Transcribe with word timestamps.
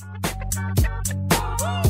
Woo! 0.00 1.87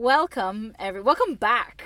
Welcome 0.00 0.74
every 0.78 1.02
welcome 1.02 1.34
back 1.34 1.84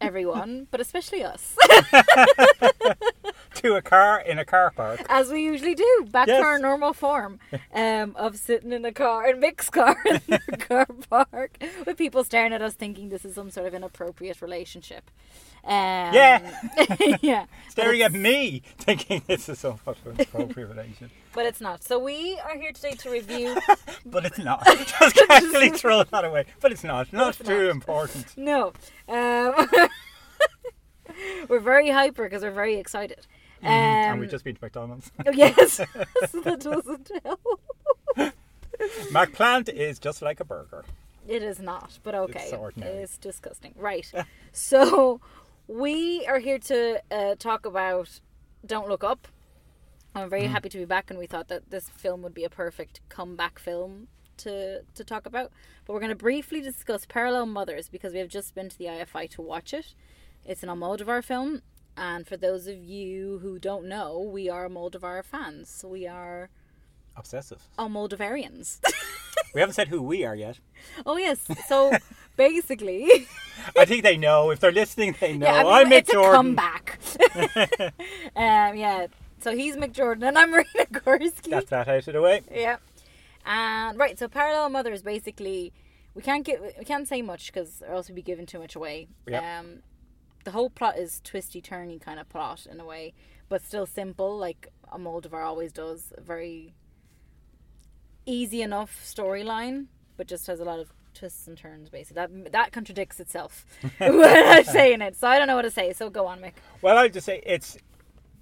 everyone, 0.00 0.66
but 0.72 0.80
especially 0.80 1.22
us. 1.22 1.56
to 3.62 3.74
a 3.74 3.82
car 3.82 4.20
in 4.20 4.38
a 4.38 4.44
car 4.44 4.70
park. 4.70 5.00
As 5.08 5.30
we 5.30 5.42
usually 5.42 5.74
do, 5.74 6.06
back 6.10 6.28
Yes. 6.28 6.40
to 6.40 6.44
our 6.44 6.58
normal 6.58 6.92
form 6.92 7.38
um, 7.74 8.14
of 8.16 8.36
sitting 8.36 8.72
in 8.72 8.84
a 8.84 8.92
car, 8.92 9.28
in 9.30 9.40
mixed 9.40 9.72
car 9.72 9.96
in 10.06 10.20
the 10.26 10.56
car 10.68 10.86
park, 11.08 11.56
with 11.86 11.96
people 11.96 12.24
staring 12.24 12.52
at 12.52 12.62
us 12.62 12.74
thinking 12.74 13.08
this 13.08 13.24
is 13.24 13.34
some 13.34 13.50
sort 13.50 13.66
of 13.66 13.74
inappropriate 13.74 14.42
relationship. 14.42 15.10
Um, 15.64 16.12
Yeah. 16.12 16.56
yeah. 17.22 17.46
Staring 17.68 18.02
at 18.02 18.12
me, 18.12 18.62
thinking 18.78 19.22
this 19.28 19.48
is 19.48 19.60
some 19.60 19.78
sort 19.84 19.98
of 20.04 20.18
appropriate 20.18 20.66
relation. 20.66 21.10
But 21.32 21.46
it's 21.46 21.60
not. 21.60 21.84
So 21.84 21.98
we 22.00 22.38
are 22.44 22.58
here 22.58 22.72
today 22.72 22.92
to 22.92 23.10
review. 23.10 23.56
But 24.04 24.24
it's 24.26 24.38
not. 24.38 24.64
Just 24.66 25.14
casually 25.28 25.70
throw 25.70 26.02
that 26.02 26.24
away. 26.24 26.46
But 26.60 26.72
it's 26.72 26.82
not. 26.84 27.12
Not 27.12 27.38
it's 27.40 27.48
too 27.48 27.66
not. 27.66 27.70
important. 27.70 28.36
no. 28.36 28.72
Um, 29.08 29.54
we're 31.48 31.60
very 31.60 31.90
hyper 31.90 32.24
because 32.24 32.42
we're 32.42 32.50
very 32.50 32.76
excited. 32.76 33.26
Um, 33.62 33.68
and 33.70 34.20
we've 34.20 34.30
just 34.30 34.44
been 34.44 34.54
to 34.56 34.60
McDonald's. 34.64 35.10
oh, 35.26 35.30
yes. 35.32 35.74
so 36.30 36.40
that 36.42 36.60
doesn't 36.60 37.10
help. 37.24 38.34
McPlant 39.10 39.68
is 39.68 39.98
just 39.98 40.22
like 40.22 40.40
a 40.40 40.44
burger. 40.44 40.84
It 41.28 41.42
is 41.42 41.60
not, 41.60 41.98
but 42.02 42.14
okay. 42.14 42.42
It's 42.44 42.52
ordinary. 42.52 42.98
It's 42.98 43.16
disgusting. 43.16 43.74
Right. 43.76 44.10
so 44.52 45.20
we 45.68 46.26
are 46.26 46.38
here 46.40 46.58
to 46.58 47.00
uh, 47.10 47.34
talk 47.36 47.64
about 47.66 48.20
Don't 48.66 48.88
Look 48.88 49.04
Up. 49.04 49.28
I'm 50.14 50.28
very 50.28 50.42
Mm-hmm. 50.42 50.52
happy 50.52 50.68
to 50.70 50.78
be 50.78 50.84
back, 50.84 51.10
and 51.10 51.18
we 51.18 51.26
thought 51.26 51.48
that 51.48 51.70
this 51.70 51.88
film 51.88 52.22
would 52.22 52.34
be 52.34 52.44
a 52.44 52.50
perfect 52.50 53.00
comeback 53.08 53.58
film 53.58 54.08
to 54.38 54.82
to 54.94 55.04
talk 55.04 55.24
about. 55.26 55.52
But 55.86 55.92
we're 55.94 56.00
going 56.00 56.10
to 56.10 56.16
briefly 56.16 56.60
discuss 56.60 57.06
Parallel 57.06 57.46
Mothers 57.46 57.88
because 57.88 58.12
we 58.12 58.18
have 58.18 58.28
just 58.28 58.54
been 58.54 58.68
to 58.68 58.76
the 58.76 58.86
IFI 58.86 59.30
to 59.30 59.42
watch 59.42 59.72
it. 59.72 59.94
It's 60.44 60.62
an 60.62 60.68
Almodovar 60.68 61.22
film, 61.24 61.62
and 61.96 62.26
for 62.26 62.36
those 62.36 62.66
of 62.66 62.78
you 62.82 63.38
who 63.42 63.58
don't 63.58 63.86
know, 63.86 64.18
we 64.20 64.48
are 64.48 64.68
Almodovar 64.68 65.24
fans. 65.24 65.84
We 65.86 66.06
are 66.06 66.48
Obsessive. 67.16 67.62
Almodovarians. 67.78 68.80
We 69.54 69.60
haven't 69.60 69.74
said 69.74 69.88
who 69.88 70.00
we 70.00 70.24
are 70.24 70.34
yet. 70.34 70.58
oh 71.06 71.18
yes. 71.18 71.46
So 71.68 71.92
basically. 72.36 73.26
I 73.78 73.84
think 73.84 74.02
they 74.02 74.16
know. 74.16 74.50
If 74.50 74.60
they're 74.60 74.72
listening, 74.72 75.14
they 75.20 75.36
know. 75.36 75.46
Yeah, 75.46 75.66
I 75.66 75.84
mean, 75.84 75.92
I'm 75.92 76.02
Mick 76.02 76.10
Jordan. 76.10 76.32
comeback. 76.56 76.98
um, 78.34 78.76
yeah. 78.76 79.08
So 79.40 79.54
he's 79.54 79.76
Mick 79.76 79.92
Jordan 79.92 80.24
and 80.24 80.38
I'm 80.38 80.50
Marina 80.50 80.86
Gorski. 80.90 81.50
That's 81.50 81.68
that 81.70 81.88
out 81.88 82.06
of 82.08 82.14
the 82.14 82.22
way. 82.22 82.40
yeah. 82.50 82.76
And 83.44 83.98
right, 83.98 84.18
so 84.18 84.28
Parallel 84.28 84.70
Mothers 84.70 85.02
basically 85.02 85.72
we 86.14 86.22
can't 86.22 86.44
get 86.46 86.60
we 86.78 86.84
can't 86.84 87.06
say 87.08 87.20
much 87.22 87.52
because 87.52 87.82
or 87.86 87.94
else 87.94 88.08
we'd 88.08 88.14
be 88.14 88.22
giving 88.22 88.46
too 88.46 88.58
much 88.58 88.74
away. 88.74 89.08
Yep. 89.28 89.42
Um, 89.42 89.66
the 90.44 90.50
whole 90.52 90.70
plot 90.70 90.98
is 90.98 91.20
twisty 91.24 91.60
turny 91.62 92.00
kind 92.00 92.18
of 92.20 92.28
plot 92.28 92.66
in 92.70 92.80
a 92.80 92.84
way, 92.84 93.12
but 93.48 93.62
still 93.64 93.86
simple 93.86 94.36
like 94.36 94.68
Almodovar 94.92 95.44
always 95.44 95.72
does. 95.72 96.12
Very 96.18 96.74
easy 98.26 98.62
enough 98.62 99.00
storyline, 99.04 99.86
but 100.16 100.26
just 100.26 100.46
has 100.46 100.60
a 100.60 100.64
lot 100.64 100.78
of 100.78 100.92
twists 101.14 101.46
and 101.46 101.56
turns. 101.56 101.88
Basically, 101.88 102.14
that 102.14 102.52
that 102.52 102.72
contradicts 102.72 103.20
itself 103.20 103.66
when 103.98 104.22
I'm 104.24 104.64
saying 104.64 105.00
it. 105.02 105.16
So 105.16 105.28
I 105.28 105.38
don't 105.38 105.46
know 105.48 105.56
what 105.56 105.62
to 105.62 105.70
say. 105.70 105.92
So 105.92 106.10
go 106.10 106.26
on, 106.26 106.40
Mick. 106.40 106.52
Well, 106.80 106.98
I'll 106.98 107.08
just 107.08 107.26
say 107.26 107.42
it's 107.44 107.76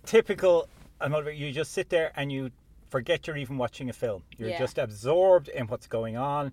typical. 0.07 0.69
Uh, 1.01 1.07
Another, 1.07 1.31
you 1.31 1.51
just 1.51 1.73
sit 1.73 1.89
there 1.89 2.13
and 2.15 2.31
you 2.31 2.51
forget 2.91 3.27
you're 3.27 3.37
even 3.39 3.57
watching 3.57 3.89
a 3.89 3.93
film. 3.93 4.23
You're 4.37 4.51
Yeah. 4.51 4.59
just 4.59 4.77
absorbed 4.77 5.49
in 5.49 5.67
what's 5.67 5.87
going 5.87 6.17
on, 6.19 6.53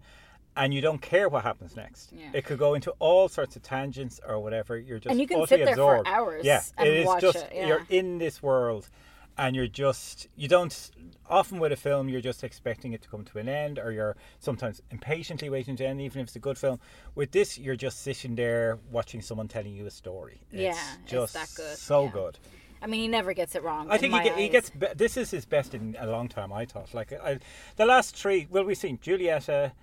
and 0.58 0.74
you 0.74 0.82
don't 0.82 1.02
care 1.02 1.30
what 1.30 1.44
happens 1.44 1.76
next. 1.76 2.12
Yeah. 2.12 2.30
It 2.34 2.44
could 2.44 2.58
go 2.58 2.74
into 2.74 2.92
all 3.00 3.30
sorts 3.30 3.56
of 3.56 3.62
tangents 3.62 4.20
or 4.28 4.40
whatever. 4.40 4.78
You're 4.78 5.00
just 5.00 5.12
And 5.12 5.22
you 5.22 5.28
can 5.28 5.46
sit 5.48 5.64
there 5.64 5.76
for 5.76 6.06
hours 6.06 6.44
Yeah, 6.44 6.64
and 6.78 6.90
it 6.90 6.98
is 6.98 7.06
watch 7.06 7.22
just 7.22 7.38
it, 7.38 7.52
yeah. 7.54 7.68
you're 7.68 7.86
in 7.90 8.18
this 8.18 8.42
world, 8.42 8.90
and 9.38 9.56
you're 9.56 9.68
just 9.68 10.28
you 10.36 10.48
don't. 10.48 10.92
Often 11.30 11.60
with 11.60 11.74
a 11.74 11.76
film, 11.76 12.08
you're 12.10 12.22
just 12.22 12.44
expecting 12.44 12.94
it 12.94 13.02
to 13.02 13.10
come 13.10 13.26
to 13.26 13.38
an 13.38 13.50
end, 13.50 13.80
or 13.80 13.92
you're 13.92 14.16
sometimes 14.40 14.82
impatiently 14.92 15.50
waiting 15.50 15.76
to 15.76 15.86
end, 15.86 16.02
even 16.02 16.22
if 16.22 16.28
it's 16.28 16.36
a 16.38 16.40
good 16.40 16.58
film. 16.58 16.80
With 17.16 17.32
this, 17.32 17.58
you're 17.58 17.76
just 17.76 18.02
sitting 18.02 18.36
there 18.36 18.80
watching 18.92 19.22
someone 19.22 19.48
telling 19.50 19.74
you 19.76 19.86
a 19.86 19.92
story. 19.92 20.40
Yeah, 20.52 20.70
it's 20.70 20.80
it's 21.04 21.12
just 21.12 21.34
that 21.34 21.50
good, 21.56 21.78
so 21.78 22.06
yeah. 22.06 22.12
good. 22.12 22.40
I 22.82 22.88
mean, 22.88 23.02
he 23.02 23.08
never 23.08 23.34
gets 23.34 23.56
it 23.56 23.64
wrong. 23.64 23.90
I 23.90 23.98
think 23.98 24.14
he, 24.14 24.24
get, 24.24 24.38
he 24.38 24.50
gets. 24.50 24.70
Be- 24.70 24.88
this 24.96 25.18
is 25.18 25.30
his 25.32 25.46
best 25.46 25.74
in 25.74 25.98
a 26.00 26.08
long 26.08 26.30
time. 26.30 26.54
I 26.54 26.66
thought. 26.66 26.94
Like 26.94 27.12
I, 27.12 27.40
the 27.76 27.86
last 27.86 28.16
three. 28.16 28.48
Well, 28.50 28.64
we've 28.64 28.78
seen 28.78 28.98
Julieta. 28.98 29.74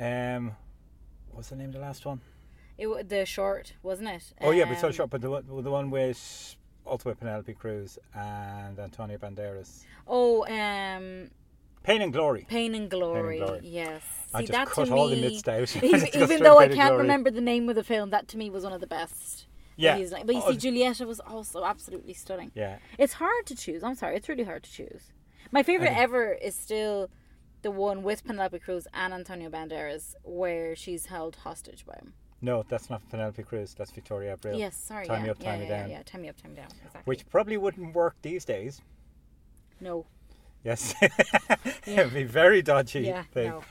Um, 0.00 0.52
what's 1.32 1.48
the 1.50 1.56
name 1.56 1.68
of 1.68 1.74
the 1.74 1.80
last 1.80 2.04
one? 2.06 2.20
It, 2.76 3.08
the 3.08 3.26
short, 3.26 3.74
wasn't 3.82 4.08
it? 4.10 4.32
Oh 4.40 4.52
yeah, 4.52 4.64
but 4.64 4.78
so 4.78 4.86
Um, 4.88 4.92
short. 4.92 5.10
But 5.10 5.20
the 5.20 5.30
one, 5.30 5.44
the 5.46 5.70
one 5.70 5.90
with 5.90 6.56
also 6.84 7.10
with 7.10 7.18
Penelope 7.18 7.52
Cruz 7.54 7.98
and 8.14 8.78
Antonio 8.78 9.18
Banderas. 9.18 9.84
Oh, 10.06 10.44
um, 10.46 11.30
Pain 11.82 12.02
and 12.02 12.12
Glory. 12.12 12.46
Pain 12.48 12.74
and 12.74 12.88
Glory. 12.90 13.38
Glory. 13.38 13.60
Yes. 13.62 14.02
I 14.32 14.40
See, 14.40 14.46
just 14.46 14.52
that 14.52 14.68
cut 14.68 14.86
to 14.86 14.94
all 14.94 15.08
the 15.08 15.16
me, 15.16 15.22
myths 15.22 15.48
out. 15.48 15.82
even, 15.82 16.06
even 16.14 16.42
though 16.42 16.58
I 16.58 16.68
can't 16.68 16.96
remember 16.96 17.30
the 17.30 17.40
name 17.40 17.68
of 17.68 17.74
the 17.74 17.84
film, 17.84 18.10
that 18.10 18.28
to 18.28 18.38
me 18.38 18.50
was 18.50 18.64
one 18.64 18.72
of 18.72 18.80
the 18.80 18.86
best. 18.86 19.46
Yeah. 19.76 19.96
he's 19.96 20.10
like, 20.12 20.26
but 20.26 20.34
you 20.34 20.42
Oh, 20.44 20.50
see, 20.52 20.56
Julieta 20.58 21.06
was 21.06 21.20
also 21.20 21.64
absolutely 21.64 22.12
stunning. 22.12 22.50
Yeah. 22.54 22.78
It's 22.98 23.14
hard 23.14 23.46
to 23.46 23.54
choose. 23.56 23.82
I'm 23.84 23.94
sorry, 23.94 24.16
it's 24.16 24.28
really 24.28 24.44
hard 24.44 24.64
to 24.64 24.70
choose. 24.72 25.12
My 25.52 25.62
favorite 25.62 25.96
ever 25.96 26.32
is 26.32 26.54
still 26.56 27.10
the 27.62 27.70
one 27.70 28.02
with 28.02 28.24
Penelope 28.24 28.58
Cruz 28.60 28.86
and 28.94 29.12
Antonio 29.12 29.50
Banderas, 29.50 30.14
where 30.22 30.74
she's 30.76 31.06
held 31.06 31.36
hostage 31.36 31.84
by 31.86 31.94
him. 31.94 32.14
No, 32.40 32.64
that's 32.68 32.88
not 32.88 33.08
Penelope 33.10 33.42
Cruz. 33.42 33.74
That's 33.76 33.90
Victoria 33.90 34.36
Abril. 34.36 34.58
Yes, 34.58 34.76
sorry. 34.76 35.06
Time 35.06 35.20
yeah, 35.20 35.24
me 35.24 35.30
up, 35.30 35.36
yeah, 35.40 35.50
tie 35.50 35.58
me 35.58 35.64
yeah, 35.64 35.80
down. 35.80 35.90
Yeah, 35.90 36.02
time 36.04 36.22
me 36.22 36.28
up, 36.28 36.40
time 36.40 36.52
me 36.52 36.56
down. 36.56 36.66
Exactly. 36.84 37.02
Which 37.04 37.28
probably 37.28 37.56
wouldn't 37.56 37.94
work 37.94 38.16
these 38.22 38.44
days. 38.44 38.80
no. 39.80 40.06
Yes. 40.64 40.92
It'd 41.86 42.12
be 42.12 42.24
very 42.24 42.62
dodgy. 42.62 43.02
Yeah, 43.02 43.22
thing. 43.32 43.50
no. 43.50 43.62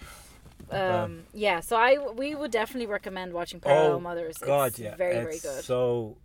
Um, 1.03 1.23
yeah, 1.33 1.59
so 1.59 1.75
I 1.75 1.97
we 2.15 2.33
would 2.33 2.49
definitely 2.51 2.87
recommend 2.87 3.33
watching 3.33 3.59
Parallel 3.59 3.93
Oh, 3.93 3.99
Mothers. 3.99 4.37
God, 4.37 4.69
it's 4.69 4.79
yeah, 4.79 4.95
very 4.95 5.15
very 5.15 5.37
good. 5.39 5.63
So, 5.63 6.17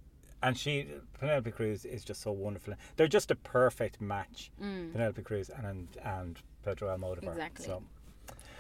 and 0.43 0.57
she 0.57 0.87
Penelope 1.19 1.51
Cruz 1.51 1.85
is 1.85 2.05
just 2.05 2.23
so 2.23 2.31
wonderful. 2.33 2.75
They're 2.97 3.09
just 3.09 3.31
a 3.33 3.35
perfect 3.35 4.01
match. 4.01 4.51
Penelope 4.59 5.21
Cruz 5.23 5.51
and, 5.51 5.89
and 6.05 6.39
Pedro 6.63 6.97
Almodovar. 6.97 7.25
Mm. 7.25 7.29
Exactly. 7.33 7.67
So, 7.67 7.83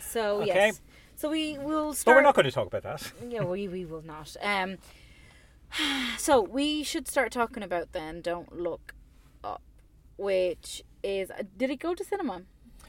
so 0.00 0.42
okay. 0.42 0.46
yes, 0.46 0.80
so 1.16 1.30
we 1.30 1.58
will 1.58 1.94
start. 1.94 2.14
but 2.14 2.18
we're 2.18 2.22
not 2.26 2.34
going 2.34 2.44
to 2.46 2.52
talk 2.52 2.66
about 2.66 2.82
that. 2.82 3.12
Yeah, 3.28 3.44
we 3.44 3.68
we 3.68 3.84
will 3.84 4.02
not. 4.02 4.36
Um, 4.42 4.78
so 6.18 6.40
we 6.40 6.82
should 6.82 7.08
start 7.08 7.32
talking 7.32 7.62
about 7.62 7.92
then. 7.92 8.20
Don't 8.20 8.54
look 8.58 8.94
up, 9.44 9.62
which 10.16 10.82
is 11.02 11.30
did 11.56 11.70
it 11.70 11.80
go 11.80 11.94
to 11.94 12.04
cinema? 12.04 12.42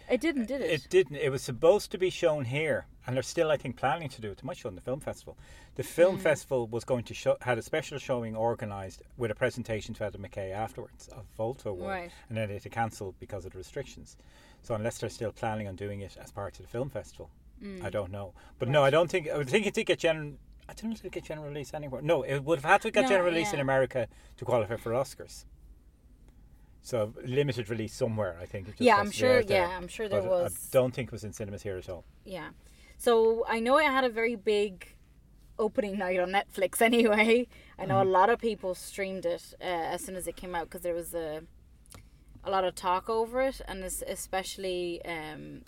It 0.09 0.19
didn't, 0.19 0.47
did 0.47 0.59
it? 0.61 0.69
It 0.69 0.87
didn't. 0.89 1.15
It 1.15 1.29
was 1.31 1.41
supposed 1.41 1.89
to 1.91 1.97
be 1.97 2.09
shown 2.09 2.43
here, 2.43 2.87
and 3.07 3.15
they're 3.15 3.23
still, 3.23 3.49
I 3.49 3.55
think, 3.55 3.77
planning 3.77 4.09
to 4.09 4.19
do 4.19 4.31
it. 4.31 4.39
It 4.39 4.43
might 4.43 4.57
show 4.57 4.67
in 4.67 4.75
the 4.75 4.81
film 4.81 4.99
festival. 4.99 5.37
The 5.75 5.83
Mm. 5.83 5.87
film 5.87 6.17
festival 6.17 6.67
was 6.67 6.83
going 6.83 7.05
to 7.05 7.13
show 7.13 7.37
had 7.41 7.57
a 7.57 7.61
special 7.61 7.97
showing 7.99 8.35
organised 8.35 9.01
with 9.15 9.31
a 9.31 9.35
presentation 9.35 9.93
to 9.95 10.03
Adam 10.03 10.21
McKay 10.23 10.51
afterwards 10.51 11.07
of 11.07 11.23
Volta 11.37 11.69
Award, 11.69 11.89
Right. 11.89 12.11
and 12.27 12.37
then 12.37 12.49
it 12.49 12.53
had 12.55 12.63
to 12.63 12.69
cancel 12.69 13.15
because 13.17 13.45
of 13.45 13.53
the 13.53 13.57
restrictions. 13.59 14.17
So 14.63 14.73
unless 14.75 14.97
they're 14.97 15.09
still 15.09 15.31
planning 15.31 15.67
on 15.67 15.75
doing 15.75 16.01
it 16.01 16.17
as 16.21 16.31
part 16.31 16.57
of 16.59 16.63
the 16.65 16.67
film 16.69 16.89
festival, 16.89 17.29
Mm. 17.61 17.83
I 17.83 17.89
don't 17.89 18.11
know. 18.11 18.33
But 18.59 18.67
no, 18.67 18.83
I 18.83 18.89
don't 18.89 19.09
think. 19.09 19.29
I 19.29 19.41
think 19.43 19.65
it 19.67 19.73
did 19.73 19.85
get 19.85 19.99
general. 19.99 20.33
I 20.67 20.73
don't 20.73 20.89
know 20.89 20.95
if 20.95 21.05
it 21.05 21.11
get 21.11 21.23
general 21.23 21.47
release 21.47 21.73
anywhere. 21.73 22.01
No, 22.01 22.23
it 22.23 22.39
would 22.43 22.59
have 22.59 22.69
had 22.69 22.81
to 22.81 22.91
get 22.91 23.03
No, 23.03 23.07
general 23.09 23.29
release 23.31 23.53
in. 23.53 23.59
America 23.59 24.07
to 24.37 24.43
qualify 24.45 24.75
for 24.77 24.91
Oscars. 24.91 25.45
So 26.81 27.13
limited 27.23 27.69
release 27.69 27.93
somewhere, 27.93 28.37
I 28.41 28.45
think. 28.45 28.67
It 28.67 28.71
just 28.71 28.81
Yeah, 28.81 28.97
I'm 28.97 29.11
sure- 29.11 29.43
there. 29.43 29.67
yeah, 29.69 29.77
I'm 29.77 29.87
sure 29.87 30.09
there 30.09 30.21
But 30.21 30.29
was. 30.29 30.53
I 30.53 30.73
don't 30.73 30.93
think 30.93 31.07
it 31.09 31.11
was 31.13 31.23
in 31.23 31.31
cinemas 31.33 31.63
here 31.63 31.77
at 31.77 31.87
all. 31.89 32.03
yeah. 32.25 32.49
So 32.97 33.45
I 33.47 33.59
know 33.59 33.77
it 33.77 33.85
had 33.85 34.03
a 34.05 34.09
very 34.09 34.35
big 34.35 34.95
opening 35.59 35.97
night 35.97 36.19
on 36.19 36.29
Netflix. 36.31 36.81
Anyway, 36.91 37.47
I 37.79 37.85
know 37.85 38.01
a 38.01 38.05
lot 38.19 38.29
of 38.29 38.39
people 38.39 38.75
streamed 38.75 39.25
it 39.25 39.53
uh, 39.61 39.63
as 39.63 40.03
soon 40.03 40.15
as 40.15 40.27
it 40.27 40.35
came 40.35 40.55
out 40.55 40.65
because 40.65 40.81
there 40.81 40.93
was 40.95 41.13
a 41.13 41.43
a 42.43 42.51
lot 42.51 42.63
of 42.63 42.75
talk 42.75 43.09
over 43.09 43.41
it, 43.41 43.61
and 43.67 43.83
es- 43.83 44.03
especially 44.07 45.03
um, 45.05 45.61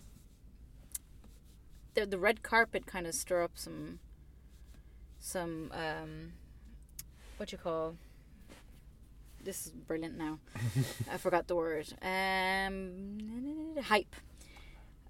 the 1.94 2.06
the 2.06 2.18
red 2.18 2.44
carpet 2.44 2.86
kind 2.86 3.08
of 3.08 3.14
stir 3.16 3.44
up 3.44 3.52
some 3.56 4.00
some 5.20 5.72
um, 5.74 6.34
what 7.38 7.52
you 7.52 7.58
call. 7.58 7.96
This 9.44 9.68
is 9.68 9.72
brilliant. 9.72 10.18
Now, 10.18 10.40
I 11.12 11.18
forgot 11.18 11.48
the 11.48 11.56
word. 11.56 11.88
Um, 12.02 13.76
hype. 13.84 14.16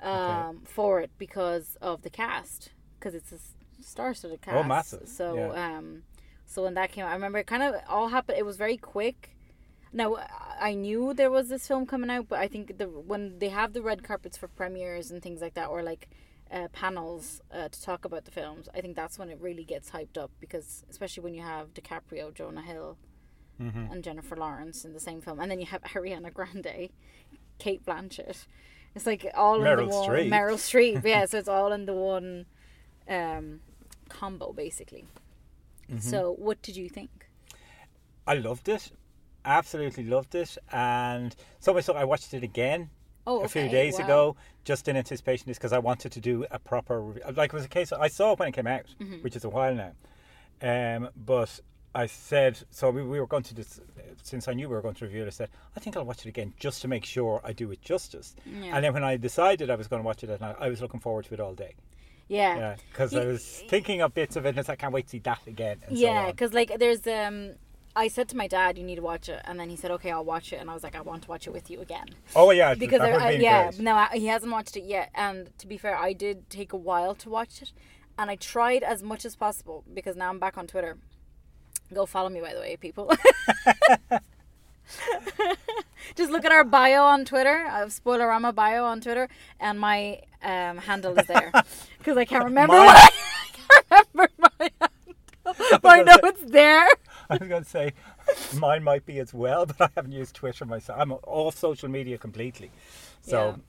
Um, 0.02 0.62
for 0.66 1.00
it 1.00 1.10
because 1.18 1.78
of 1.82 2.02
the 2.02 2.10
cast, 2.10 2.70
because 3.00 3.16
it's 3.16 3.32
a 3.32 3.38
star-studded 3.82 4.42
cast. 4.42 4.58
Oh, 4.58 4.64
massive. 4.64 5.08
So, 5.08 5.36
Yeah. 5.36 5.78
um, 5.78 6.04
so 6.46 6.64
when 6.64 6.74
that 6.74 6.92
came 6.92 7.06
out, 7.06 7.12
I 7.12 7.14
remember 7.14 7.40
it 7.40 7.48
kind 7.48 7.64
of 7.64 7.76
all 7.88 8.10
happened. 8.10 8.38
It 8.38 8.46
was 8.46 8.58
very 8.58 8.76
quick. 8.76 9.35
Now 9.96 10.18
I 10.60 10.74
knew 10.76 11.14
there 11.14 11.32
was 11.32 11.48
this 11.50 11.68
film 11.68 11.86
coming 11.86 12.10
out, 12.10 12.28
but 12.28 12.40
I 12.40 12.48
think 12.48 12.78
the 12.78 12.86
when 12.88 13.40
they 13.40 13.50
have 13.50 13.74
the 13.74 13.82
red 13.82 14.04
carpets 14.04 14.38
for 14.38 14.48
premieres 14.50 15.10
and 15.10 15.24
things 15.24 15.42
like 15.42 15.54
that, 15.56 15.70
or 15.70 15.82
like 15.82 16.10
uh, 16.52 16.68
panels 16.74 17.42
uh, 17.52 17.70
to 17.70 17.82
talk 17.82 18.04
about 18.06 18.26
the 18.26 18.32
films, 18.32 18.68
I 18.76 18.82
think 18.82 18.96
that's 18.96 19.18
when 19.18 19.30
it 19.30 19.40
really 19.42 19.64
gets 19.64 19.92
hyped 19.92 20.18
up 20.18 20.32
because 20.42 20.84
especially 20.90 21.24
when 21.24 21.34
you 21.34 21.42
have 21.44 21.74
DiCaprio, 21.74 22.34
Jonah 22.34 22.62
Hill, 22.62 22.98
Mm-hmm. 23.62 23.90
and 23.90 24.04
Jennifer 24.04 24.36
Lawrence 24.36 24.84
in 24.84 24.92
the 24.92 25.00
same 25.00 25.22
film, 25.22 25.40
and 25.40 25.50
then 25.50 25.62
you 25.62 25.66
have 25.68 25.82
Ariana 25.94 26.34
Grande, 26.34 26.90
Cate 27.58 27.86
Blanchett. 27.86 28.48
It's 28.94 29.06
like 29.06 29.26
all 29.34 29.64
in 29.64 29.78
the 29.78 29.86
one. 29.86 30.10
Streep. 30.10 30.30
Meryl 30.30 30.58
Streep, 30.58 31.06
yeah. 31.06 31.26
so 31.26 31.38
it's 31.38 31.48
all 31.58 31.72
in 31.72 31.86
the 31.86 31.94
one 31.94 32.48
um, 33.08 33.62
combo 34.10 34.52
basically. 34.52 35.06
Mm-hmm. 35.90 36.00
So 36.00 36.36
what 36.38 36.62
did 36.62 36.76
you 36.76 36.90
think? 36.90 37.30
I 38.28 38.34
loved 38.34 38.68
it. 38.68 38.92
Absolutely 39.46 40.04
loved 40.04 40.36
it. 40.36 40.58
And 40.72 41.36
so 41.60 41.74
much 41.74 41.86
so 41.86 41.94
I 41.94 42.04
watched 42.04 42.34
it 42.34 42.44
again 42.44 42.90
Oh, 43.28 43.42
a 43.42 43.48
few 43.48 43.68
days 43.70 43.98
wow. 43.98 44.06
ago, 44.06 44.36
just 44.66 44.88
in 44.88 44.96
anticipation 44.96 45.44
of 45.46 45.48
this 45.48 45.58
because 45.58 45.74
I 45.74 45.80
wanted 45.80 46.12
to 46.12 46.20
do 46.20 46.46
a 46.52 46.60
proper 46.60 47.02
like 47.36 47.52
it 47.52 47.56
was 47.56 47.66
a 47.66 47.70
case. 47.70 47.92
I 47.92 48.08
saw 48.08 48.34
it 48.34 48.40
when 48.40 48.50
it 48.50 48.52
came 48.54 48.68
out, 48.68 48.86
Mm-hmm. 49.02 49.16
which 49.24 49.36
is 49.36 49.44
a 49.44 49.50
while 49.50 49.74
now. 49.74 49.94
Um, 50.62 51.10
but 51.16 51.60
I 51.94 52.06
said 52.06 52.60
so. 52.70 52.90
We, 52.92 53.02
we 53.04 53.20
were 53.20 53.26
going 53.28 53.44
to 53.44 53.56
this 53.56 53.80
since 54.22 54.48
I 54.48 54.54
knew 54.54 54.68
we 54.70 54.76
were 54.76 54.82
going 54.82 54.96
to 54.96 55.06
review 55.06 55.24
it. 55.24 55.28
I 55.28 55.32
said 55.32 55.50
I 55.76 55.80
think 55.80 55.98
I'll 55.98 56.06
watch 56.06 56.26
it 56.26 56.30
again 56.30 56.54
just 56.60 56.82
to 56.84 56.88
make 56.88 57.04
sure 57.06 57.42
I 57.44 57.52
do 57.54 57.72
it 57.72 57.82
justice. 57.82 58.36
Yeah. 58.46 58.76
And 58.76 58.84
then 58.84 58.94
when 58.94 59.04
I 59.04 59.18
decided 59.18 59.70
I 59.72 59.76
was 59.76 59.88
going 59.88 60.02
to 60.02 60.06
watch 60.06 60.24
it 60.24 60.30
at 60.30 60.40
night, 60.42 60.56
I 60.60 60.70
was 60.70 60.82
looking 60.82 61.00
forward 61.00 61.26
to 61.26 61.34
it 61.34 61.40
all 61.40 61.54
day. 61.56 61.74
Yeah. 62.28 62.58
Yeah, 62.58 62.76
because 62.92 63.16
I 63.16 63.26
was 63.26 63.64
thinking 63.70 64.02
of 64.02 64.14
bits 64.14 64.36
of 64.36 64.46
it, 64.46 64.58
and 64.58 64.70
I 64.70 64.76
can't 64.76 64.94
wait 64.94 65.06
to 65.06 65.12
see 65.12 65.20
that 65.20 65.42
again. 65.48 65.78
And 65.88 65.98
Yeah, 65.98 66.26
so 66.28 66.32
because 66.32 66.54
like 66.54 66.78
there's 66.80 67.06
um, 67.08 67.52
I 67.96 68.08
said 68.10 68.28
to 68.30 68.38
my 68.38 68.48
dad, 68.48 68.78
"You 68.78 68.84
need 68.84 68.96
to 68.96 69.02
watch 69.02 69.30
it," 69.30 69.42
and 69.46 69.60
then 69.60 69.70
he 69.70 69.76
said, 69.76 69.90
"Okay, 69.92 70.12
I'll 70.12 70.26
watch 70.26 70.52
it," 70.52 70.58
and 70.58 70.70
I 70.70 70.74
was 70.74 70.84
like, 70.84 70.96
"I 70.96 71.02
want 71.02 71.24
to 71.24 71.30
watch 71.30 71.48
it 71.48 71.52
with 71.52 71.70
you 71.70 71.80
again." 71.82 72.08
Oh 72.36 72.52
yeah, 72.52 72.74
because 72.76 73.00
I, 73.02 73.12
I, 73.28 73.32
yeah, 73.42 73.72
no, 73.80 73.96
I, 73.96 74.10
he 74.14 74.28
hasn't 74.28 74.52
watched 74.52 74.76
it 74.76 74.84
yet. 74.84 75.10
And 75.16 75.50
to 75.60 75.68
be 75.68 75.78
fair, 75.78 75.96
I 75.98 76.12
did 76.14 76.50
take 76.50 76.74
a 76.74 76.78
while 76.78 77.16
to 77.16 77.30
watch 77.30 77.62
it, 77.62 77.72
and 78.18 78.30
I 78.30 78.36
tried 78.36 78.84
as 78.84 79.02
much 79.02 79.24
as 79.26 79.36
possible 79.36 79.84
because 79.94 80.16
now 80.16 80.30
I'm 80.30 80.40
back 80.40 80.58
on 80.58 80.68
Twitter. 80.68 80.98
Go 81.94 82.06
follow 82.06 82.30
me, 82.30 82.42
by 82.42 82.54
the 82.54 82.60
way, 82.60 82.76
people. 82.78 83.12
Just 86.16 86.32
look 86.32 86.46
at 86.46 86.52
our 86.52 86.64
bio 86.64 87.04
on 87.04 87.26
Twitter. 87.26 87.66
I 87.68 87.80
have 87.80 87.90
Spoilerama 87.90 88.54
bio 88.54 88.86
on 88.86 89.02
Twitter, 89.02 89.28
and 89.60 89.80
my 89.80 90.22
um, 90.44 90.78
handle 90.78 91.18
is 91.18 91.26
there 91.28 91.52
because 91.98 92.18
I 92.18 92.26
can't 92.26 92.46
remember. 92.46 92.76
Mine- 92.76 92.86
What 92.88 93.14
I 93.40 93.52
can't 93.90 94.08
remember 94.14 94.32
my 94.60 94.72
handle, 94.82 95.80
but 95.82 95.86
I 95.86 96.02
know 96.04 96.18
it's 96.24 96.44
there. 96.52 96.88
I 97.30 97.38
was 97.38 97.48
going 97.48 97.64
to 97.64 97.70
say 97.70 97.94
mine 98.58 98.84
might 98.84 99.06
be 99.06 99.20
as 99.20 99.34
well, 99.34 99.66
but 99.66 99.80
I 99.82 99.90
haven't 99.96 100.12
used 100.12 100.36
Twitter 100.36 100.66
myself. 100.66 101.00
I'm 101.00 101.12
off 101.12 101.58
social 101.58 101.90
media 101.90 102.18
completely. 102.18 102.72
So 103.22 103.60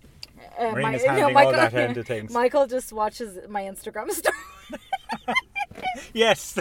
Uh, 0.59 0.73
Marina's 0.73 1.05
handling 1.07 1.37
all 1.37 1.53
that 1.53 1.75
end 1.75 1.97
of 1.97 2.07
things. 2.07 2.33
Michael 2.33 2.67
just 2.67 2.93
watches 2.93 3.39
my 3.49 3.63
Instagram 3.63 4.11
story 4.11 4.35
yes, 6.13 6.59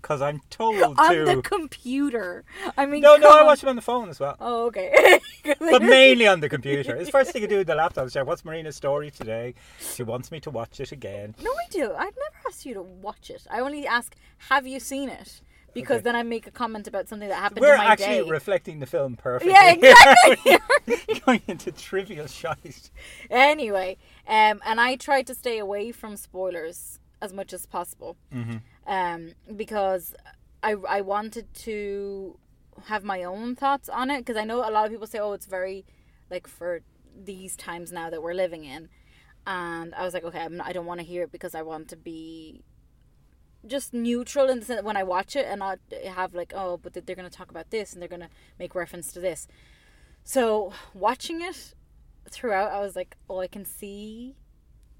because 0.00 0.22
I'm 0.22 0.40
told 0.50 0.76
to. 0.76 1.02
on 1.02 1.14
to. 1.14 1.24
the 1.24 1.42
computer. 1.42 2.44
I 2.76 2.86
mean, 2.86 3.00
no, 3.02 3.16
no, 3.16 3.28
come 3.28 3.38
I 3.38 3.42
watch 3.44 3.60
them 3.60 3.70
on 3.70 3.76
the 3.76 3.82
phone 3.82 4.08
as 4.08 4.20
well. 4.20 4.36
Oh, 4.40 4.66
okay. 4.66 5.20
But 5.60 5.82
mainly 5.82 6.26
on 6.26 6.40
the 6.40 6.48
computer. 6.48 6.96
It's 6.96 7.06
the 7.06 7.12
first 7.12 7.30
thing 7.32 7.42
I 7.42 7.46
do 7.46 7.58
with 7.58 7.66
the 7.68 7.74
laptop. 7.74 8.10
Say, 8.10 8.22
what's 8.22 8.44
Marina's 8.44 8.76
story 8.76 9.10
today? 9.10 9.54
She 9.78 10.02
wants 10.02 10.32
me 10.32 10.40
to 10.40 10.50
watch 10.50 10.80
it 10.80 10.90
again. 10.92 11.34
no, 11.42 11.50
I 11.52 11.64
do. 11.70 11.84
I've 11.84 12.16
never 12.16 12.36
asked 12.48 12.66
you 12.66 12.74
to 12.74 12.82
watch 12.82 13.30
it. 13.30 13.46
I 13.50 13.60
only 13.60 13.86
ask, 13.86 14.14
have 14.50 14.66
you 14.66 14.80
seen 14.80 15.08
it? 15.08 15.40
Because 15.80 15.96
Okay. 15.98 16.04
then 16.04 16.16
I 16.16 16.22
make 16.22 16.46
a 16.46 16.50
comment 16.50 16.86
about 16.88 17.08
something 17.08 17.28
that 17.28 17.38
happened 17.38 17.60
We're 17.60 17.72
in 17.74 17.78
my 17.78 17.92
actually 17.92 18.22
day. 18.24 18.30
reflecting 18.38 18.80
the 18.80 18.86
film 18.86 19.14
perfectly. 19.16 19.52
yeah, 19.52 19.72
exactly. 19.72 21.20
Going 21.26 21.42
into 21.46 21.70
trivial 21.72 22.26
shite. 22.26 22.90
anyway, 23.30 23.96
um, 24.26 24.60
and 24.68 24.80
I 24.80 24.96
try 24.96 25.22
to 25.22 25.34
stay 25.34 25.58
away 25.58 25.92
from 25.92 26.16
spoilers 26.16 26.98
as 27.20 27.32
much 27.32 27.52
as 27.52 27.66
possible, 27.66 28.16
Mm-hmm. 28.34 28.56
um, 28.98 29.32
because 29.56 30.14
I 30.62 30.72
I 30.98 31.00
wanted 31.14 31.46
to 31.66 32.38
have 32.92 33.02
my 33.04 33.22
own 33.24 33.56
thoughts 33.56 33.88
on 33.88 34.10
it 34.10 34.18
because 34.18 34.36
I 34.36 34.44
know 34.44 34.58
a 34.68 34.72
lot 34.76 34.84
of 34.86 34.90
people 34.90 35.06
say, 35.06 35.18
oh, 35.18 35.32
it's 35.32 35.46
very 35.46 35.84
like 36.30 36.46
for 36.46 36.80
these 37.30 37.56
times 37.56 37.92
now 37.92 38.10
that 38.10 38.22
we're 38.22 38.34
living 38.44 38.64
in, 38.64 38.88
and 39.46 39.94
I 39.94 40.02
was 40.04 40.12
like, 40.14 40.24
okay, 40.24 40.40
I'm 40.40 40.56
not, 40.58 40.66
I 40.66 40.72
don't 40.72 40.86
want 40.86 41.00
to 41.00 41.06
hear 41.06 41.22
it 41.22 41.32
because 41.32 41.54
I 41.54 41.62
want 41.62 41.88
to 41.88 41.96
be 41.96 42.62
just 43.66 43.92
neutral 43.94 44.48
in 44.48 44.60
the 44.60 44.64
sense 44.64 44.78
that 44.78 44.84
when 44.84 44.96
I 44.96 45.02
watch 45.02 45.36
it 45.36 45.46
and 45.48 45.62
I 45.62 45.76
have 46.14 46.34
like, 46.34 46.52
oh, 46.54 46.76
but 46.76 46.92
they're 46.94 47.16
going 47.16 47.28
to 47.28 47.36
talk 47.36 47.50
about 47.50 47.70
this 47.70 47.92
and 47.92 48.00
they're 48.00 48.08
going 48.08 48.20
to 48.22 48.28
make 48.58 48.74
reference 48.74 49.12
to 49.12 49.20
this. 49.20 49.46
So 50.24 50.72
watching 50.94 51.40
it 51.42 51.74
throughout, 52.30 52.72
I 52.72 52.80
was 52.80 52.96
like, 52.96 53.16
oh, 53.30 53.40
I 53.40 53.46
can 53.46 53.64
see 53.64 54.36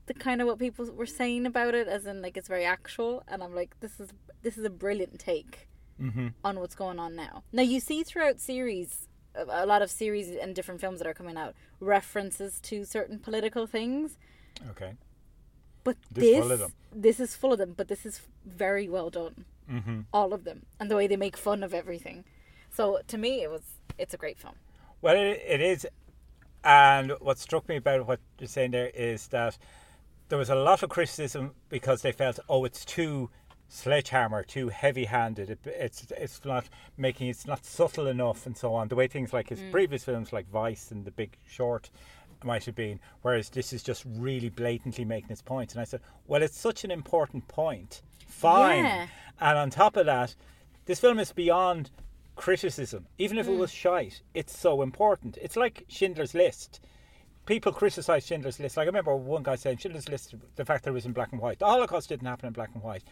the 0.06 0.14
kind 0.14 0.40
of 0.40 0.46
what 0.46 0.58
people 0.58 0.84
were 0.92 1.06
saying 1.06 1.46
about 1.46 1.74
it, 1.74 1.88
as 1.88 2.06
in 2.06 2.22
like 2.22 2.36
it's 2.36 2.46
very 2.48 2.64
actual, 2.64 3.24
and 3.26 3.42
I'm 3.42 3.54
like, 3.54 3.74
this 3.80 3.98
is 3.98 4.10
this 4.42 4.56
is 4.56 4.64
a 4.64 4.70
brilliant 4.70 5.18
take 5.18 5.68
Mm-hmm. 6.00 6.28
on 6.44 6.60
what's 6.60 6.74
going 6.74 6.98
on 6.98 7.16
now. 7.16 7.42
Now 7.52 7.62
you 7.62 7.80
see 7.80 8.02
throughout 8.02 8.38
series, 8.38 9.08
a 9.34 9.64
lot 9.64 9.80
of 9.80 9.90
series 9.90 10.28
and 10.28 10.54
different 10.54 10.78
films 10.78 10.98
that 10.98 11.08
are 11.08 11.14
coming 11.14 11.38
out, 11.38 11.54
references 11.80 12.60
to 12.64 12.84
certain 12.84 13.18
political 13.18 13.66
things, 13.66 14.18
Okay. 14.72 14.92
But 15.86 15.96
This 16.12 16.24
this 16.24 16.40
full 16.42 16.52
of 16.52 16.58
them. 16.62 16.72
this 17.06 17.18
is 17.24 17.30
full 17.40 17.52
of 17.54 17.58
them, 17.62 17.72
but 17.78 17.86
this 17.92 18.04
is 18.10 18.14
very 18.44 18.86
well 18.96 19.10
done, 19.20 19.36
Mm-hmm. 19.70 20.00
all 20.18 20.30
of 20.36 20.42
them, 20.48 20.58
and 20.78 20.86
the 20.90 20.96
way 21.00 21.06
they 21.08 21.16
make 21.26 21.36
fun 21.48 21.60
of 21.66 21.72
everything. 21.82 22.18
So 22.76 22.82
to 23.12 23.16
me, 23.24 23.32
it 23.44 23.50
was 23.50 23.62
it's 24.02 24.14
a 24.14 24.20
great 24.24 24.38
film. 24.44 24.56
Well, 25.02 25.16
it, 25.16 25.40
it 25.54 25.60
is. 25.72 25.86
And 26.64 27.12
what 27.26 27.38
struck 27.38 27.68
me 27.68 27.76
about 27.76 28.06
what 28.08 28.20
you're 28.38 28.48
saying 28.56 28.72
there 28.72 28.90
is 28.94 29.28
that 29.28 29.56
there 30.28 30.38
was 30.38 30.50
a 30.50 30.54
lot 30.68 30.82
of 30.82 30.88
criticism 30.90 31.44
because 31.68 32.02
they 32.02 32.12
felt, 32.12 32.38
oh, 32.48 32.64
it's 32.68 32.84
too 32.84 33.30
sledgehammer, 33.68 34.42
too 34.42 34.68
heavy-handed. 34.68 35.50
It, 35.50 35.58
it's 35.66 36.06
it's 36.24 36.44
not 36.44 36.64
making 36.96 37.28
it's 37.28 37.46
not 37.46 37.64
subtle 37.64 38.06
enough, 38.08 38.46
and 38.46 38.56
so 38.56 38.74
on. 38.74 38.88
The 38.88 38.96
way 38.96 39.06
things 39.08 39.32
like 39.32 39.48
his 39.48 39.60
previous 39.70 40.04
films, 40.04 40.32
like 40.32 40.48
Vice 40.50 40.90
and 40.92 41.04
The 41.04 41.10
Big 41.12 41.36
Short, 41.46 41.90
might 42.44 42.64
have 42.64 42.74
been. 42.74 43.00
Whereas 43.22 43.50
this 43.50 43.72
is 43.72 43.82
just 43.82 44.04
really 44.06 44.48
blatantly 44.48 45.04
making 45.04 45.30
its 45.30 45.42
point. 45.42 45.72
And 45.72 45.80
I 45.80 45.84
said, 45.84 46.00
well, 46.26 46.42
it's 46.42 46.58
such 46.58 46.84
an 46.84 46.90
important 46.90 47.48
point. 47.48 48.02
Fine. 48.26 48.84
Yeah. 48.84 49.06
And 49.40 49.58
on 49.58 49.70
top 49.70 49.96
of 49.96 50.06
that, 50.06 50.34
this 50.86 51.00
film 51.00 51.18
is 51.18 51.32
beyond 51.32 51.90
criticism. 52.36 53.06
Even 53.18 53.38
if 53.38 53.48
it 53.48 53.52
hmm. 53.52 53.58
was 53.58 53.70
shite, 53.70 54.22
it's 54.34 54.56
so 54.56 54.82
important. 54.82 55.38
It's 55.40 55.56
like 55.56 55.84
Schindler's 55.88 56.34
List. 56.34 56.80
People 57.46 57.72
criticise 57.72 58.26
Schindler's 58.26 58.60
List. 58.60 58.76
Like 58.76 58.84
I 58.84 58.88
remember 58.88 59.14
one 59.16 59.42
guy 59.42 59.56
saying 59.56 59.78
Schindler's 59.78 60.08
List, 60.08 60.34
the 60.56 60.64
fact 60.64 60.84
that 60.84 60.90
it 60.90 60.94
was 60.94 61.06
in 61.06 61.12
black 61.12 61.32
and 61.32 61.40
white. 61.40 61.58
The 61.58 61.66
Holocaust 61.66 62.08
didn't 62.08 62.26
happen 62.26 62.46
in 62.46 62.52
black 62.52 62.70
and 62.74 62.82
white. 62.82 63.04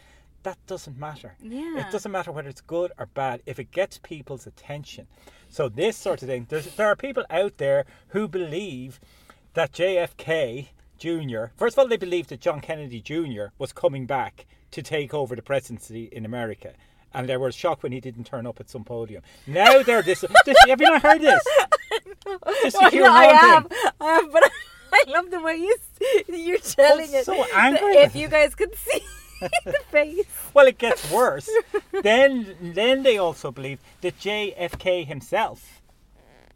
That 0.42 0.58
doesn't 0.66 0.98
matter. 0.98 1.34
Yeah. 1.40 1.78
It 1.78 1.90
doesn't 1.90 2.12
matter 2.12 2.30
whether 2.30 2.48
it's 2.48 2.60
good 2.60 2.92
or 2.98 3.06
bad 3.06 3.42
if 3.46 3.58
it 3.58 3.70
gets 3.70 3.98
people's 3.98 4.46
attention. 4.46 5.06
So 5.54 5.68
this 5.68 5.96
sort 5.96 6.20
of 6.20 6.28
thing, 6.28 6.46
there's, 6.48 6.66
there 6.74 6.88
are 6.88 6.96
people 6.96 7.24
out 7.30 7.58
there 7.58 7.84
who 8.08 8.26
believe 8.26 8.98
that 9.52 9.70
JFK 9.70 10.66
Jr. 10.98 11.44
First 11.54 11.76
of 11.76 11.78
all, 11.78 11.86
they 11.86 11.96
believed 11.96 12.30
that 12.30 12.40
John 12.40 12.60
Kennedy 12.60 13.00
Jr. 13.00 13.54
was 13.56 13.72
coming 13.72 14.04
back 14.04 14.46
to 14.72 14.82
take 14.82 15.14
over 15.14 15.36
the 15.36 15.42
presidency 15.42 16.08
in 16.10 16.24
America. 16.24 16.72
And 17.12 17.28
they 17.28 17.36
were 17.36 17.52
shocked 17.52 17.84
when 17.84 17.92
he 17.92 18.00
didn't 18.00 18.24
turn 18.24 18.48
up 18.48 18.58
at 18.58 18.68
some 18.68 18.82
podium. 18.82 19.22
Now 19.46 19.80
they're 19.84 20.02
this. 20.02 20.24
this 20.44 20.56
have 20.68 20.80
you 20.80 20.90
not 20.90 21.02
heard 21.02 21.20
this? 21.20 21.40
I, 22.26 22.90
hear 22.90 23.04
know, 23.04 23.12
I 23.12 23.24
have, 23.26 23.68
thing. 23.68 23.78
I 24.00 24.12
have, 24.14 24.32
but 24.32 24.42
I 24.92 25.04
love 25.06 25.30
the 25.30 25.40
way 25.40 25.54
you, 25.54 25.76
you're 26.36 26.58
telling 26.58 27.10
I'm 27.10 27.14
it. 27.14 27.26
so 27.26 27.44
angry 27.54 27.98
If 27.98 28.16
you 28.16 28.26
guys 28.26 28.56
could 28.56 28.74
see 28.74 29.02
the 29.64 29.74
face. 29.90 30.26
Well, 30.52 30.66
it 30.66 30.78
gets 30.78 31.10
worse. 31.10 31.48
then, 32.02 32.56
then 32.60 33.02
they 33.02 33.18
also 33.18 33.50
believe 33.50 33.80
that 34.00 34.18
JFK 34.18 35.06
himself 35.06 35.82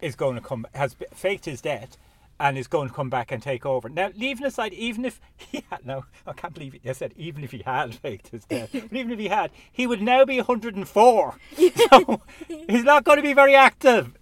is 0.01 0.15
going 0.15 0.37
to 0.37 0.41
come, 0.41 0.67
has 0.75 0.97
faked 1.15 1.45
his 1.45 1.61
death, 1.61 1.97
and 2.41 2.57
is 2.57 2.69
going 2.69 2.89
to 2.89 2.95
come 2.95 3.11
back 3.11 3.33
and 3.33 3.43
take 3.43 3.67
over. 3.67 3.89
Now, 3.89 4.11
leaving 4.17 4.47
aside, 4.47 4.73
even 4.75 5.05
if 5.05 5.21
he 5.37 5.65
had, 5.71 5.85
no, 5.85 6.05
I 6.27 6.33
can't 6.33 6.55
believe 6.55 6.75
it. 6.75 6.83
I 6.89 6.93
said 6.93 7.13
even 7.17 7.45
if 7.45 7.51
he 7.51 7.63
had 7.65 7.95
faked 7.95 8.29
his 8.29 8.45
death, 8.45 8.71
but 8.73 8.93
even 8.93 9.11
if 9.11 9.19
he 9.19 9.29
had, 9.29 9.51
he 9.73 9.87
would 9.87 10.03
now 10.03 10.25
be 10.25 10.37
104. 10.37 11.35
So 11.91 12.21
he's 12.47 12.85
not 12.85 13.05
going 13.05 13.17
to 13.17 13.23
be 13.23 13.33
very 13.33 13.55
active. 13.55 14.13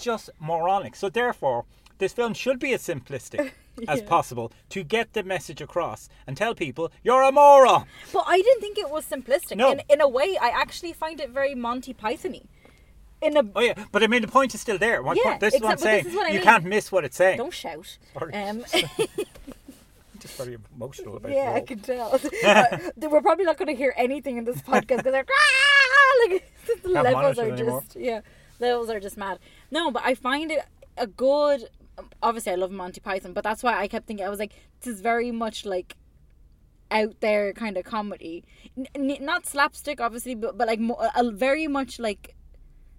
Just 0.00 0.30
moronic. 0.40 0.96
So 0.96 1.08
therefore, 1.08 1.64
this 1.98 2.12
film 2.12 2.34
should 2.34 2.58
be 2.58 2.72
as 2.72 2.82
simplistic 2.82 3.52
as 3.88 4.00
Yeah. 4.00 4.06
possible 4.06 4.52
to 4.70 4.82
get 4.84 5.12
the 5.12 5.22
message 5.22 5.60
across 5.60 6.08
and 6.26 6.36
tell 6.36 6.54
people 6.54 6.90
you're 7.02 7.22
a 7.22 7.32
moron. 7.32 7.86
But 8.12 8.24
I 8.26 8.38
didn't 8.40 8.60
think 8.60 8.78
it 8.78 8.90
was 8.90 9.04
simplistic. 9.06 9.56
No. 9.56 9.72
In, 9.72 9.82
in 9.88 10.00
a 10.00 10.08
way, 10.08 10.36
I 10.40 10.48
actually 10.48 10.92
find 10.92 11.20
it 11.20 11.30
very 11.30 11.54
Monty 11.54 11.92
Python-y. 11.92 12.42
In 13.22 13.36
a 13.36 13.42
Oh 13.56 13.60
yeah, 13.60 13.74
but 13.90 14.02
I 14.02 14.06
mean 14.06 14.22
the 14.22 14.28
point 14.28 14.54
is 14.54 14.60
still 14.60 14.76
there. 14.78 15.02
One 15.02 15.16
Yeah, 15.16 15.22
point, 15.30 15.40
this 15.40 15.54
is 15.54 15.60
what 15.62 15.72
I'm 15.72 15.78
saying. 15.78 16.04
this 16.04 16.12
is 16.12 16.16
what 16.16 16.26
I 16.26 16.30
you 16.30 16.34
mean. 16.34 16.44
can't 16.44 16.64
miss 16.64 16.92
what 16.92 17.04
it's 17.04 17.16
saying. 17.16 17.38
don't 17.38 17.54
shout. 17.54 17.96
Sorry. 18.12 18.34
Um, 18.34 18.64
just 20.18 20.36
very 20.36 20.56
emotional 20.76 21.16
about 21.16 21.32
yeah. 21.32 21.52
I 21.54 21.60
can 21.60 21.80
tell. 21.80 22.20
Uh, 22.44 22.78
we're 23.08 23.22
probably 23.22 23.44
not 23.44 23.56
going 23.56 23.68
to 23.68 23.74
hear 23.74 23.94
anything 23.96 24.36
in 24.36 24.44
this 24.44 24.60
podcast 24.62 24.98
because 24.98 25.02
they're 25.04 25.24
ah! 25.28 26.28
like 26.28 26.44
the 26.66 26.92
Can't 26.92 27.04
levels 27.04 27.38
are 27.38 27.48
it 27.48 27.52
anymore. 27.52 27.80
just 27.82 27.96
yeah, 27.96 28.20
levels 28.60 28.90
are 28.90 29.00
just 29.00 29.16
mad. 29.16 29.38
No, 29.70 29.90
but 29.90 30.02
I 30.04 30.14
find 30.14 30.50
it 30.50 30.60
a 30.96 31.06
good. 31.06 31.68
Obviously, 32.22 32.52
I 32.52 32.56
love 32.56 32.70
Monty 32.70 33.00
Python, 33.00 33.32
but 33.32 33.44
that's 33.44 33.62
why 33.62 33.78
I 33.78 33.86
kept 33.88 34.06
thinking 34.06 34.26
I 34.26 34.30
was 34.30 34.38
like, 34.38 34.52
this 34.80 34.94
is 34.94 35.00
very 35.00 35.30
much 35.30 35.64
like 35.64 35.96
out 36.90 37.20
there 37.20 37.52
kind 37.52 37.76
of 37.76 37.84
comedy, 37.84 38.44
N- 38.76 39.16
not 39.20 39.46
slapstick, 39.46 40.00
obviously, 40.00 40.34
but 40.34 40.56
but 40.58 40.66
like 40.68 40.80
mo- 40.80 41.08
a, 41.16 41.30
very 41.30 41.66
much 41.66 41.98
like 41.98 42.34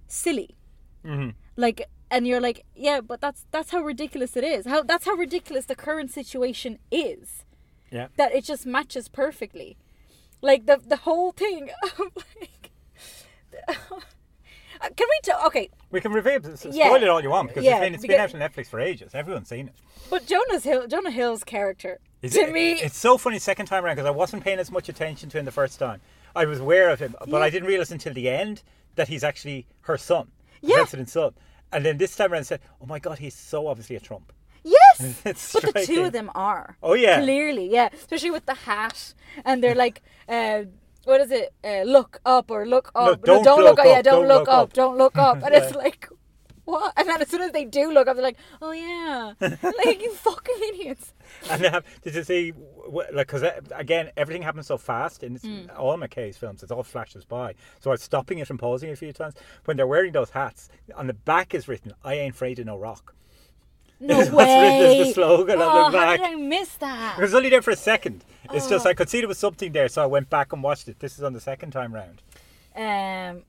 silly, 0.08 0.56
Mhm. 1.04 1.34
like. 1.56 1.88
And 2.12 2.28
you're 2.28 2.40
like, 2.40 2.64
yeah, 2.76 3.02
but 3.02 3.20
that's 3.20 3.46
that's 3.52 3.72
how 3.72 3.82
ridiculous 3.82 4.38
it 4.38 4.44
is. 4.44 4.68
How 4.68 4.84
that's 4.84 5.06
how 5.06 5.14
ridiculous 5.16 5.66
the 5.66 5.76
current 5.76 6.12
situation 6.12 6.78
is 6.92 7.44
Yeah. 7.92 8.08
that 8.18 8.32
it 8.34 8.44
just 8.46 8.66
matches 8.66 9.08
perfectly. 9.10 9.76
Like 10.40 10.68
the 10.68 10.78
the 10.78 10.98
whole 10.98 11.32
thing 11.32 11.72
of 11.84 12.12
like 12.40 12.72
Uh, 14.82 14.90
Can 14.96 15.08
we 15.10 15.20
tell 15.24 15.46
okay, 15.48 15.70
We 15.92 16.02
can 16.02 16.12
review 16.12 16.34
it, 16.34 16.60
spoil 16.60 16.74
Yeah. 16.74 16.96
it 16.96 17.08
all 17.08 17.22
you 17.22 17.30
want 17.30 17.50
because 17.50 17.64
Yeah, 17.64 17.78
it's 17.78 17.80
been, 17.82 17.94
it's 17.94 18.02
been 18.02 18.08
because- 18.12 18.34
out 18.36 18.42
on 18.42 18.50
Netflix 18.50 18.68
for 18.68 18.80
ages. 18.80 19.16
Everyone's 19.16 19.48
seen 19.50 19.68
it. 19.68 19.76
but 20.10 20.26
Jonah's 20.26 20.64
Hill 20.64 20.88
Jonah 20.88 21.12
Hill's 21.12 21.44
character 21.44 22.00
Is 22.22 22.34
to 22.34 22.42
it- 22.42 22.52
me 22.54 22.74
it's 22.74 22.98
so 22.98 23.18
funny 23.18 23.40
second 23.40 23.66
time 23.68 23.84
around 23.86 23.96
because 23.96 24.08
I 24.08 24.12
wasn't 24.12 24.44
paying 24.44 24.60
as 24.60 24.72
much 24.72 24.90
attention 24.90 25.30
to 25.30 25.40
him 25.40 25.46
the 25.46 25.52
first 25.52 25.80
time. 25.80 26.02
I 26.36 26.46
was 26.46 26.60
aware 26.60 26.90
of 26.90 27.00
him, 27.00 27.16
but 27.28 27.42
I 27.42 27.50
didn't 27.50 27.68
realize 27.68 27.92
until 27.92 28.14
the 28.14 28.30
end 28.30 28.62
that 28.96 29.08
he's 29.08 29.24
actually 29.24 29.68
her 29.82 29.98
son, 29.98 30.32
Yeah. 30.62 30.76
president's 30.78 31.14
son. 31.14 31.34
And 31.72 31.84
then 31.86 31.98
this 31.98 32.16
time 32.16 32.32
around, 32.32 32.42
I 32.42 32.44
said, 32.44 32.62
"Oh 32.82 32.86
my 32.86 33.00
God, 33.00 33.20
he's 33.20 33.36
so 33.36 33.68
obviously 33.68 33.96
a 33.96 34.00
Trump." 34.00 34.32
Yes. 34.64 35.22
It's 35.26 35.54
but 35.54 35.74
the 35.74 35.86
two 35.86 36.04
of 36.04 36.12
them 36.14 36.32
are. 36.36 36.78
Oh, 36.82 36.94
yeah. 36.94 37.22
Clearly, 37.22 37.70
yeah. 37.72 37.90
Especially 37.94 38.32
with 38.32 38.46
the 38.46 38.54
hat 38.54 39.14
and 39.44 39.64
they're 39.64 39.76
like 39.76 40.02
uh 40.28 40.64
what 41.06 41.22
is 41.22 41.32
it? 41.32 41.54
Uh, 41.64 41.84
look 41.84 42.20
up 42.26 42.52
or 42.52 42.66
look 42.68 42.92
up. 42.96 43.22
don't 43.24 43.44
don't 43.44 43.60
look 43.64 43.78
look 43.78 43.80
up. 43.80 43.86
Yeah, 43.86 44.02
don't, 44.02 44.22
don't 44.22 44.28
look, 44.28 44.40
look 44.40 44.48
up. 44.50 44.64
up. 44.64 44.74
Don't 44.74 44.98
look 44.98 45.18
up. 45.18 45.44
And 45.44 45.54
it's 45.56 45.74
like, 45.76 46.10
what? 46.66 46.94
And 46.98 47.08
then 47.08 47.22
as 47.22 47.28
soon 47.30 47.42
as 47.42 47.52
they 47.52 47.64
do 47.66 47.92
look 47.94 48.08
up, 48.08 48.16
they're 48.16 48.24
like, 48.24 48.38
oh 48.62 48.72
yeah, 48.72 49.34
like 49.40 50.02
you 50.02 50.12
fucking 50.14 50.56
idiots. 50.70 51.14
And 51.50 51.62
they 51.64 51.70
have, 51.70 51.86
did 52.02 52.16
you 52.16 52.24
see, 52.24 52.54
like, 52.90 53.28
because 53.28 53.44
again, 53.72 54.10
everything 54.18 54.42
happens 54.42 54.68
so 54.68 54.78
fast 54.78 55.24
in 55.24 55.36
Hmm. 55.38 55.66
all 55.78 55.98
McKay's 55.98 56.38
films, 56.38 56.64
it's 56.64 56.72
all 56.72 56.84
flashes 56.84 57.24
by. 57.26 57.54
So 57.82 57.92
I 57.92 57.94
was 57.94 58.02
stopping 58.02 58.40
it 58.40 58.50
and 58.50 58.58
pausing 58.60 58.90
a 58.92 58.96
few 58.96 59.14
times. 59.14 59.36
When 59.66 59.78
they're 59.78 59.88
wearing 59.88 60.12
those 60.12 60.32
hats, 60.32 60.70
on 60.96 61.08
the 61.08 61.14
back 61.14 61.54
is 61.54 61.68
written, 61.68 61.94
I 62.04 62.16
ain't 62.16 62.34
afraid 62.36 62.58
of 62.60 62.66
no 62.66 62.78
rock. 62.78 63.14
No 64.00 64.18
what's 64.18 64.32
written 64.32 64.42
as 64.42 65.08
the 65.08 65.14
slogan 65.14 65.60
oh, 65.60 65.68
on 65.70 65.92
the 65.92 65.98
How 66.00 66.06
back. 66.06 66.20
did 66.20 66.28
I 66.28 66.36
miss 66.36 66.74
that? 66.76 67.18
It 67.18 67.22
was 67.22 67.34
only 67.34 67.50
there 67.50 67.62
for 67.62 67.72
a 67.72 67.76
second. 67.78 68.26
It's 68.54 68.68
just, 68.68 68.86
Oh. 68.86 68.90
I 68.90 68.94
could 68.94 69.10
see 69.10 69.20
there 69.20 69.28
was 69.28 69.38
something 69.38 69.72
there, 69.72 69.88
so 69.88 70.04
I 70.04 70.06
went 70.06 70.30
back 70.30 70.52
and 70.54 70.62
watched 70.62 70.88
it. 70.88 71.00
This 71.00 71.18
is 71.18 71.24
on 71.24 71.34
the 71.34 71.40
second 71.42 71.72
time 71.72 71.94
round. 71.94 72.22
Um. 72.76 73.44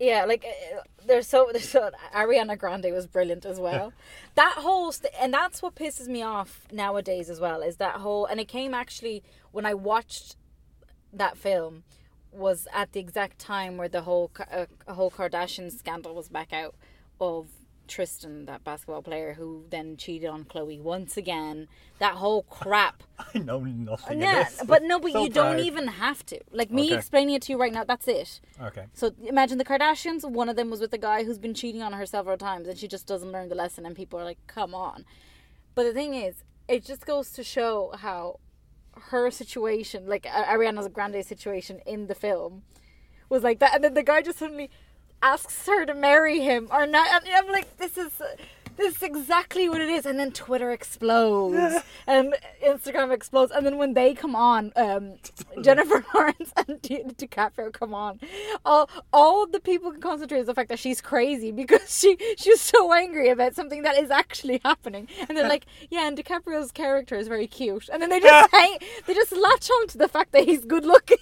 Yeah, 0.00 0.26
like 0.26 0.44
uh, 0.44 0.80
there's 1.06 1.26
so 1.26 1.48
there's 1.50 1.68
so 1.68 1.90
Ariana 2.14 2.56
Grande 2.56 2.92
was 2.92 3.06
brilliant 3.08 3.44
as 3.44 3.58
well. 3.58 3.92
that 4.36 4.52
whole 4.58 4.92
st- 4.92 5.12
and 5.20 5.34
that's 5.34 5.60
what 5.60 5.74
pisses 5.74 6.06
me 6.06 6.22
off 6.22 6.68
nowadays 6.70 7.28
as 7.28 7.40
well 7.40 7.62
is 7.62 7.78
that 7.78 7.96
whole 7.96 8.24
and 8.26 8.38
it 8.38 8.46
came 8.46 8.74
actually 8.74 9.24
when 9.50 9.66
I 9.66 9.74
watched 9.74 10.36
that 11.12 11.36
film 11.36 11.82
was 12.30 12.68
at 12.72 12.92
the 12.92 13.00
exact 13.00 13.40
time 13.40 13.76
where 13.76 13.88
the 13.88 14.02
whole 14.02 14.30
uh, 14.52 14.66
whole 14.92 15.10
Kardashian 15.10 15.72
scandal 15.76 16.14
was 16.14 16.28
back 16.28 16.52
out 16.52 16.76
of 17.20 17.48
Tristan, 17.88 18.44
that 18.46 18.62
basketball 18.64 19.02
player 19.02 19.34
who 19.34 19.64
then 19.70 19.96
cheated 19.96 20.28
on 20.28 20.44
Khloé 20.44 20.80
once 20.80 21.16
again. 21.16 21.66
That 21.98 22.14
whole 22.14 22.42
crap. 22.44 23.02
I 23.34 23.38
know 23.38 23.60
nothing 23.60 24.20
Yeah, 24.20 24.42
of 24.42 24.50
this. 24.50 24.62
but 24.66 24.82
no, 24.82 25.00
but 25.00 25.12
So 25.12 25.22
you 25.24 25.30
don't 25.30 25.58
even 25.58 25.88
have 25.88 26.24
to. 26.26 26.38
Like 26.52 26.70
me 26.70 26.86
Okay. 26.86 26.96
explaining 26.96 27.34
it 27.34 27.42
to 27.42 27.52
you 27.52 27.58
right 27.58 27.72
now, 27.72 27.84
that's 27.84 28.06
it. 28.06 28.40
Okay. 28.62 28.84
So 28.94 29.12
imagine 29.24 29.58
the 29.58 29.64
Kardashians. 29.64 30.28
One 30.28 30.48
of 30.48 30.56
them 30.56 30.70
was 30.70 30.80
with 30.80 30.92
a 30.92 30.98
guy 30.98 31.24
who's 31.24 31.38
been 31.38 31.54
cheating 31.54 31.82
on 31.82 31.92
her 31.94 32.06
several 32.06 32.36
times, 32.36 32.68
and 32.68 32.78
she 32.78 32.86
just 32.86 33.06
doesn't 33.06 33.32
learn 33.32 33.48
the 33.48 33.54
lesson. 33.54 33.84
And 33.86 33.96
people 33.96 34.18
are 34.20 34.24
like, 34.24 34.38
"Come 34.46 34.74
on!" 34.74 35.04
But 35.74 35.84
the 35.84 35.92
thing 35.92 36.14
is, 36.14 36.44
it 36.68 36.84
just 36.84 37.06
goes 37.06 37.30
to 37.32 37.42
show 37.42 37.92
how 37.98 38.40
her 39.10 39.30
situation, 39.30 40.06
like 40.06 40.26
uh, 40.26 40.44
Ariana 40.44 40.92
Grande's 40.92 41.26
situation 41.28 41.80
in 41.86 42.06
the 42.08 42.14
film, 42.14 42.62
was 43.28 43.42
like 43.42 43.58
that. 43.60 43.74
And 43.76 43.84
then 43.84 43.94
the 43.94 44.02
guy 44.02 44.22
just 44.22 44.38
suddenly 44.38 44.70
asks 45.22 45.66
her 45.66 45.84
to 45.86 45.94
marry 45.94 46.40
him 46.40 46.68
or 46.70 46.86
not. 46.86 47.24
And 47.24 47.34
I'm 47.34 47.48
like, 47.52 47.76
this 47.78 47.96
is. 47.98 48.20
This 48.76 48.94
is 48.98 49.02
exactly 49.02 49.68
what 49.68 49.80
it 49.80 49.88
is, 49.88 50.06
and 50.06 50.20
then 50.20 50.30
Twitter 50.30 50.70
explodes, 50.70 51.82
and 52.06 52.32
Instagram 52.64 53.12
explodes, 53.12 53.50
and 53.50 53.66
then 53.66 53.76
when 53.76 53.94
they 53.94 54.14
come 54.14 54.36
on, 54.36 54.72
um, 54.76 55.14
Jennifer 55.62 56.04
Lawrence 56.14 56.52
and 56.56 56.80
Di- 56.80 57.02
DiCaprio 57.02 57.72
come 57.72 57.92
on, 57.92 58.20
all 58.64 58.88
all 59.12 59.48
the 59.48 59.58
people 59.58 59.90
can 59.90 60.00
concentrate 60.00 60.38
is 60.38 60.46
the 60.46 60.54
fact 60.54 60.68
that 60.68 60.78
she's 60.78 61.00
crazy 61.00 61.50
because 61.50 61.98
she 61.98 62.16
she's 62.38 62.60
so 62.60 62.92
angry 62.92 63.30
about 63.30 63.56
something 63.56 63.82
that 63.82 63.98
is 63.98 64.12
actually 64.12 64.60
happening, 64.64 65.08
and 65.28 65.36
they're 65.36 65.48
like, 65.56 65.66
yeah, 65.90 66.06
and 66.06 66.16
DiCaprio's 66.16 66.70
character 66.70 67.16
is 67.16 67.26
very 67.26 67.48
cute, 67.48 67.88
and 67.92 68.00
then 68.00 68.10
they 68.10 68.20
just 68.20 68.48
hang, 68.52 68.78
they 69.08 69.14
just 69.14 69.32
latch 69.32 69.68
on 69.72 69.88
to 69.88 69.98
the 69.98 70.06
fact 70.06 70.30
that 70.30 70.44
he's 70.44 70.64
good 70.64 70.84
looking. 70.84 71.18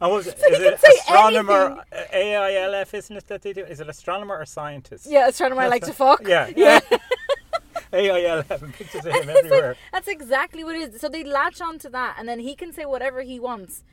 And 0.00 0.12
was? 0.12 0.24
So 0.26 0.30
is 0.30 0.60
it 0.60 0.74
astronomer, 1.00 1.78
uh, 1.92 2.04
A 2.12 2.36
I 2.36 2.54
L 2.62 2.74
F, 2.74 2.94
isn't 2.94 3.16
it 3.16 3.26
that 3.28 3.42
they 3.42 3.52
do? 3.52 3.64
Is 3.64 3.80
it 3.80 3.88
astronomer 3.88 4.36
or 4.36 4.44
scientist? 4.46 5.06
yeah, 5.08 5.28
astronomer 5.28 5.62
I 5.62 5.68
like 5.68 5.84
to 5.84 5.92
fuck. 5.92 6.22
Yeah. 6.26 6.50
yeah. 6.56 6.80
A 7.92 8.10
I 8.10 8.24
L 8.24 8.44
F, 8.50 8.60
pictures 8.72 9.04
of 9.06 9.12
him 9.12 9.14
It's 9.16 9.26
like- 9.26 9.36
everywhere. 9.44 9.76
that's 9.92 10.08
exactly 10.08 10.64
what 10.64 10.74
it 10.74 10.94
is. 10.94 11.00
So 11.00 11.08
they 11.08 11.22
latch 11.24 11.60
on 11.60 11.78
to 11.80 11.88
that, 11.90 12.16
and 12.18 12.28
then 12.28 12.40
he 12.40 12.54
can 12.54 12.72
say 12.72 12.84
whatever 12.86 13.22
he 13.22 13.38
wants, 13.38 13.84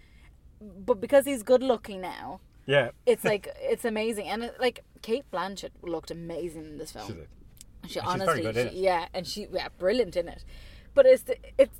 but 0.59 0.99
because 0.99 1.25
he's 1.25 1.43
good 1.43 1.61
looking 1.61 2.01
now, 2.01 2.41
Yeah. 2.65 2.89
it's 3.05 3.23
like 3.23 3.47
it's 3.59 3.85
amazing. 3.85 4.27
And 4.27 4.43
it, 4.45 4.55
like 4.59 4.83
Cate 5.01 5.25
Blanchett 5.31 5.71
looked 5.83 6.09
amazing 6.11 6.65
in 6.65 6.77
this 6.77 6.91
film. 6.91 7.15
She 7.87 7.99
honestly, 7.99 8.51
she- 8.53 8.77
yeah, 8.79 9.05
and 9.13 9.25
she 9.27 9.47
yeah, 9.51 9.67
brilliant 9.77 10.15
in 10.15 10.27
it. 10.27 10.43
But 10.93 11.05
it's 11.05 11.23
the, 11.23 11.37
it's 11.57 11.77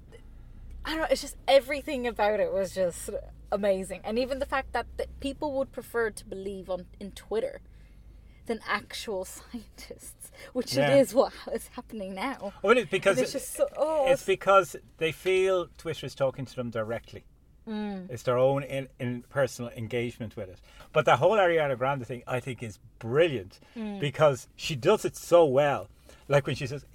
I 0.86 0.91
don't 0.91 1.00
know. 1.01 1.08
It's 1.12 1.22
just 1.22 1.38
everything 1.48 2.06
about 2.08 2.39
it 2.39 2.51
was 2.53 2.74
just 2.74 3.10
amazing, 3.51 4.01
and 4.03 4.17
even 4.20 4.39
the 4.39 4.46
fact 4.46 4.74
that, 4.74 4.86
that 4.98 5.20
people 5.20 5.53
would 5.58 5.72
prefer 5.72 6.10
to 6.12 6.25
believe 6.25 6.70
on 6.70 6.86
in 7.00 7.12
Twitter 7.12 7.62
than 8.46 8.60
actual 8.67 9.25
scientists, 9.36 10.31
which 10.53 10.75
Yeah. 10.75 10.91
it 10.91 11.00
is 11.00 11.13
what 11.13 11.34
is 11.53 11.67
happening 11.75 12.15
now. 12.15 12.53
Well, 12.63 12.77
it's 12.77 12.89
because 12.89 13.17
It's 13.20 13.29
it- 13.31 13.39
just 13.39 13.53
so 13.55 13.67
oh, 13.77 14.12
it's 14.12 14.24
because 14.25 14.75
they 14.98 15.12
feel 15.12 15.67
Twitter 15.77 16.05
is 16.05 16.15
talking 16.15 16.46
to 16.46 16.55
them 16.55 16.70
directly. 16.70 17.24
Mm. 17.67 18.10
It's 18.10 18.24
their 18.24 18.39
own 18.39 18.63
in, 18.63 18.88
in 19.00 19.22
personal 19.29 19.70
engagement 19.77 20.36
with 20.36 20.50
it. 20.50 20.60
But 20.93 21.05
the 21.05 21.17
whole 21.17 21.38
Ariana 21.38 21.77
Grande 21.77 22.05
thing, 22.08 22.24
I 22.27 22.39
think, 22.39 22.63
is 22.63 22.79
brilliant 22.98 23.60
Mm. 23.77 24.00
because 24.00 24.48
she 24.55 24.75
does 24.75 25.05
it 25.05 25.15
so 25.15 25.46
well. 25.46 25.88
Like 26.27 26.48
when 26.48 26.55
she 26.55 26.65
says, 26.65 26.86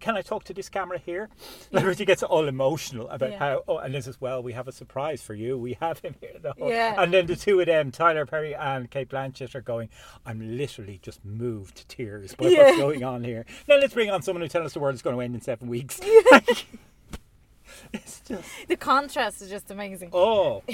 "Can 0.00 0.16
I 0.16 0.22
talk 0.22 0.44
to 0.44 0.54
this 0.54 0.68
camera 0.68 0.98
here?" 0.98 1.28
Like 1.72 1.84
when 1.84 1.96
she 1.96 2.04
gets 2.04 2.22
all 2.22 2.46
emotional 2.48 3.08
about 3.08 3.32
Yeah. 3.32 3.38
how. 3.38 3.64
Oh, 3.68 3.78
and 3.78 3.94
this 3.94 4.06
is 4.06 4.20
well, 4.20 4.42
we 4.42 4.52
have 4.52 4.68
a 4.68 4.72
surprise 4.72 5.22
for 5.22 5.34
you. 5.34 5.56
We 5.58 5.74
have 5.80 5.98
him 6.00 6.14
here. 6.20 6.32
The 6.40 6.52
whole, 6.58 6.68
Yeah. 6.70 6.94
And 7.02 7.12
then 7.12 7.26
the 7.26 7.36
two 7.36 7.60
of 7.60 7.66
them, 7.66 7.90
Tyler 7.90 8.26
Perry 8.26 8.54
and 8.54 8.90
Cate 8.90 9.08
Blanchett, 9.08 9.54
are 9.54 9.60
going. 9.60 9.88
I'm 10.24 10.56
literally 10.56 10.98
just 11.02 11.24
moved 11.24 11.76
to 11.76 11.86
tears 11.86 12.34
by 12.34 12.48
Yeah. 12.48 12.62
what's 12.64 12.78
going 12.78 13.04
on 13.04 13.24
here. 13.24 13.44
Now 13.68 13.76
let's 13.76 13.94
bring 13.94 14.10
on 14.10 14.22
someone 14.22 14.42
who 14.42 14.48
tells 14.48 14.66
us 14.66 14.72
the 14.74 14.80
world 14.80 14.94
is 14.94 15.02
going 15.02 15.16
to 15.16 15.22
end 15.22 15.34
in 15.34 15.40
seven 15.40 15.68
weeks. 15.68 16.00
it's 17.92 18.20
just 18.20 18.48
the 18.68 18.76
contrast 18.76 19.42
is 19.42 19.48
just 19.50 19.70
amazing. 19.70 20.10
oh. 20.12 20.62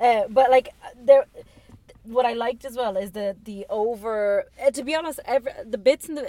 Uh, 0.00 0.22
but 0.28 0.50
like 0.50 0.70
there, 1.00 1.24
what 2.02 2.26
I 2.26 2.32
liked 2.32 2.64
as 2.64 2.76
well 2.76 2.96
is 2.96 3.12
the 3.12 3.36
the 3.44 3.64
over. 3.70 4.44
Uh, 4.60 4.70
to 4.72 4.82
be 4.82 4.94
honest, 4.94 5.20
every, 5.24 5.52
the 5.64 5.78
bits 5.78 6.08
in 6.08 6.16
the 6.16 6.28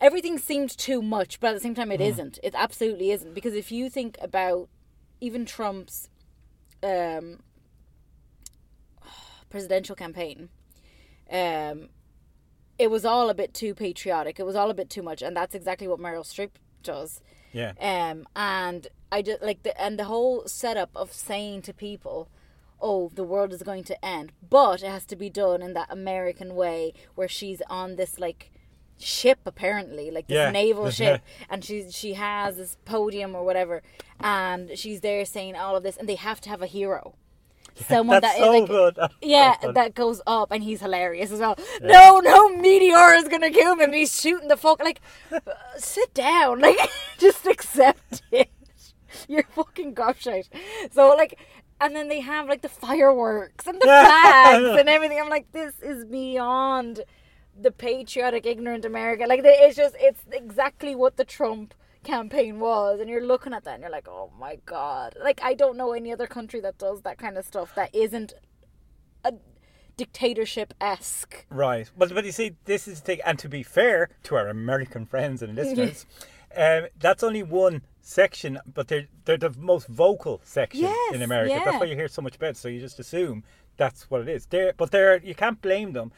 everything 0.00 0.38
seemed 0.38 0.76
too 0.76 1.02
much, 1.02 1.40
but 1.40 1.48
at 1.48 1.54
the 1.54 1.60
same 1.60 1.74
time, 1.74 1.92
it 1.92 2.00
not 2.00 2.38
It 2.42 2.54
absolutely 2.54 3.10
isn't 3.10 3.34
because 3.34 3.54
if 3.54 3.72
you 3.72 3.90
think 3.90 4.16
about 4.20 4.68
even 5.20 5.44
Trump's 5.44 6.08
um, 6.82 7.40
presidential 9.50 9.96
campaign, 9.96 10.48
um, 11.30 11.88
it 12.78 12.90
was 12.90 13.04
all 13.04 13.28
a 13.28 13.34
bit 13.34 13.52
too 13.52 13.74
patriotic. 13.74 14.38
It 14.38 14.46
was 14.46 14.56
all 14.56 14.70
a 14.70 14.74
bit 14.74 14.88
too 14.88 15.02
much, 15.02 15.22
and 15.22 15.36
that's 15.36 15.54
exactly 15.54 15.88
what 15.88 15.98
Meryl 15.98 16.24
Streep 16.24 16.50
does. 16.82 17.20
Yeah. 17.52 17.72
Um, 17.80 18.26
and 18.36 18.86
I 19.10 19.22
just 19.22 19.42
like 19.42 19.62
the 19.62 19.78
and 19.80 19.98
the 19.98 20.04
whole 20.04 20.46
setup 20.46 20.90
of 20.94 21.12
saying 21.12 21.62
to 21.62 21.74
people, 21.74 22.28
"Oh, 22.80 23.10
the 23.12 23.24
world 23.24 23.52
is 23.52 23.62
going 23.62 23.84
to 23.84 24.04
end," 24.04 24.32
but 24.48 24.82
it 24.82 24.90
has 24.90 25.06
to 25.06 25.16
be 25.16 25.28
done 25.28 25.60
in 25.60 25.72
that 25.74 25.90
American 25.90 26.54
way, 26.54 26.92
where 27.16 27.28
she's 27.28 27.62
on 27.68 27.96
this 27.96 28.20
like 28.20 28.52
ship 28.98 29.38
apparently, 29.46 30.10
like 30.10 30.26
this 30.26 30.34
Yeah. 30.36 30.50
naval 30.50 30.84
Yeah. 30.86 30.90
ship, 30.90 31.22
and 31.48 31.64
she 31.64 31.90
she 31.90 32.14
has 32.14 32.56
this 32.56 32.76
podium 32.84 33.34
or 33.34 33.44
whatever, 33.44 33.82
and 34.20 34.76
she's 34.78 35.00
there 35.00 35.24
saying 35.24 35.56
all 35.56 35.76
of 35.76 35.82
this, 35.82 35.96
and 35.96 36.08
they 36.08 36.16
have 36.16 36.40
to 36.42 36.48
have 36.50 36.62
a 36.62 36.66
hero. 36.66 37.14
Someone 37.86 38.20
that 38.22 38.34
is 38.36 38.42
so 38.44 38.50
like, 38.50 38.66
good. 38.66 38.94
That's 39.00 39.14
yeah, 39.22 39.54
so 39.60 39.70
that 39.72 39.94
goes 39.94 40.20
up, 40.26 40.50
and 40.50 40.64
he's 40.64 40.80
hilarious 40.80 41.30
as 41.30 41.38
well. 41.38 41.56
No, 41.80 42.18
no 42.18 42.48
meteor 42.56 43.14
is 43.14 43.28
gonna 43.28 43.50
kill 43.50 43.72
him. 43.74 43.80
And 43.80 43.94
he's 43.94 44.20
shooting 44.20 44.48
the 44.48 44.56
fuck. 44.56 44.80
Like, 44.82 45.00
uh, 45.32 45.38
sit 45.76 46.12
down. 46.12 46.60
Like, 46.68 46.78
just 47.18 47.46
accept 47.46 48.22
it. 48.32 48.50
You're 49.28 49.44
fucking 49.44 49.94
gobshite. 49.94 50.48
So 50.92 51.08
like, 51.10 51.38
and 51.80 51.94
then 51.94 52.08
they 52.08 52.18
have 52.20 52.48
like 52.48 52.62
the 52.62 52.68
fireworks 52.68 53.66
and 53.68 53.80
the 53.80 53.86
flags 53.86 54.80
and 54.80 54.88
everything. 54.88 55.20
I'm 55.20 55.28
like, 55.28 55.52
this 55.52 55.74
is 55.80 56.04
beyond 56.04 57.04
the 57.60 57.70
patriotic, 57.70 58.46
ignorant 58.46 58.84
America. 58.84 59.24
Like, 59.26 59.42
they- 59.42 59.58
it's 59.66 59.76
just, 59.76 59.96
it's 59.98 60.20
exactly 60.32 60.94
what 60.94 61.16
the 61.16 61.24
Trump 61.24 61.74
campaign 62.04 62.60
was 62.60 63.00
and 63.00 63.10
you're 63.10 63.26
looking 63.26 63.52
at 63.52 63.64
that 63.64 63.74
and 63.74 63.82
you're 63.82 63.90
like 63.90 64.06
oh 64.08 64.30
my 64.38 64.56
god 64.64 65.14
like 65.20 65.40
i 65.42 65.52
don't 65.52 65.76
know 65.76 65.92
any 65.92 66.12
other 66.12 66.28
country 66.28 66.60
that 66.60 66.78
does 66.78 67.02
that 67.02 67.18
kind 67.18 67.36
of 67.36 67.44
stuff 67.44 67.74
that 67.74 67.92
isn't 67.92 68.32
a 69.24 69.32
dictatorship-esque 69.96 71.46
Right. 71.50 71.90
But 71.96 72.14
but 72.14 72.24
you 72.24 72.32
see, 72.32 72.52
this 72.64 72.88
is 72.88 73.00
the 73.00 73.06
thing. 73.06 73.20
And 73.26 73.38
to 73.40 73.48
be 73.48 73.62
fair 73.62 74.08
to 74.24 74.36
our 74.36 74.48
American 74.48 75.06
friends 75.06 75.42
and 75.42 75.54
listeners, 75.54 76.06
um, 76.56 76.86
that's 76.98 77.22
only 77.22 77.42
one 77.42 77.82
section, 78.00 78.58
but 78.72 78.88
they're 78.88 79.08
they're 79.24 79.36
the 79.36 79.54
most 79.58 79.86
vocal 79.88 80.40
section 80.44 80.82
Yes, 80.82 81.14
in 81.14 81.22
America. 81.22 81.52
yeah. 81.54 81.64
That's 81.64 81.80
why 81.80 81.86
you 81.86 81.96
hear 81.96 82.08
so 82.08 82.22
much 82.22 82.36
about. 82.36 82.50
It. 82.50 82.56
So 82.56 82.68
you 82.68 82.80
just 82.80 82.98
assume 82.98 83.44
that's 83.76 84.10
what 84.10 84.20
it 84.22 84.28
is. 84.28 84.46
They're, 84.46 84.72
but 84.76 84.90
they're 84.90 85.18
you 85.18 85.34
can't 85.34 85.60
blame 85.60 85.92
them 85.92 86.12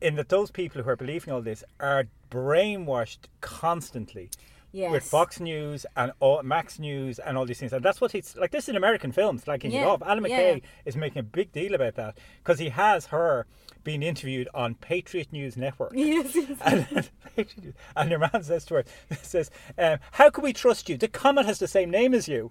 in 0.00 0.16
that 0.16 0.28
those 0.28 0.50
people 0.50 0.82
who 0.82 0.90
are 0.90 0.96
believing 0.96 1.32
all 1.32 1.42
this 1.42 1.64
are 1.80 2.04
brainwashed 2.30 3.28
constantly. 3.40 4.30
yes 4.72 4.90
With 4.90 5.04
Fox 5.04 5.40
News 5.40 5.86
and 5.96 6.12
all, 6.20 6.42
Max 6.42 6.78
News 6.78 7.18
and 7.18 7.38
all 7.38 7.46
these 7.46 7.58
things, 7.58 7.72
and 7.72 7.84
that's 7.84 8.00
what 8.00 8.12
he's 8.12 8.36
like. 8.36 8.50
This 8.50 8.64
is 8.64 8.70
an 8.70 8.76
American 8.76 9.12
film, 9.12 9.38
flagging 9.38 9.72
it 9.72 9.76
Yeah. 9.76 9.96
Alan 10.04 10.24
yeah. 10.26 10.38
McKay 10.38 10.62
is 10.84 10.96
making 10.96 11.20
a 11.20 11.22
big 11.22 11.52
deal 11.52 11.74
about 11.74 11.94
that 11.94 12.18
because 12.42 12.58
he 12.58 12.68
has 12.70 13.06
her 13.06 13.46
being 13.84 14.02
interviewed 14.02 14.48
on 14.52 14.74
Patriot 14.74 15.32
News 15.32 15.56
Network. 15.56 15.92
yes, 15.94 16.34
yes. 16.34 17.10
And, 17.36 17.74
and 17.94 18.10
your 18.10 18.18
man 18.18 18.42
says 18.42 18.64
to 18.66 18.74
her, 18.74 18.84
says, 19.22 19.50
um, 19.78 19.98
"How 20.12 20.30
can 20.30 20.42
we 20.42 20.52
trust 20.52 20.88
you? 20.88 20.96
The 20.96 21.08
comet 21.08 21.46
has 21.46 21.58
the 21.58 21.68
same 21.68 21.90
name 21.90 22.12
as 22.14 22.26
you." 22.28 22.50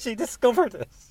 she 0.00 0.14
discovered 0.14 0.72
this. 0.72 1.10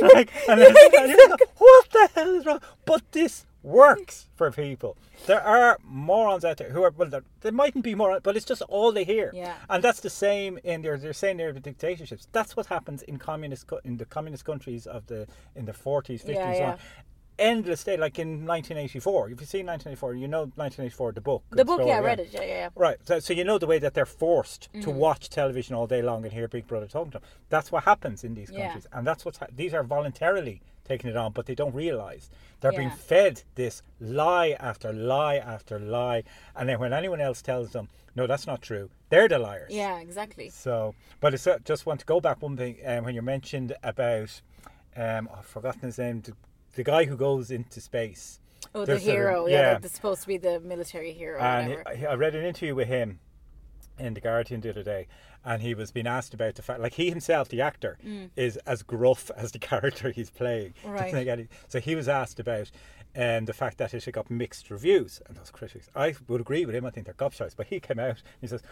Like, 0.00 0.30
and 0.48 0.60
then, 0.60 0.74
and 0.98 1.30
like, 1.30 1.40
what 1.58 1.90
the 1.90 2.10
hell 2.14 2.34
is 2.34 2.46
wrong? 2.46 2.60
But 2.84 3.02
this 3.12 3.46
works 3.64 4.28
for 4.36 4.50
people. 4.50 4.96
There 5.26 5.40
are 5.40 5.78
morons 5.82 6.44
out 6.44 6.58
there 6.58 6.70
who 6.70 6.82
are 6.82 6.90
well, 6.90 7.08
there, 7.40 7.52
mightn't 7.52 7.82
be 7.84 7.94
morons, 7.94 8.20
but 8.22 8.36
it's 8.36 8.44
just 8.46 8.62
all 8.62 8.92
they 8.92 9.04
hear. 9.04 9.30
Yeah. 9.34 9.54
And 9.70 9.82
that's 9.82 10.00
the 10.00 10.10
same 10.10 10.58
in 10.62 10.82
their. 10.82 10.98
They're 10.98 11.12
saying 11.12 11.38
there 11.38 11.52
the 11.52 11.60
dictatorships. 11.60 12.28
That's 12.32 12.56
what 12.56 12.66
happens 12.66 13.02
in 13.02 13.18
communist 13.18 13.66
co- 13.66 13.80
in 13.84 13.96
the 13.96 14.04
communist 14.04 14.44
countries 14.44 14.86
of 14.86 15.06
the 15.06 15.26
in 15.56 15.64
the 15.64 15.72
forties, 15.72 16.20
fifties, 16.22 16.36
Yeah, 16.36 16.52
yeah. 16.56 16.70
on. 16.72 16.78
Endless 17.36 17.82
day, 17.82 17.96
like 17.96 18.20
in 18.20 18.46
1984. 18.46 19.30
If 19.30 19.40
you've 19.40 19.48
seen 19.48 19.66
1984, 19.66 20.14
you 20.14 20.28
know 20.28 20.42
1984, 20.54 21.12
the 21.14 21.20
book. 21.20 21.42
the 21.50 21.64
book 21.64 21.78
story, 21.80 21.88
yeah 21.88 21.96
i 21.96 22.00
read 22.00 22.20
it 22.20 22.28
yeah 22.30 22.42
yeah, 22.42 22.46
yeah. 22.46 22.68
Right, 22.76 22.96
so, 23.02 23.18
so 23.18 23.32
you 23.32 23.42
know 23.42 23.58
the 23.58 23.66
way 23.66 23.80
that 23.80 23.92
they're 23.92 24.06
forced 24.06 24.72
to 24.74 24.78
Mm-hmm. 24.78 24.94
watch 24.94 25.30
television 25.30 25.74
all 25.74 25.88
day 25.88 26.00
long 26.00 26.22
and 26.22 26.32
hear 26.32 26.46
Big 26.46 26.68
Brother 26.68 26.86
talking 26.86 27.10
to 27.10 27.18
them. 27.18 27.28
That's 27.48 27.72
what 27.72 27.82
happens 27.82 28.22
in 28.22 28.34
these 28.34 28.50
countries, 28.50 28.86
and 28.92 29.04
that's 29.04 29.24
what's 29.24 29.38
ha- 29.38 29.48
these 29.52 29.74
are 29.74 29.82
voluntarily 29.82 30.62
taking 30.84 31.10
it 31.10 31.16
on, 31.16 31.32
but 31.32 31.46
they 31.46 31.54
don't 31.54 31.74
realise 31.74 32.30
they're 32.60 32.72
being 32.72 32.90
fed 32.90 33.42
this 33.56 33.82
lie 34.00 34.50
after 34.60 34.92
lie 34.92 35.36
after 35.36 35.78
lie, 35.78 36.22
and 36.56 36.68
then 36.68 36.78
when 36.78 36.92
anyone 36.92 37.20
else 37.20 37.42
tells 37.42 37.70
them, 37.70 37.88
"No, 38.14 38.26
that's 38.26 38.46
not 38.46 38.62
true," 38.62 38.90
they're 39.10 39.28
the 39.28 39.38
liars. 39.38 39.70
yeah 39.72 39.98
exactly 40.00 40.48
So, 40.50 40.94
but 41.20 41.34
I 41.34 41.58
just 41.64 41.86
want 41.86 42.00
to 42.00 42.06
go 42.06 42.20
back 42.20 42.40
one 42.42 42.56
thing 42.56 42.76
um, 42.86 43.04
when 43.04 43.14
you 43.14 43.22
mentioned 43.22 43.74
about, 43.82 44.40
um, 44.96 45.28
I've 45.36 45.46
forgotten 45.46 45.80
his 45.82 45.98
name, 45.98 46.20
the, 46.22 46.32
the 46.74 46.84
guy 46.84 47.04
who 47.04 47.16
goes 47.16 47.50
into 47.50 47.80
space. 47.80 48.40
oh 48.74 48.80
the 48.80 48.86
There's 48.86 49.06
a- 49.06 49.10
hero 49.10 49.46
yeah, 49.46 49.60
yeah. 49.72 49.78
that's 49.78 49.94
supposed 49.94 50.22
to 50.22 50.28
be 50.28 50.38
the 50.38 50.60
military 50.60 51.12
hero 51.12 51.38
or 51.38 51.42
And 51.42 51.68
whatever. 51.84 52.08
I 52.10 52.14
read 52.14 52.34
an 52.34 52.44
interview 52.44 52.74
with 52.74 52.88
him 52.88 53.20
in 53.98 54.14
the 54.14 54.20
Guardian 54.20 54.60
the 54.60 54.70
other 54.70 54.82
day, 54.82 55.06
and 55.44 55.62
he 55.62 55.74
was 55.74 55.90
being 55.90 56.06
asked 56.06 56.34
about 56.34 56.54
the 56.54 56.62
fact, 56.62 56.80
like 56.80 56.94
he 56.94 57.10
himself, 57.10 57.48
the 57.48 57.60
actor, 57.60 57.98
is 58.36 58.56
as 58.66 58.82
gruff 58.82 59.30
as 59.36 59.52
the 59.52 59.58
character 59.70 60.10
he's 60.10 60.30
playing. 60.30 60.74
Right. 60.84 61.12
any- 61.14 61.48
So 61.68 61.80
he 61.80 61.94
was 61.94 62.08
asked 62.08 62.40
about 62.40 62.70
um, 63.16 63.44
the 63.44 63.52
fact 63.52 63.78
that 63.78 63.94
it 63.94 64.10
got 64.12 64.30
mixed 64.30 64.70
reviews, 64.70 65.20
and 65.28 65.36
those 65.36 65.50
critics. 65.50 65.88
I 65.94 66.14
would 66.28 66.40
agree 66.40 66.64
with 66.66 66.74
him. 66.74 66.84
I 66.84 66.90
think 66.90 67.06
they're 67.06 67.14
gobshites. 67.14 67.54
But 67.56 67.66
he 67.68 67.78
came 67.80 67.98
out. 67.98 68.08
and 68.16 68.22
He 68.40 68.46
says. 68.46 68.62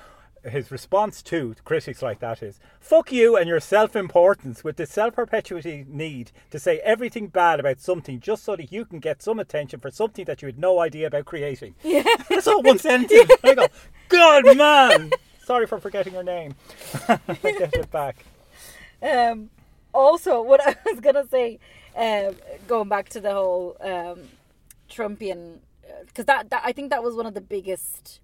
His 0.45 0.73
response 0.73 1.23
to 1.23 1.55
critics 1.65 2.03
like 2.03 2.19
that 2.19 2.43
is, 2.43 2.59
"Fuck 2.81 3.13
you 3.13 3.37
and 3.37 3.47
your 3.47 3.61
self-importance 3.61 4.65
with 4.65 4.75
the 4.77 4.87
self-perpetuating 4.87 5.87
need 5.89 6.33
to 6.51 6.59
say 6.59 6.81
everything 6.81 7.29
bad 7.29 7.61
about 7.61 7.79
something 7.79 8.19
just 8.19 8.43
so 8.43 8.57
that 8.57 8.73
you 8.73 8.85
can 8.85 8.99
get 8.99 9.23
some 9.23 9.39
attention 9.39 9.79
for 9.79 9.93
something 9.93 10.25
that 10.25 10.43
you 10.43 10.47
had 10.47 10.59
no 10.59 10.81
idea 10.81 11.07
about 11.07 11.27
creating." 11.27 11.77
Yeah, 11.85 12.03
that's 12.29 12.49
all 12.49 12.61
one 12.61 12.81
sentence. 12.81 13.31
I 13.45 13.55
go, 13.55 13.69
"Good 14.09 14.57
man." 14.57 15.13
Sorry 15.45 15.67
for 15.67 15.79
forgetting 15.81 16.13
your 16.15 16.23
name. 16.23 16.55
I 17.09 17.19
get 17.43 17.75
it 17.75 17.91
back. 17.91 18.25
Um, 19.03 19.51
also, 19.93 20.43
what 20.43 20.61
I 20.67 20.77
was 20.87 21.01
gonna 21.01 21.27
say, 21.27 21.59
um, 21.97 22.37
going 22.69 22.89
back 22.89 23.09
to 23.11 23.21
the 23.21 23.33
whole 23.33 23.77
um, 23.81 24.21
Trumpian, 24.91 25.59
because 26.07 26.25
that, 26.27 26.51
that 26.51 26.63
I 26.65 26.73
think 26.73 26.91
that 26.91 27.03
was 27.03 27.15
one 27.15 27.27
of 27.27 27.35
the 27.35 27.41
biggest 27.41 28.21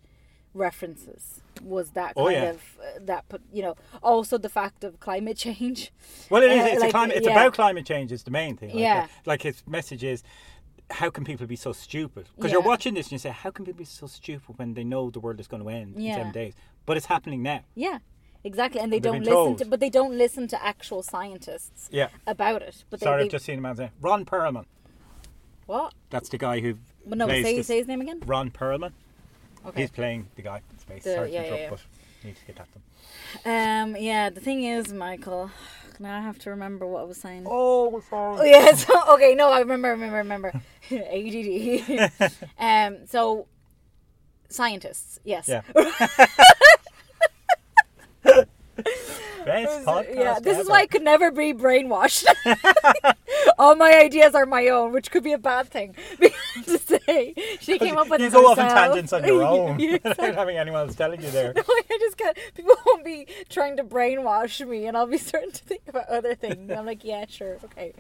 references 0.55 1.41
was 1.63 1.91
that 1.91 2.13
Oh, 2.17 2.25
kind 2.27 2.37
yeah. 2.37 2.51
of 2.51 2.79
uh, 2.81 2.99
that 3.03 3.25
you 3.53 3.63
know 3.63 3.75
also 4.03 4.39
the 4.39 4.49
fact 4.49 4.85
of 4.85 5.01
climate 5.01 5.37
change. 5.47 5.91
Well, 6.31 6.43
it 6.43 6.53
is. 6.53 6.63
Uh, 6.63 6.67
It's, 6.73 6.81
like, 6.83 6.91
climate, 6.91 7.17
it's 7.17 7.27
yeah. 7.27 7.33
about 7.33 7.55
climate 7.55 7.85
change. 7.87 8.13
Is 8.13 8.23
the 8.23 8.31
main 8.31 8.57
thing. 8.57 8.71
Like, 8.71 8.79
Yeah. 8.79 9.03
uh, 9.05 9.09
like 9.27 9.43
his 9.43 9.63
message 9.67 10.05
is, 10.05 10.23
how 10.91 11.11
can 11.11 11.25
people 11.25 11.47
be 11.47 11.57
so 11.57 11.73
stupid? 11.73 12.27
Because 12.37 12.53
you're 12.53 12.63
watching 12.63 12.95
this 12.95 13.07
and 13.07 13.13
you 13.13 13.19
say, 13.19 13.31
how 13.31 13.51
can 13.51 13.65
people 13.65 13.79
be 13.79 13.85
so 13.85 14.07
stupid 14.07 14.57
when 14.57 14.73
they 14.75 14.85
know 14.85 15.11
the 15.11 15.21
world 15.21 15.39
is 15.41 15.47
going 15.49 15.63
to 15.63 15.69
end 15.69 15.97
in 15.97 16.03
Yeah. 16.03 16.17
seven 16.17 16.33
days? 16.33 16.55
But 16.89 16.97
it's 16.97 17.07
happening 17.07 17.43
now. 17.43 17.61
Yeah, 17.77 17.99
exactly, 18.43 18.81
and 18.81 18.91
they 18.91 18.97
They've 18.97 19.03
don't 19.13 19.13
been 19.21 19.25
listen 19.25 19.35
told. 19.35 19.59
to, 19.59 19.65
but 19.67 19.79
they 19.79 19.91
don't 19.91 20.17
listen 20.19 20.49
to 20.49 20.65
actual 20.65 21.03
scientists 21.03 21.89
Yeah. 21.93 22.09
about 22.27 22.63
it. 22.63 22.83
But 22.91 23.01
Sorry, 23.01 23.21
they, 23.23 23.25
I've 23.27 23.31
just 23.31 23.45
seen 23.45 23.59
a 23.59 23.63
man 23.63 23.77
say 23.77 23.91
Ron 24.01 24.25
Perlman. 24.25 24.65
what? 25.67 25.93
That's 26.11 26.31
the 26.31 26.39
guy 26.39 26.61
who. 26.61 26.79
But 27.07 27.19
no, 27.19 27.27
plays 27.27 27.45
say, 27.45 27.57
this- 27.57 27.67
say 27.67 27.77
his 27.79 27.87
name 27.87 28.01
again. 28.01 28.23
Ron 28.27 28.51
Perlman. 28.51 28.93
Okay. 29.67 29.83
He's 29.83 29.91
playing 29.91 30.29
the 30.37 30.43
guy 30.43 30.63
in 30.73 30.79
space. 30.79 31.05
The- 31.05 31.15
Sorry 31.15 31.29
to 31.29 31.35
yeah, 31.35 31.43
yeah, 31.43 31.47
interrupt, 31.49 31.63
yeah. 31.83 31.87
but 32.23 32.27
need 32.27 32.37
to 32.37 32.45
get 32.47 32.61
at 32.61 32.69
them. 32.73 32.83
Um, 33.95 34.03
yeah, 34.03 34.31
the 34.31 34.41
thing 34.41 34.65
is, 34.65 34.93
Michael. 34.93 35.51
Now 36.01 36.17
I 36.17 36.21
have 36.23 36.39
to 36.41 36.51
remember 36.51 36.87
what 36.87 37.01
I 37.01 37.05
was 37.05 37.19
saying. 37.19 37.45
Oh, 37.47 38.01
sorry. 38.09 38.39
Oh, 38.41 38.45
yeah, 38.45 38.73
so 38.85 39.15
okay, 39.15 39.35
no, 39.35 39.51
I 39.51 39.59
remember, 39.59 39.91
remember, 39.91 40.17
remember. 40.17 40.53
ADD. 40.91 42.33
um, 42.59 43.07
so 43.07 43.47
scientists, 44.49 45.19
yes. 45.25 45.49
Yeah. 45.49 45.63
Best 49.49 49.87
podcast 49.87 50.15
Yeah, 50.15 50.39
this 50.41 50.59
is 50.59 50.69
why 50.69 50.81
I 50.81 50.87
could 50.87 51.03
never 51.03 51.31
be 51.31 51.53
brainwashed. 51.55 52.27
All 53.59 53.75
my 53.77 53.93
ideas 53.99 54.35
are 54.35 54.47
my 54.47 54.69
own, 54.69 54.93
which 54.93 55.11
could 55.11 55.25
be 55.25 55.33
a 55.33 55.39
bad 55.39 55.69
thing. 55.69 55.95
to 56.65 56.79
say 56.79 57.35
she 57.61 57.79
came 57.79 57.97
up 57.97 58.09
with 58.09 58.21
you 58.21 58.31
go 58.31 58.47
off 58.47 58.59
on 58.59 58.65
herself. 58.67 58.93
tangents 58.93 59.13
on 59.13 59.25
your 59.25 59.43
own 59.55 59.79
Yeah, 59.81 59.99
without 60.05 60.35
having 60.35 60.57
anyone 60.59 60.81
else 60.81 60.95
telling 60.95 61.23
you 61.23 61.31
there. 61.31 61.53
No, 61.55 61.63
I 61.67 61.99
just 62.01 62.17
can't. 62.17 62.37
People 62.55 62.75
won't 62.87 63.05
be 63.05 63.27
trying 63.49 63.77
to 63.79 63.85
brainwash 63.85 64.67
me, 64.67 64.87
and 64.87 64.97
I'll 64.97 65.07
be 65.07 65.19
starting 65.19 65.53
to 65.53 65.65
think 65.65 65.83
about 65.89 66.09
other 66.09 66.35
things. 66.35 66.71
I'm 66.71 66.87
like, 66.87 67.05
yeah, 67.05 67.25
sure, 67.29 67.59
okay. 67.65 67.93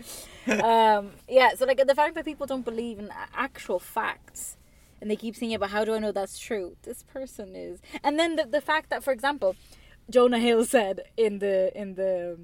Um, 0.62 1.12
yeah, 1.28 1.54
so 1.54 1.64
like 1.66 1.84
the 1.86 1.94
fact 1.94 2.14
that 2.14 2.24
people 2.24 2.46
don't 2.46 2.64
believe 2.64 2.98
in 2.98 3.10
actual 3.34 3.78
facts, 3.78 4.56
and 5.00 5.10
they 5.10 5.16
keep 5.16 5.36
saying, 5.36 5.52
yeah, 5.52 5.58
but 5.58 5.70
how 5.70 5.84
do 5.84 5.94
I 5.94 5.98
know 5.98 6.12
that's 6.12 6.38
true? 6.38 6.76
This 6.82 7.02
person 7.04 7.54
is, 7.56 7.80
and 8.02 8.18
then 8.18 8.36
the 8.36 8.44
the 8.44 8.60
fact 8.60 8.90
that, 8.90 9.02
for 9.04 9.12
example, 9.12 9.56
Jonah 10.10 10.38
Hill 10.38 10.64
said 10.64 11.02
in 11.16 11.38
the 11.38 11.70
in 11.78 11.94
the 11.94 12.38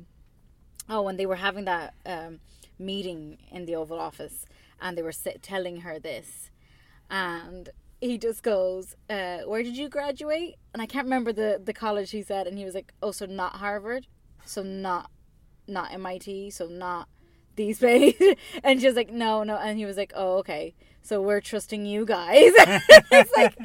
oh 0.88 1.02
when 1.02 1.16
they 1.16 1.26
were 1.26 1.36
having 1.36 1.64
that 1.64 1.94
um, 2.04 2.40
meeting 2.78 3.38
in 3.50 3.64
the 3.64 3.74
Oval 3.74 3.98
Office, 3.98 4.44
and 4.80 4.98
they 4.98 5.02
were 5.02 5.12
telling 5.40 5.78
her 5.78 5.98
this, 5.98 6.50
and 7.10 7.70
he 8.00 8.18
just 8.18 8.42
goes, 8.42 8.96
uh, 9.08 9.38
"Where 9.46 9.62
did 9.62 9.76
you 9.76 9.88
graduate?" 9.88 10.56
And 10.72 10.82
I 10.82 10.86
can't 10.86 11.04
remember 11.04 11.32
the 11.32 11.60
the 11.62 11.72
college 11.72 12.10
he 12.10 12.22
said, 12.22 12.46
and 12.46 12.58
he 12.58 12.64
was 12.64 12.74
like, 12.74 12.92
"Oh, 13.02 13.12
so 13.12 13.24
not 13.26 13.56
Harvard, 13.56 14.06
so 14.44 14.62
not 14.62 15.10
not 15.66 15.92
MIT, 15.92 16.50
so 16.50 16.66
not 16.66 17.08
these 17.56 17.78
places." 17.78 18.36
and 18.64 18.80
she 18.80 18.86
was 18.86 18.96
like, 18.96 19.10
"No, 19.10 19.42
no," 19.42 19.56
and 19.56 19.78
he 19.78 19.86
was 19.86 19.96
like, 19.96 20.12
"Oh, 20.14 20.36
okay, 20.38 20.74
so 21.00 21.22
we're 21.22 21.40
trusting 21.40 21.86
you 21.86 22.04
guys." 22.04 22.52
it's 23.10 23.32
like 23.36 23.56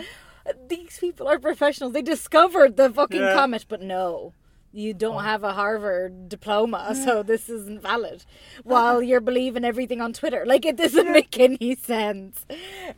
these 0.67 0.97
people 0.99 1.27
are 1.27 1.39
professionals. 1.39 1.93
They 1.93 2.01
discovered 2.01 2.77
the 2.77 2.89
fucking 2.89 3.19
Yeah. 3.21 3.33
comet, 3.33 3.65
but 3.67 3.81
no. 3.81 4.33
you 4.71 4.93
don't 4.93 5.15
Oh. 5.15 5.19
have 5.19 5.43
a 5.43 5.53
Harvard 5.53 6.29
diploma, 6.29 6.93
so 6.93 7.23
this 7.23 7.49
isn't 7.49 7.81
valid. 7.81 8.23
While 8.63 9.01
you're 9.01 9.19
believing 9.19 9.65
everything 9.65 9.99
on 9.99 10.13
Twitter, 10.13 10.45
like 10.45 10.63
it 10.63 10.75
doesn't 10.77 11.11
make 11.11 11.39
any 11.39 11.73
sense. 11.75 12.45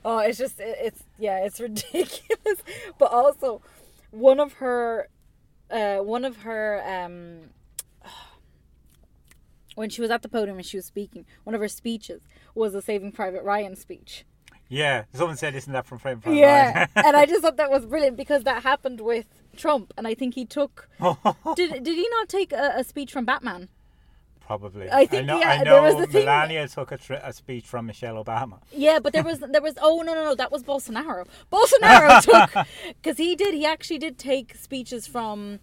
Oh, 0.04 0.18
it's 0.20 0.38
just 0.38 0.60
it- 0.60 0.78
it's 0.82 1.04
yeah, 1.18 1.38
it's 1.46 1.60
ridiculous. 1.70 2.60
But 2.98 3.12
also, 3.14 3.62
one 4.12 4.42
of 4.42 4.54
her, 4.56 5.08
uh, 5.70 6.00
one 6.00 6.26
of 6.26 6.38
her 6.42 6.84
um. 6.86 7.52
When 9.76 9.90
she 9.90 10.02
was 10.02 10.12
at 10.12 10.22
the 10.22 10.28
podium 10.30 10.58
and 10.58 10.66
she 10.66 10.76
was 10.78 10.86
speaking, 10.86 11.26
one 11.46 11.56
of 11.56 11.62
her 11.62 11.70
speeches 11.70 12.24
was 12.54 12.76
a 12.76 12.82
Saving 12.82 13.14
Private 13.14 13.44
Ryan 13.44 13.78
speech. 13.78 14.26
Yeah, 14.72 15.04
someone 15.14 15.36
said, 15.36 15.54
"Isn't 15.54 15.74
that 15.74 15.86
from 15.86 15.98
Frame 16.00 16.22
Yeah, 16.26 16.74
Ryan?" 16.74 16.90
and 16.96 17.18
I 17.18 17.26
just 17.26 17.42
thought 17.42 17.58
that 17.58 17.70
was 17.70 17.86
brilliant 17.86 18.16
because 18.16 18.44
that 18.46 18.64
happened 18.64 19.02
with 19.02 19.28
Trump, 19.58 19.94
and 19.98 20.08
I 20.08 20.14
think 20.14 20.34
he 20.36 20.46
took. 20.46 20.88
did 21.56 21.84
did 21.84 21.96
he 21.98 22.08
not 22.10 22.30
take 22.30 22.54
a, 22.54 22.76
a 22.78 22.84
speech 22.86 23.12
from 23.12 23.26
Batman? 23.26 23.68
Probably. 24.40 24.90
I 24.92 25.06
think, 25.06 25.28
know, 25.28 25.40
yeah, 25.40 25.50
I 25.52 25.58
there 25.64 25.66
know 25.66 25.84
was 25.84 25.96
the 25.96 26.08
thing- 26.12 26.26
Melania 26.26 26.68
took 26.68 26.92
a, 26.92 26.98
tr- 26.98 27.14
a 27.14 27.32
speech 27.32 27.66
from 27.66 27.86
Michelle 27.86 28.22
Obama. 28.24 28.60
Yeah, 28.74 29.00
but 29.00 29.12
there 29.14 29.24
was 29.24 29.40
there 29.40 29.62
was 29.62 29.76
oh 29.82 30.02
no 30.02 30.14
no 30.14 30.24
no 30.24 30.36
that 30.36 30.52
was 30.52 30.64
Bolsonaro. 30.64 31.26
Bolsonaro 31.52 32.22
took 32.22 32.66
because 33.02 33.18
he 33.18 33.36
did 33.36 33.54
he 33.54 33.66
actually 33.66 34.00
did 34.00 34.18
take 34.18 34.56
speeches 34.56 35.06
from 35.06 35.60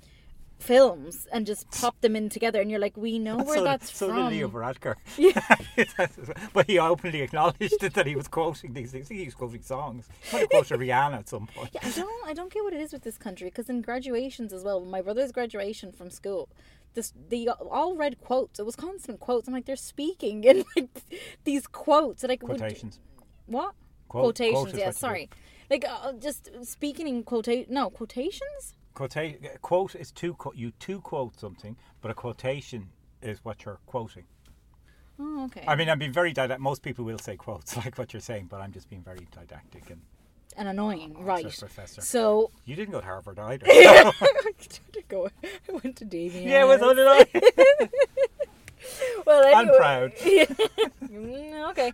films 0.59 1.27
and 1.33 1.47
just 1.47 1.71
pop 1.71 2.01
them 2.01 2.17
in 2.17 2.29
together, 2.29 2.61
and 2.61 2.71
you're 2.71 2.81
like, 2.81 2.97
we 2.97 3.19
know 3.19 3.37
where 3.39 3.59
so, 3.59 3.65
that's 3.65 3.97
so 3.97 4.09
from. 4.09 4.17
did 4.17 4.33
Leo 4.33 4.49
Varadkar. 4.49 4.95
Yeah. 5.17 5.41
but 6.53 6.67
he 6.67 6.79
openly 6.79 7.23
acknowledged 7.23 7.83
it, 7.83 7.95
that 7.95 8.07
he 8.07 8.17
was 8.17 8.29
quoting 8.29 8.73
these 8.73 8.91
things. 8.93 9.09
He 9.09 9.25
was 9.25 9.35
quoting 9.35 9.63
songs. 9.63 10.09
He 10.31 10.37
might 10.37 10.53
have 10.53 10.67
Rihanna 10.81 11.19
at 11.19 11.29
some 11.29 11.47
point. 11.47 11.71
Yeah, 11.73 11.81
I 11.83 11.91
don't 11.91 12.29
I 12.29 12.33
don't 12.35 12.53
get 12.53 12.63
what 12.65 12.73
it 12.73 12.81
is 12.81 12.93
with 12.93 13.03
this 13.03 13.19
country 13.19 13.49
because 13.49 13.69
in 13.69 13.83
graduations 13.83 14.53
as 14.53 14.65
well, 14.65 14.81
my 14.85 15.01
brother's 15.03 15.33
graduation 15.33 15.93
from 15.93 16.11
school, 16.11 16.49
this 16.95 17.13
they 17.29 17.47
all 17.49 17.97
read 17.97 18.21
quotes. 18.21 18.59
It 18.59 18.67
was 18.67 18.77
constant 18.77 19.21
quotes. 19.21 19.49
I'm 19.49 19.55
like, 19.55 19.67
they're 19.67 19.77
speaking 19.77 20.45
in 20.45 20.65
like 20.77 20.89
these 21.45 21.67
quotes. 21.67 22.23
Like 22.25 22.43
would- 22.43 22.59
Quotations. 22.59 23.01
what? 23.47 23.75
Quote- 24.09 24.23
quotations. 24.25 24.71
quote 24.71 24.75
yeah, 24.75 24.87
what 24.87 24.97
sorry. 24.97 25.31
Like 25.71 25.85
uh, 25.89 26.13
just 26.15 26.51
speaking 26.65 27.09
in 27.09 27.23
quotation. 27.23 27.73
No 27.73 27.91
quotations. 27.91 28.75
Quota- 28.99 29.59
quote 29.63 29.95
is 29.95 30.11
to 30.11 30.35
quote 30.35 30.57
you 30.57 30.73
to 30.81 31.01
quote 31.01 31.39
something, 31.39 31.77
but 32.01 32.11
a 32.11 32.15
quotation 32.15 32.89
is 33.23 33.45
what 33.45 33.65
you're 33.65 33.79
quoting. 33.87 34.25
Oh, 35.21 35.45
okay. 35.45 35.63
I 35.69 35.77
mean, 35.77 35.89
I'm 35.89 36.01
being 36.01 36.13
very 36.13 36.33
didactic. 36.33 36.61
Most 36.61 36.83
people 36.83 37.05
will 37.05 37.19
say 37.21 37.37
quotes 37.37 37.77
like 37.83 37.97
what 37.97 38.13
you're 38.13 38.21
saying, 38.21 38.49
but 38.51 38.61
I'm 38.61 38.73
just 38.73 38.91
being 38.91 39.03
very 39.03 39.29
didactic. 39.31 39.91
And 39.91 40.01
and 40.57 40.67
annoying, 40.67 41.15
right? 41.25 41.45
Professor. 41.45 42.01
So 42.01 42.51
you 42.65 42.75
didn't 42.75 42.91
go 42.91 43.01
to 43.01 43.07
Harvard 43.07 43.39
either. 43.39 43.67
I 43.69 44.13
didn't 44.59 45.09
go. 45.09 45.31
I 45.45 45.73
went 45.81 45.95
to 45.99 46.05
Davy. 46.05 46.41
yeah, 46.41 46.65
well, 46.65 46.81
so 46.81 46.93
did 46.93 47.07
I. 47.07 47.89
Well, 49.27 49.45
I'm 49.55 49.69
proud. 49.77 50.13
Mm, 50.17 51.71
okay. 51.71 51.93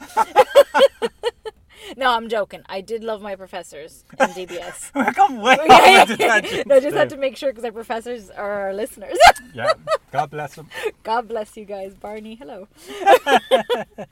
No, 1.97 2.11
I'm 2.13 2.29
joking. 2.29 2.63
I 2.67 2.81
did 2.81 3.05
love 3.05 3.23
my 3.23 3.37
professors 3.37 4.05
in 4.19 4.29
DBS. 4.29 4.91
I 4.95 5.13
come 5.13 5.41
way 5.41 5.57
Yeah, 5.67 6.05
yeah. 6.19 6.63
no, 6.67 6.77
I 6.77 6.81
just 6.81 6.97
had 6.97 7.11
to 7.11 7.17
make 7.17 7.37
sure 7.37 7.51
because 7.51 7.65
our 7.65 7.73
professors 7.73 8.31
are 8.31 8.53
our 8.53 8.73
listeners. 8.75 9.19
Yeah, 9.53 9.73
God 10.13 10.31
bless 10.31 10.55
them. 10.55 10.69
God 11.03 11.29
bless 11.29 11.57
you 11.57 11.65
guys, 11.65 11.95
Barney. 11.95 12.35
Hello. 12.37 12.69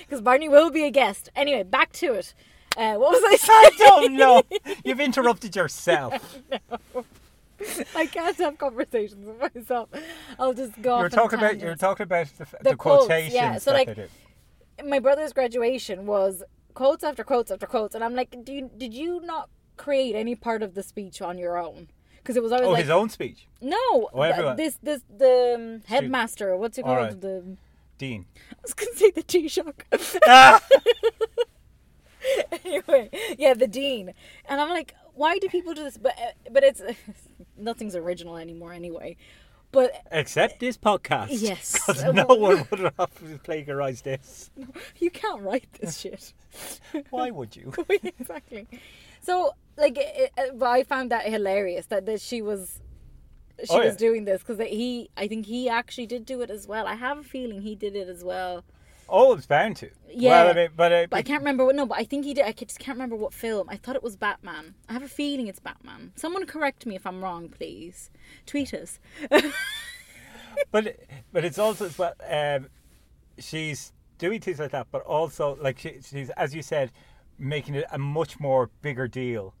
Because 0.00 0.22
Barney 0.22 0.48
will 0.48 0.70
be 0.70 0.84
a 0.84 0.90
guest. 0.90 1.28
Anyway, 1.36 1.62
back 1.62 1.92
to 1.92 2.14
it. 2.14 2.34
Uh, 2.76 2.94
what 2.94 3.12
was 3.12 3.22
I 3.24 3.32
I 3.52 3.70
saying? 3.76 3.88
don't 3.88 4.14
know. 4.16 4.42
You've 4.84 5.00
interrupted 5.00 5.54
yourself. 5.54 6.38
I 7.94 8.06
can't 8.06 8.36
have 8.38 8.58
conversations 8.58 9.26
with 9.26 9.54
myself. 9.54 9.90
I'll 10.38 10.54
just 10.54 10.80
go. 10.80 10.96
You 10.96 11.00
were 11.02 11.06
off 11.06 11.12
talking 11.12 11.38
about 11.38 11.60
you're 11.60 11.76
talking 11.76 12.04
about 12.04 12.26
the, 12.38 12.46
the, 12.62 12.70
The 12.70 12.76
quotes, 12.76 13.06
quotations 13.06 13.34
yeah. 13.34 13.58
So, 13.58 13.72
like, 13.72 13.96
my 14.84 14.98
brother's 14.98 15.32
graduation 15.32 16.06
was 16.06 16.42
quotes 16.72 17.04
after 17.04 17.24
quotes 17.24 17.50
after 17.50 17.66
quotes, 17.66 17.94
and 17.94 18.02
I'm 18.04 18.14
like, 18.14 18.36
do 18.44 18.52
you, 18.52 18.70
did 18.76 18.92
you 18.94 19.20
not 19.20 19.48
create 19.76 20.14
any 20.14 20.34
part 20.34 20.62
of 20.62 20.74
the 20.74 20.82
speech 20.82 21.22
on 21.22 21.38
your 21.38 21.56
own? 21.58 21.88
Because 22.18 22.36
it 22.36 22.42
was 22.42 22.52
always 22.52 22.66
Oh, 22.68 22.70
like, 22.72 22.82
his 22.82 22.90
own 22.90 23.08
speech. 23.08 23.46
no, 23.60 23.76
Oh, 24.12 24.22
everyone. 24.22 24.56
this 24.56 24.78
this 24.82 25.02
the 25.16 25.54
um, 25.56 25.82
headmaster. 25.86 26.56
What's 26.56 26.78
it 26.78 26.82
called? 26.84 26.96
right. 26.98 27.20
The 27.20 27.56
Dean. 27.98 28.26
I 28.52 28.54
was 28.62 28.74
gonna 28.74 28.94
say 28.94 29.10
the 29.10 29.22
Taoiseach. 29.22 30.18
Ah! 30.26 30.62
anyway, 32.64 33.10
yeah, 33.38 33.54
the 33.54 33.66
dean, 33.66 34.14
and 34.48 34.60
I'm 34.60 34.68
like, 34.70 34.94
why 35.14 35.38
do 35.38 35.48
people 35.48 35.74
do 35.74 35.82
this? 35.84 35.96
But 35.98 36.14
uh, 36.18 36.50
but 36.50 36.62
it's 36.62 36.80
nothing's 37.56 37.96
original 37.96 38.36
anymore 38.36 38.72
anyway. 38.72 39.16
But 39.72 39.92
Except 40.12 40.60
this 40.60 40.76
podcast. 40.76 41.28
Yes. 41.30 41.72
Because 41.72 42.04
uh, 42.04 42.12
no 42.12 42.26
one 42.26 42.66
would 42.70 42.92
have 42.98 43.42
plagiarized 43.42 44.04
this. 44.04 44.50
you 44.98 45.10
can't 45.10 45.40
write 45.42 45.66
this 45.80 45.98
shit. 45.98 46.34
Why 47.10 47.30
would 47.30 47.56
you? 47.56 47.72
exactly. 47.88 48.68
So, 49.22 49.54
like, 49.76 49.96
it, 49.96 50.14
it, 50.14 50.32
uh, 50.38 50.54
but 50.54 50.66
I 50.68 50.82
found 50.82 51.10
that 51.10 51.24
hilarious 51.26 51.86
that, 51.86 52.04
that 52.06 52.20
she 52.20 52.42
was 52.42 52.80
she 53.60 53.66
Oh, 53.70 53.78
was 53.78 53.94
yeah. 53.94 53.98
doing 53.98 54.24
this 54.24 54.42
because 54.42 54.58
he, 54.66 55.08
I 55.16 55.28
think 55.28 55.46
he 55.46 55.68
actually 55.68 56.06
did 56.06 56.26
do 56.26 56.40
it 56.42 56.50
as 56.50 56.66
well. 56.66 56.86
I 56.86 56.94
have 56.94 57.18
a 57.18 57.22
feeling 57.22 57.62
he 57.62 57.74
did 57.74 57.94
it 57.96 58.08
as 58.08 58.24
well, 58.24 58.64
Oh, 59.14 59.34
it's 59.34 59.46
bound 59.46 59.76
to. 59.76 59.90
Yeah. 60.08 60.30
Well, 60.30 60.50
I 60.50 60.54
mean, 60.54 60.68
but, 60.74 60.90
uh, 60.92 61.06
but 61.10 61.18
I 61.18 61.22
can't 61.22 61.42
remember 61.42 61.66
what. 61.66 61.74
No, 61.76 61.84
but 61.84 61.98
I 61.98 62.04
think 62.04 62.24
he 62.24 62.32
did. 62.32 62.46
I 62.46 62.52
just 62.52 62.78
can't 62.78 62.96
remember 62.96 63.14
what 63.14 63.34
film. 63.34 63.68
I 63.68 63.76
thought 63.76 63.94
it 63.94 64.02
was 64.02 64.16
Batman. 64.16 64.74
I 64.88 64.94
have 64.94 65.02
a 65.02 65.08
feeling 65.08 65.48
it's 65.48 65.60
Batman. 65.60 66.12
Someone 66.16 66.46
correct 66.46 66.86
me 66.86 66.96
if 66.96 67.06
I'm 67.06 67.22
wrong, 67.22 67.50
please. 67.50 68.10
Tweet 68.46 68.72
us. 68.72 68.98
but 70.70 70.96
but 71.32 71.44
it's 71.44 71.58
also 71.58 71.86
as 71.86 71.98
well. 71.98 72.14
Um, 72.28 72.68
she's 73.38 73.92
doing 74.18 74.40
things 74.40 74.58
like 74.58 74.70
that, 74.70 74.86
but 74.90 75.02
also 75.02 75.56
like 75.60 75.78
she, 75.78 75.98
she's 76.02 76.30
as 76.30 76.54
you 76.54 76.62
said, 76.62 76.90
making 77.38 77.74
it 77.74 77.84
a 77.92 77.98
much 77.98 78.40
more 78.40 78.70
bigger 78.80 79.08
deal 79.08 79.54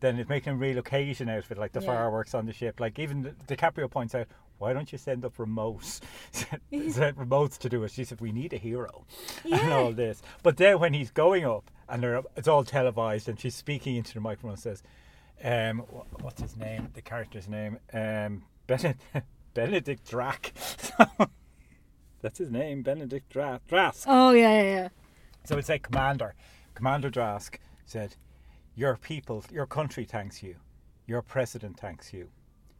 than 0.00 0.18
it's 0.18 0.28
making 0.28 0.54
a 0.54 0.56
real 0.56 0.78
occasion 0.78 1.28
out 1.28 1.44
of 1.44 1.50
it, 1.52 1.58
like 1.58 1.72
the 1.72 1.80
Yeah. 1.80 1.86
fireworks 1.86 2.34
on 2.34 2.46
the 2.46 2.52
ship. 2.52 2.80
Like 2.80 2.98
even 2.98 3.22
the, 3.22 3.30
DiCaprio 3.56 3.90
points 3.90 4.14
out, 4.14 4.26
why 4.60 4.74
don't 4.74 4.92
you 4.92 4.98
send 4.98 5.24
up 5.24 5.38
remotes, 5.38 6.00
send 6.32 6.60
remotes 7.16 7.56
to 7.58 7.68
do 7.70 7.82
it? 7.82 7.90
She 7.90 8.04
said 8.04 8.20
we 8.20 8.30
need 8.30 8.52
a 8.52 8.58
hero 8.58 9.06
and 9.50 9.72
all 9.72 9.90
this. 9.92 10.20
But 10.42 10.58
then 10.58 10.78
when 10.78 10.92
he's 10.92 11.10
going 11.10 11.46
up 11.46 11.70
and 11.88 12.02
they're, 12.02 12.22
it's 12.36 12.46
all 12.46 12.62
televised, 12.62 13.28
and 13.28 13.40
she's 13.40 13.54
speaking 13.54 13.96
into 13.96 14.12
the 14.14 14.20
microphone, 14.20 14.52
and 14.52 14.60
says, 14.60 14.82
um, 15.42 15.78
wh- 15.78 16.22
what's 16.22 16.42
his 16.42 16.56
name? 16.56 16.88
The 16.92 17.00
character's 17.02 17.48
name, 17.48 17.78
um, 17.94 18.42
Benedict, 18.66 19.00
Benedict 19.54 20.08
Drac. 20.08 20.52
That's 22.22 22.38
his 22.38 22.50
name, 22.50 22.82
Benedict 22.82 23.30
Dra- 23.30 23.60
Drask. 23.68 24.04
Oh 24.06 24.32
yeah, 24.32 24.60
yeah, 24.62 24.74
yeah. 24.74 24.88
So 25.44 25.56
it's 25.56 25.70
like 25.70 25.82
Commander. 25.82 26.34
Commander 26.74 27.10
Drask 27.10 27.54
said, 27.86 28.14
Your 28.76 28.96
people, 28.98 29.42
your 29.50 29.64
country 29.66 30.04
thanks 30.04 30.42
you. 30.42 30.56
Your 31.06 31.22
president 31.22 31.80
thanks 31.80 32.12
you. 32.12 32.28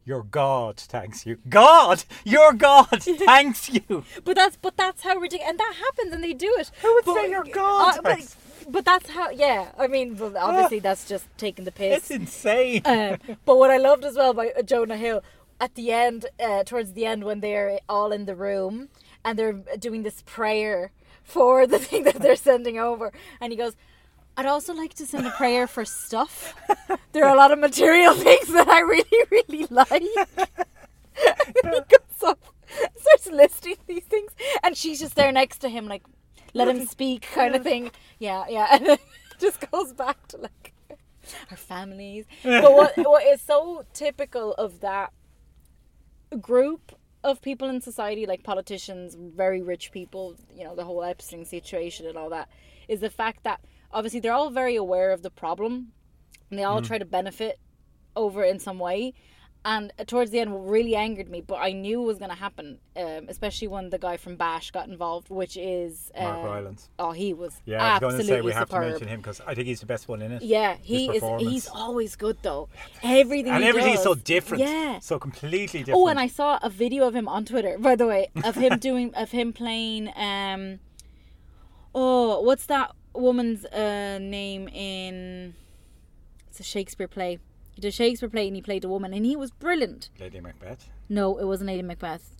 Your 0.04 0.22
God 0.22 0.76
thanks 0.78 1.26
you. 1.26 1.38
God! 1.48 2.04
Your 2.24 2.52
God 2.52 2.86
thanks 3.02 3.68
you! 3.68 4.04
But 4.24 4.34
that's 4.36 4.56
but 4.56 4.76
that's 4.76 5.02
how 5.02 5.16
ridiculous, 5.16 5.50
and 5.50 5.58
that 5.58 5.74
happens, 5.78 6.12
and 6.14 6.24
they 6.24 6.32
do 6.32 6.52
it. 6.58 6.70
Who 6.82 6.94
would 6.94 7.04
But- 7.04 7.14
say 7.16 7.30
your 7.30 7.44
God 7.44 7.98
Uh, 7.98 8.02
but, 8.02 8.36
but 8.68 8.84
that's 8.84 9.10
how. 9.10 9.30
Yeah, 9.30 9.72
I 9.78 9.86
mean, 9.86 10.16
well, 10.16 10.36
obviously 10.36 10.78
that's 10.80 11.06
just 11.08 11.26
taking 11.36 11.64
the 11.64 11.72
piss. 11.72 11.98
It's 11.98 12.10
insane. 12.10 12.82
Um, 12.84 13.18
but 13.44 13.56
what 13.58 13.70
I 13.70 13.76
loved 13.76 14.04
as 14.04 14.16
well 14.16 14.32
by 14.34 14.52
Jonah 14.64 14.96
Hill 14.96 15.22
at 15.60 15.74
the 15.74 15.92
end, 15.92 16.26
uh, 16.42 16.64
towards 16.64 16.94
the 16.94 17.04
end, 17.04 17.24
when 17.24 17.40
they're 17.40 17.80
all 17.88 18.10
in 18.12 18.24
the 18.24 18.34
room 18.34 18.88
and 19.24 19.38
they're 19.38 19.52
doing 19.78 20.02
this 20.02 20.22
prayer 20.24 20.92
for 21.22 21.66
the 21.66 21.78
thing 21.88 22.04
that 22.04 22.16
they're 22.16 22.36
sending 22.36 22.78
over, 22.78 23.12
and 23.40 23.52
he 23.52 23.56
goes. 23.56 23.76
I'd 24.40 24.46
also 24.46 24.72
like 24.72 24.94
to 24.94 25.04
send 25.04 25.26
a 25.26 25.30
prayer 25.32 25.66
for 25.66 25.84
stuff. 25.84 26.54
There 27.12 27.26
are 27.26 27.34
a 27.34 27.36
lot 27.36 27.52
of 27.52 27.58
material 27.58 28.14
things 28.26 28.50
that 28.54 28.68
I 28.68 28.80
really, 28.80 29.24
really 29.30 29.66
like. 29.68 29.90
and 30.00 31.74
he 31.74 31.80
goes 31.90 32.22
up, 32.26 32.42
starts 32.96 33.26
listing 33.30 33.76
these 33.86 34.04
things, 34.04 34.32
and 34.62 34.74
she's 34.74 34.98
just 34.98 35.14
there 35.14 35.30
next 35.30 35.58
to 35.58 35.68
him, 35.68 35.88
like, 35.88 36.04
let 36.54 36.68
him 36.68 36.86
speak, 36.86 37.28
kind 37.34 37.54
of 37.54 37.62
thing. 37.62 37.90
Yeah, 38.18 38.46
yeah, 38.48 38.68
and 38.72 38.86
it 38.86 39.00
just 39.38 39.70
goes 39.70 39.92
back 39.92 40.26
to 40.28 40.38
like 40.38 40.72
our 41.50 41.58
families. 41.58 42.24
But 42.42 42.72
what 42.72 42.96
what 42.96 43.26
is 43.26 43.42
so 43.42 43.84
typical 43.92 44.54
of 44.54 44.80
that 44.80 45.12
group 46.40 46.92
of 47.22 47.42
people 47.42 47.68
in 47.68 47.82
society, 47.82 48.24
like 48.24 48.42
politicians, 48.42 49.14
very 49.18 49.60
rich 49.60 49.92
people, 49.92 50.36
you 50.56 50.64
know, 50.64 50.74
the 50.74 50.84
whole 50.84 51.04
Epstein 51.04 51.44
situation 51.44 52.06
and 52.06 52.16
all 52.16 52.30
that, 52.30 52.48
is 52.88 53.00
the 53.00 53.10
fact 53.10 53.44
that 53.44 53.60
obviously 53.92 54.20
they're 54.20 54.32
all 54.32 54.50
very 54.50 54.76
aware 54.76 55.10
of 55.12 55.22
the 55.22 55.30
problem 55.30 55.92
and 56.50 56.58
they 56.58 56.64
all 56.64 56.82
try 56.82 56.98
to 56.98 57.04
benefit 57.04 57.58
over 58.16 58.42
in 58.44 58.58
some 58.58 58.78
way. 58.78 59.12
and 59.62 59.92
towards 60.06 60.30
the 60.30 60.40
end, 60.40 60.50
what 60.54 60.66
really 60.66 60.96
angered 60.96 61.28
me, 61.28 61.42
but 61.42 61.56
I 61.56 61.72
knew 61.72 62.00
it 62.02 62.06
was 62.06 62.18
going 62.18 62.30
to 62.30 62.36
happen, 62.36 62.78
um, 62.96 63.26
especially 63.28 63.68
when 63.68 63.90
the 63.90 63.98
guy 63.98 64.16
from 64.16 64.36
Bash 64.36 64.70
got 64.70 64.88
involved, 64.88 65.28
which 65.28 65.54
is 65.58 66.10
uh, 66.14 66.22
Mark 66.22 66.44
Rylance. 66.46 66.88
Oh, 66.98 67.12
he 67.12 67.34
was 67.34 67.60
Yeah, 67.66 67.76
I 67.84 67.92
was 67.92 68.00
going 68.00 68.14
absolutely 68.14 68.24
to 68.24 68.38
say 68.38 68.40
we 68.40 68.52
have 68.52 68.68
superb. 68.68 68.82
to 68.84 68.90
mention 68.90 69.08
him 69.08 69.20
because 69.20 69.40
I 69.46 69.54
think 69.54 69.66
he's 69.66 69.80
the 69.80 69.86
best 69.86 70.08
one 70.08 70.22
in 70.22 70.32
it. 70.32 70.40
Yeah, 70.42 70.76
he 70.80 71.10
is. 71.10 71.22
He's 71.40 71.68
always 71.68 72.16
good 72.16 72.38
though. 72.42 72.70
Everything 73.02 73.52
and 73.52 73.62
he 73.62 73.68
everything's 73.68 73.96
does. 73.96 74.04
so 74.04 74.14
different. 74.14 74.62
Yeah. 74.64 74.98
So 75.00 75.18
completely 75.18 75.80
different. 75.80 75.98
Oh, 76.00 76.08
and 76.08 76.18
I 76.18 76.26
saw 76.26 76.58
a 76.62 76.70
video 76.70 77.06
of 77.06 77.14
him 77.14 77.28
on 77.28 77.44
Twitter, 77.44 77.76
by 77.78 77.96
the 77.96 78.06
way, 78.06 78.30
of 78.42 78.54
him 78.56 78.78
doing 78.88 79.14
of 79.14 79.30
him 79.30 79.52
playing. 79.52 80.10
Um, 80.16 80.80
oh, 81.94 82.40
what's 82.40 82.66
that 82.66 82.94
woman's 83.14 83.64
uh, 83.66 84.18
name 84.20 84.68
in? 84.68 85.54
It's 86.48 86.60
a 86.60 86.62
Shakespeare 86.64 87.08
play. 87.08 87.38
He 87.74 87.80
did 87.80 87.88
a 87.88 87.92
Shakespeare 87.92 88.28
play 88.28 88.46
and 88.46 88.56
he 88.56 88.62
played 88.62 88.84
a 88.84 88.88
woman, 88.88 89.12
and 89.12 89.24
he 89.24 89.36
was 89.36 89.50
brilliant. 89.50 90.10
Lady 90.18 90.40
Macbeth, 90.40 90.88
No, 91.08 91.38
it 91.38 91.44
wasn't 91.44 91.68
Lady 91.68 91.82
Macbeth. 91.82 92.36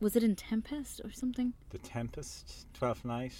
Was 0.00 0.16
it 0.16 0.22
in 0.22 0.34
Tempest 0.34 1.00
or 1.04 1.12
something? 1.12 1.52
The 1.70 1.78
Tempest, 1.78 2.66
Twelfth 2.72 3.04
Night. 3.04 3.34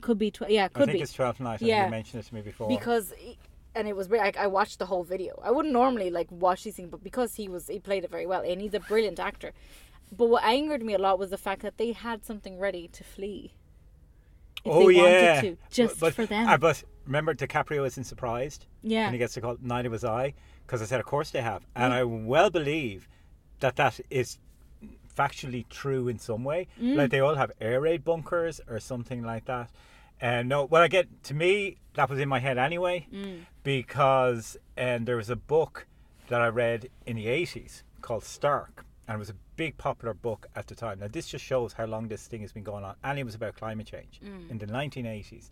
Could 0.00 0.18
be. 0.18 0.30
Tw- 0.30 0.48
yeah, 0.48 0.68
could 0.68 0.78
be. 0.78 0.82
I 0.82 0.86
think 0.86 0.98
be. 0.98 1.02
it's 1.02 1.12
Twelfth 1.12 1.40
Night. 1.40 1.60
Yeah. 1.60 1.86
you 1.86 1.90
mentioned 1.90 2.22
it 2.22 2.26
to 2.26 2.34
me 2.34 2.42
before. 2.42 2.68
because 2.68 3.12
he- 3.18 3.38
and 3.74 3.86
it 3.86 3.94
was 3.94 4.08
like 4.08 4.36
I 4.38 4.46
watched 4.46 4.78
the 4.78 4.86
whole 4.86 5.04
video. 5.04 5.38
I 5.44 5.50
wouldn't 5.50 5.72
normally 5.74 6.10
like 6.10 6.28
watch 6.30 6.64
these 6.64 6.76
things, 6.76 6.88
but 6.90 7.04
because 7.04 7.34
he 7.34 7.46
was 7.46 7.68
he 7.68 7.78
played 7.78 8.04
it 8.04 8.10
very 8.10 8.26
well 8.26 8.40
and 8.40 8.60
he's 8.60 8.72
a 8.74 8.80
brilliant 8.80 9.20
actor. 9.20 9.52
But 10.16 10.26
what 10.26 10.44
angered 10.44 10.82
me 10.82 10.94
a 10.94 10.98
lot 10.98 11.18
was 11.18 11.30
the 11.30 11.36
fact 11.38 11.62
that 11.62 11.76
they 11.76 11.92
had 11.92 12.24
something 12.24 12.58
ready 12.58 12.88
to 12.88 13.04
flee. 13.04 13.52
If 14.66 14.72
oh 14.72 14.88
they 14.88 14.94
yeah, 14.94 15.34
wanted 15.36 15.40
to, 15.42 15.56
just 15.70 16.00
but, 16.00 16.12
for 16.14 16.26
them. 16.26 16.48
uh, 16.48 16.56
but 16.58 16.82
remember, 17.06 17.34
DiCaprio 17.34 17.86
isn't 17.86 18.04
surprised 18.04 18.66
yeah, 18.82 19.04
And 19.06 19.14
he 19.14 19.18
gets 19.18 19.34
to 19.34 19.40
call. 19.40 19.56
Neither 19.60 19.90
was 19.90 20.04
I, 20.04 20.34
because 20.66 20.82
I 20.82 20.84
said, 20.86 21.00
of 21.00 21.06
course 21.06 21.30
they 21.30 21.42
have, 21.42 21.66
and 21.74 21.92
I 21.92 22.04
well 22.04 22.50
believe 22.50 23.08
that 23.60 23.76
that 23.76 24.00
is 24.10 24.38
factually 25.16 25.64
true 25.68 26.08
in 26.08 26.18
some 26.18 26.44
way. 26.44 26.68
Mm. 26.80 26.96
Like 26.96 27.10
they 27.10 27.20
all 27.20 27.34
have 27.36 27.52
air 27.60 27.80
raid 27.80 28.04
bunkers 28.04 28.60
or 28.68 28.78
something 28.80 29.22
like 29.22 29.46
that. 29.46 29.70
And 30.20 30.48
no, 30.48 30.64
well, 30.64 30.82
I 30.82 30.88
get 30.88 31.06
to 31.24 31.34
me 31.34 31.76
that 31.94 32.08
was 32.10 32.18
in 32.18 32.28
my 32.28 32.38
head 32.40 32.58
anyway, 32.58 33.06
Mm. 33.12 33.40
because 33.62 34.56
um, 34.78 35.04
there 35.04 35.16
was 35.16 35.30
a 35.30 35.36
book 35.36 35.86
that 36.28 36.40
I 36.40 36.48
read 36.48 36.88
in 37.06 37.16
the 37.16 37.28
eighties 37.28 37.82
called 38.02 38.24
Stark, 38.24 38.84
and 39.06 39.16
it 39.16 39.18
was 39.18 39.30
a 39.30 39.34
big 39.56 39.76
popular 39.78 40.14
book 40.14 40.46
at 40.54 40.66
the 40.66 40.74
time. 40.74 40.98
Now 41.00 41.08
this 41.08 41.26
just 41.28 41.44
shows 41.44 41.72
how 41.72 41.86
long 41.86 42.08
this 42.08 42.26
thing 42.26 42.42
has 42.42 42.52
been 42.52 42.64
going 42.64 42.84
on, 42.84 42.94
and 43.02 43.18
it 43.18 43.24
was 43.24 43.34
about 43.34 43.56
climate 43.56 43.86
change 43.86 44.20
in 44.50 44.58
the 44.58 44.66
nineteen 44.66 45.06
eighties, 45.06 45.50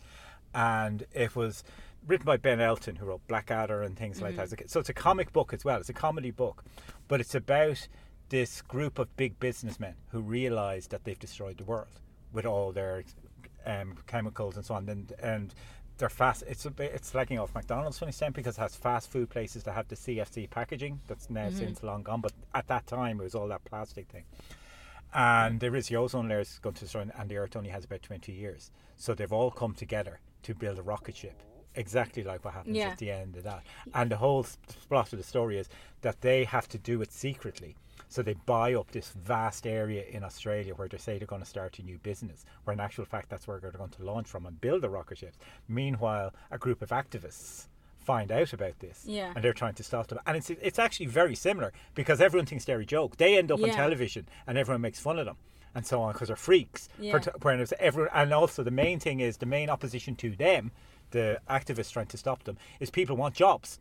and 0.55 1.05
it 1.13 1.35
was 1.35 1.65
written 2.07 2.27
by 2.27 2.37
Ben 2.37 2.61
Elton, 2.61 2.97
who 2.97 3.07
wrote 3.07 3.27
Blackadder 3.29 3.83
and 3.83 3.97
things 3.97 4.21
like 4.21 4.37
that. 4.37 4.71
So 4.71 4.81
it's 4.81 4.91
a 4.91 4.95
comic 4.95 5.33
book 5.33 5.53
as 5.55 5.65
well. 5.65 5.81
It's 5.81 5.89
a 5.89 5.95
comedy 5.95 6.31
book, 6.31 6.65
but 7.09 7.21
it's 7.21 7.35
about 7.35 7.89
this 8.29 8.63
group 8.63 8.99
of 8.99 9.15
big 9.17 9.39
businessmen 9.41 9.95
who 10.11 10.21
realise 10.21 10.87
that 10.89 11.05
they've 11.05 11.19
destroyed 11.19 11.59
the 11.59 11.65
world 11.65 12.01
with 12.33 12.47
all 12.47 12.73
their 12.73 13.05
um, 13.67 13.97
chemicals 14.07 14.57
and 14.57 14.65
so 14.65 14.75
on, 14.75 14.89
and 14.89 15.13
and 15.23 15.55
they're 15.99 16.09
fast. 16.09 16.43
It's 16.47 16.67
a 16.67 16.71
bit, 16.71 16.93
it's 16.95 17.13
slagging 17.13 17.41
off 17.41 17.55
McDonald's 17.55 17.99
to 17.99 18.05
an 18.05 18.09
extent 18.09 18.35
because 18.35 18.59
it 18.59 18.61
has 18.61 18.75
fast 18.75 19.11
food 19.11 19.31
places 19.31 19.63
that 19.65 19.73
have 19.73 19.89
the 19.89 19.97
CFC 19.97 20.51
packaging 20.51 21.01
that's 21.07 21.31
now 21.31 21.47
mm-hmm. 21.47 21.57
since 21.59 21.83
long 21.83 22.03
gone. 22.03 22.21
But 22.21 22.33
at 22.55 22.67
that 22.69 22.87
time, 22.87 23.21
it 23.21 23.25
was 23.25 23.35
all 23.35 23.49
that 23.49 23.65
plastic 23.65 24.09
thing. 24.09 24.25
And 25.13 25.61
there 25.61 25.77
is 25.77 25.89
the 25.89 25.97
ozone 25.97 26.29
layer 26.29 26.41
is 26.41 26.59
going 26.61 26.75
to 26.75 26.81
destroy, 26.81 27.07
and 27.17 27.29
the 27.29 27.37
Earth 27.37 27.55
only 27.55 27.71
has 27.71 27.85
about 27.85 28.03
twenty 28.03 28.33
years. 28.33 28.73
So 28.97 29.15
they've 29.15 29.33
all 29.33 29.51
come 29.51 29.75
together 29.75 30.19
to 30.43 30.55
build 30.55 30.79
a 30.79 30.83
rocket 30.83 31.17
ship, 31.17 31.41
exactly 31.77 32.25
like 32.25 32.45
what 32.45 32.55
happens 32.55 32.77
Yeah. 32.77 32.89
at 32.89 32.99
the 32.99 33.13
end 33.13 33.37
of 33.37 33.45
that. 33.45 33.63
And 33.95 34.11
the 34.11 34.17
whole 34.17 34.45
plot 34.89 35.13
of 35.13 35.19
the 35.19 35.25
story 35.25 35.59
is 35.59 35.69
that 36.01 36.21
they 36.21 36.45
have 36.45 36.69
to 36.69 36.79
do 36.79 37.01
it 37.01 37.13
secretly. 37.13 37.77
So 38.15 38.23
they 38.23 38.35
buy 38.47 38.75
up 38.75 38.93
this 38.93 39.09
vast 39.09 39.67
area 39.67 40.05
in 40.09 40.23
Australia 40.23 40.73
where 40.77 40.87
they 40.87 40.99
say 40.99 41.19
they're 41.19 41.27
going 41.27 41.43
to 41.43 41.49
start 41.49 41.81
a 41.81 41.83
new 41.83 41.99
business, 41.99 42.45
where 42.63 42.73
in 42.73 42.79
actual 42.79 43.05
fact 43.05 43.29
that's 43.29 43.49
where 43.49 43.59
they're 43.59 43.73
going 43.73 43.91
to 43.91 44.05
launch 44.05 44.29
from 44.29 44.47
and 44.47 44.61
build 44.61 44.83
the 44.83 44.89
rocket 44.89 45.19
ships. 45.19 45.37
Meanwhile, 45.67 46.33
a 46.53 46.57
group 46.57 46.81
of 46.81 46.91
activists 46.91 47.67
find 47.99 48.31
out 48.31 48.53
about 48.53 48.79
this 48.79 49.03
Yeah. 49.05 49.33
and 49.35 49.43
they're 49.43 49.53
trying 49.53 49.75
to 49.75 49.83
stop 49.83 50.07
them. 50.07 50.21
And 50.29 50.37
it's 50.37 50.49
it's 50.49 50.79
actually 50.79 51.07
very 51.07 51.35
similar 51.35 51.73
because 51.97 52.21
everyone 52.21 52.47
thinks 52.47 52.65
they're 52.65 52.79
a 52.79 52.87
joke. 52.87 53.17
They 53.17 53.37
end 53.37 53.51
up 53.51 53.61
on 53.61 53.71
television 53.71 54.29
and 54.47 54.57
everyone 54.57 54.83
makes 54.83 55.01
fun 55.01 55.19
of 55.19 55.27
them 55.27 55.37
and 55.75 55.85
so 55.85 56.01
on 56.01 56.13
because 56.13 56.29
they're 56.29 56.37
freaks. 56.37 56.89
Yeah. 57.01 57.11
For 57.15 57.19
t- 57.19 57.31
whereas 57.43 57.73
everyone, 57.81 58.13
and 58.15 58.33
also 58.33 58.63
the 58.63 58.71
main 58.71 59.01
thing 59.01 59.19
is 59.19 59.39
the 59.39 59.47
main 59.47 59.69
opposition 59.69 60.15
to 60.17 60.31
them, 60.37 60.71
the 61.11 61.41
activists 61.51 61.91
trying 61.91 62.07
to 62.15 62.17
stop 62.17 62.45
them, 62.45 62.59
is 62.79 62.91
people 62.91 63.17
want 63.17 63.35
jobs. 63.35 63.81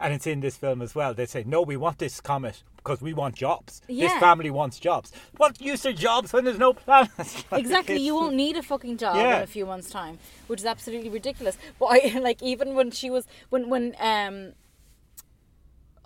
And 0.00 0.12
it's 0.12 0.26
in 0.26 0.40
this 0.40 0.56
film 0.56 0.82
as 0.82 0.94
well. 0.94 1.14
They 1.14 1.24
say, 1.26 1.44
no, 1.46 1.62
we 1.62 1.76
want 1.76 1.98
this 1.98 2.20
comet 2.20 2.62
because 2.76 3.00
we 3.00 3.14
want 3.14 3.36
jobs. 3.36 3.80
This 3.88 4.12
family 4.14 4.50
wants 4.50 4.78
jobs. 4.80 5.12
What 5.36 5.60
use 5.60 5.86
are 5.86 5.92
jobs 5.92 6.32
when 6.32 6.44
there's 6.44 6.58
no 6.58 6.72
planet? 6.72 7.10
Like, 7.50 7.60
exactly. 7.60 7.96
You 7.98 8.14
won't 8.14 8.34
need 8.34 8.56
a 8.56 8.62
fucking 8.62 8.96
job 8.98 9.16
Yeah. 9.16 9.36
in 9.38 9.42
a 9.42 9.46
few 9.46 9.64
months' 9.66 9.90
time, 9.90 10.18
which 10.48 10.60
is 10.60 10.66
absolutely 10.66 11.10
ridiculous. 11.10 11.56
But 11.78 11.86
I 11.86 12.18
like 12.22 12.42
even 12.42 12.74
when 12.74 12.90
she 12.90 13.08
was 13.08 13.26
when 13.50 13.70
when 13.70 13.94
um 14.00 14.52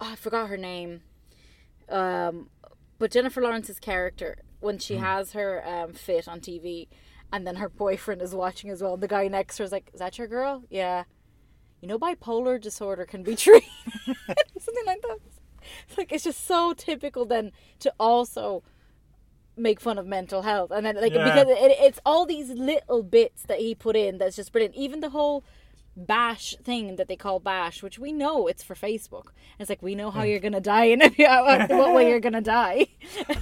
oh, 0.01 0.12
I 0.12 0.16
forgot 0.16 0.48
her 0.48 0.57
name, 0.59 1.01
um, 1.88 2.51
but 2.98 3.11
Jennifer 3.11 3.40
Lawrence's 3.40 3.81
character 3.81 4.37
when 4.61 4.79
she 4.79 4.96
has 4.96 5.33
her 5.33 5.62
um 5.66 5.94
fit 5.94 6.29
on 6.29 6.40
TV, 6.40 6.88
and 7.33 7.46
then 7.46 7.57
her 7.57 7.68
boyfriend 7.70 8.20
is 8.22 8.35
watching 8.35 8.70
as 8.70 8.83
well. 8.83 8.96
The 8.96 9.09
guy 9.09 9.29
next 9.29 9.57
to 9.57 9.62
her 9.62 9.64
is 9.64 9.72
like, 9.72 9.90
"Is 9.94 10.01
that 10.01 10.18
your 10.18 10.27
girl?" 10.29 10.62
Yeah. 10.68 11.05
You 11.80 11.88
know, 11.88 11.98
bipolar 11.98 12.60
disorder 12.60 13.04
can 13.04 13.22
be 13.22 13.36
treated, 13.44 13.68
something 14.58 14.86
like 14.86 15.02
that. 15.02 15.18
It's 15.88 15.98
like 15.98 16.12
it's 16.12 16.24
just 16.24 16.46
so 16.46 16.72
typical 16.72 17.24
then 17.24 17.52
to 17.80 17.92
also 18.00 18.62
make 19.56 19.80
fun 19.80 19.98
of 19.98 20.06
mental 20.06 20.42
health 20.42 20.70
and 20.70 20.86
then 20.86 20.94
like 21.00 21.12
Yeah. 21.12 21.24
because 21.24 21.48
it, 21.48 21.76
it's 21.80 21.98
all 22.06 22.24
these 22.26 22.50
little 22.50 23.02
bits 23.02 23.42
that 23.44 23.58
he 23.58 23.74
put 23.74 23.96
in 23.96 24.18
that's 24.18 24.36
just 24.36 24.52
brilliant 24.52 24.76
even 24.76 25.00
the 25.00 25.10
whole 25.10 25.42
bash 25.96 26.54
thing 26.62 26.94
that 26.94 27.08
they 27.08 27.16
call 27.16 27.40
bash 27.40 27.82
which 27.82 27.98
we 27.98 28.12
know 28.12 28.46
it's 28.46 28.62
for 28.62 28.76
facebook 28.76 29.30
it's 29.58 29.68
like 29.68 29.82
we 29.82 29.96
know 29.96 30.12
how 30.12 30.22
you're 30.22 30.38
gonna 30.38 30.60
die 30.60 30.84
and 30.84 31.02
if 31.02 31.18
you 31.18 31.26
what 31.26 31.92
way 31.92 32.08
you're 32.08 32.20
gonna 32.20 32.40
die 32.40 32.86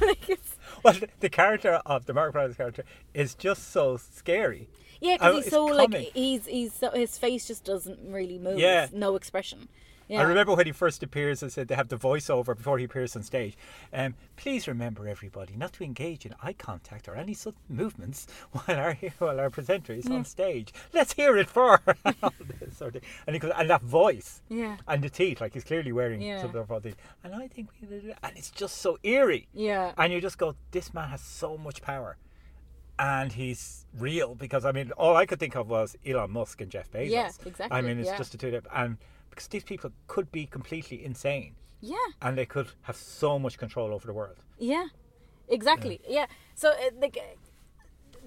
like 0.00 0.30
it's, 0.30 0.56
Well, 0.82 0.94
the- 1.20 1.28
character 1.28 1.82
of 1.84 2.06
the 2.06 2.14
Mark 2.14 2.32
Brothers 2.32 2.56
character 2.56 2.84
is 3.12 3.34
just 3.34 3.70
so 3.70 3.98
scary. 3.98 4.68
Yeah 5.00 5.16
Oh, 5.20 5.32
because 5.32 5.34
he's 5.36 5.44
it's 5.46 5.50
so 5.54 5.64
like 5.66 5.94
he's 5.94 6.46
he's 6.46 6.72
so, 6.72 6.90
his 6.90 7.18
face 7.18 7.46
just 7.46 7.64
doesn't 7.64 7.98
really 8.10 8.38
move 8.38 8.58
Yeah. 8.58 8.88
no 8.92 9.16
expression 9.16 9.68
yeah 10.08 10.20
I 10.20 10.22
remember 10.22 10.54
when 10.54 10.66
he 10.66 10.70
first 10.70 11.02
appears, 11.02 11.42
I 11.42 11.48
said 11.48 11.66
they 11.66 11.74
have 11.74 11.88
the 11.88 11.96
voiceover 11.96 12.56
before 12.56 12.78
he 12.78 12.84
appears 12.84 13.16
on 13.16 13.24
stage. 13.24 13.56
Um, 13.92 14.14
please 14.36 14.68
remember, 14.68 15.08
everybody, 15.08 15.56
not 15.56 15.72
to 15.72 15.82
engage 15.82 16.24
in 16.24 16.32
eye 16.40 16.52
contact 16.52 17.08
or 17.08 17.16
any 17.16 17.34
sudden 17.34 17.58
movements 17.68 18.28
while 18.52 18.78
our 18.78 18.94
while 19.18 19.40
our 19.40 19.50
presenter 19.50 19.92
is 19.92 20.06
on 20.06 20.24
stage. 20.24 20.72
Let's 20.92 21.14
hear 21.14 21.36
it 21.36 21.48
for 21.48 21.80
sort 22.72 22.94
of 22.94 23.02
thing. 23.02 23.10
And 23.26 23.34
he 23.34 23.40
goes, 23.40 23.50
and 23.56 23.68
that 23.68 23.82
voice 23.82 24.42
yeah 24.48 24.76
and 24.86 25.02
the 25.02 25.10
teeth, 25.10 25.40
like 25.40 25.54
he's 25.54 25.64
clearly 25.64 25.90
wearing 25.90 26.22
Yeah. 26.22 26.40
something 26.40 26.64
of 26.70 26.82
these. 26.84 26.94
And 27.24 27.34
I 27.34 27.48
think 27.48 27.70
we. 27.80 28.14
And 28.22 28.36
it's 28.36 28.50
just 28.52 28.76
so 28.78 28.98
eerie. 29.02 29.48
yeah 29.52 29.90
And 29.98 30.12
you 30.12 30.20
just 30.20 30.38
go, 30.38 30.54
this 30.70 30.94
man 30.94 31.08
has 31.08 31.20
so 31.20 31.56
much 31.58 31.82
power. 31.82 32.16
And 32.98 33.32
he's 33.32 33.84
real 33.98 34.34
because 34.34 34.64
I 34.64 34.72
mean, 34.72 34.90
all 34.92 35.16
I 35.16 35.26
could 35.26 35.38
think 35.38 35.54
of 35.54 35.68
was 35.68 35.96
Elon 36.06 36.30
Musk 36.30 36.60
and 36.60 36.70
Jeff 36.70 36.90
Bezos. 36.90 37.10
Yeah, 37.10 37.30
exactly, 37.44 37.76
I 37.76 37.82
mean, 37.82 37.98
it's 37.98 38.08
yeah. 38.08 38.18
just 38.18 38.34
a 38.34 38.38
two 38.38 38.50
them. 38.50 38.62
And 38.74 38.96
because 39.30 39.48
these 39.48 39.64
people 39.64 39.90
could 40.06 40.32
be 40.32 40.46
completely 40.46 41.04
insane 41.04 41.56
yeah 41.80 41.96
and 42.22 42.36
they 42.36 42.46
could 42.46 42.68
have 42.82 42.96
so 42.96 43.38
much 43.38 43.58
control 43.58 43.92
over 43.92 44.06
the 44.06 44.12
world. 44.12 44.36
Yeah, 44.58 44.86
exactly. 45.48 46.00
Yeah. 46.08 46.26
So 46.54 46.70
uh, 46.70 46.90
like 47.00 47.18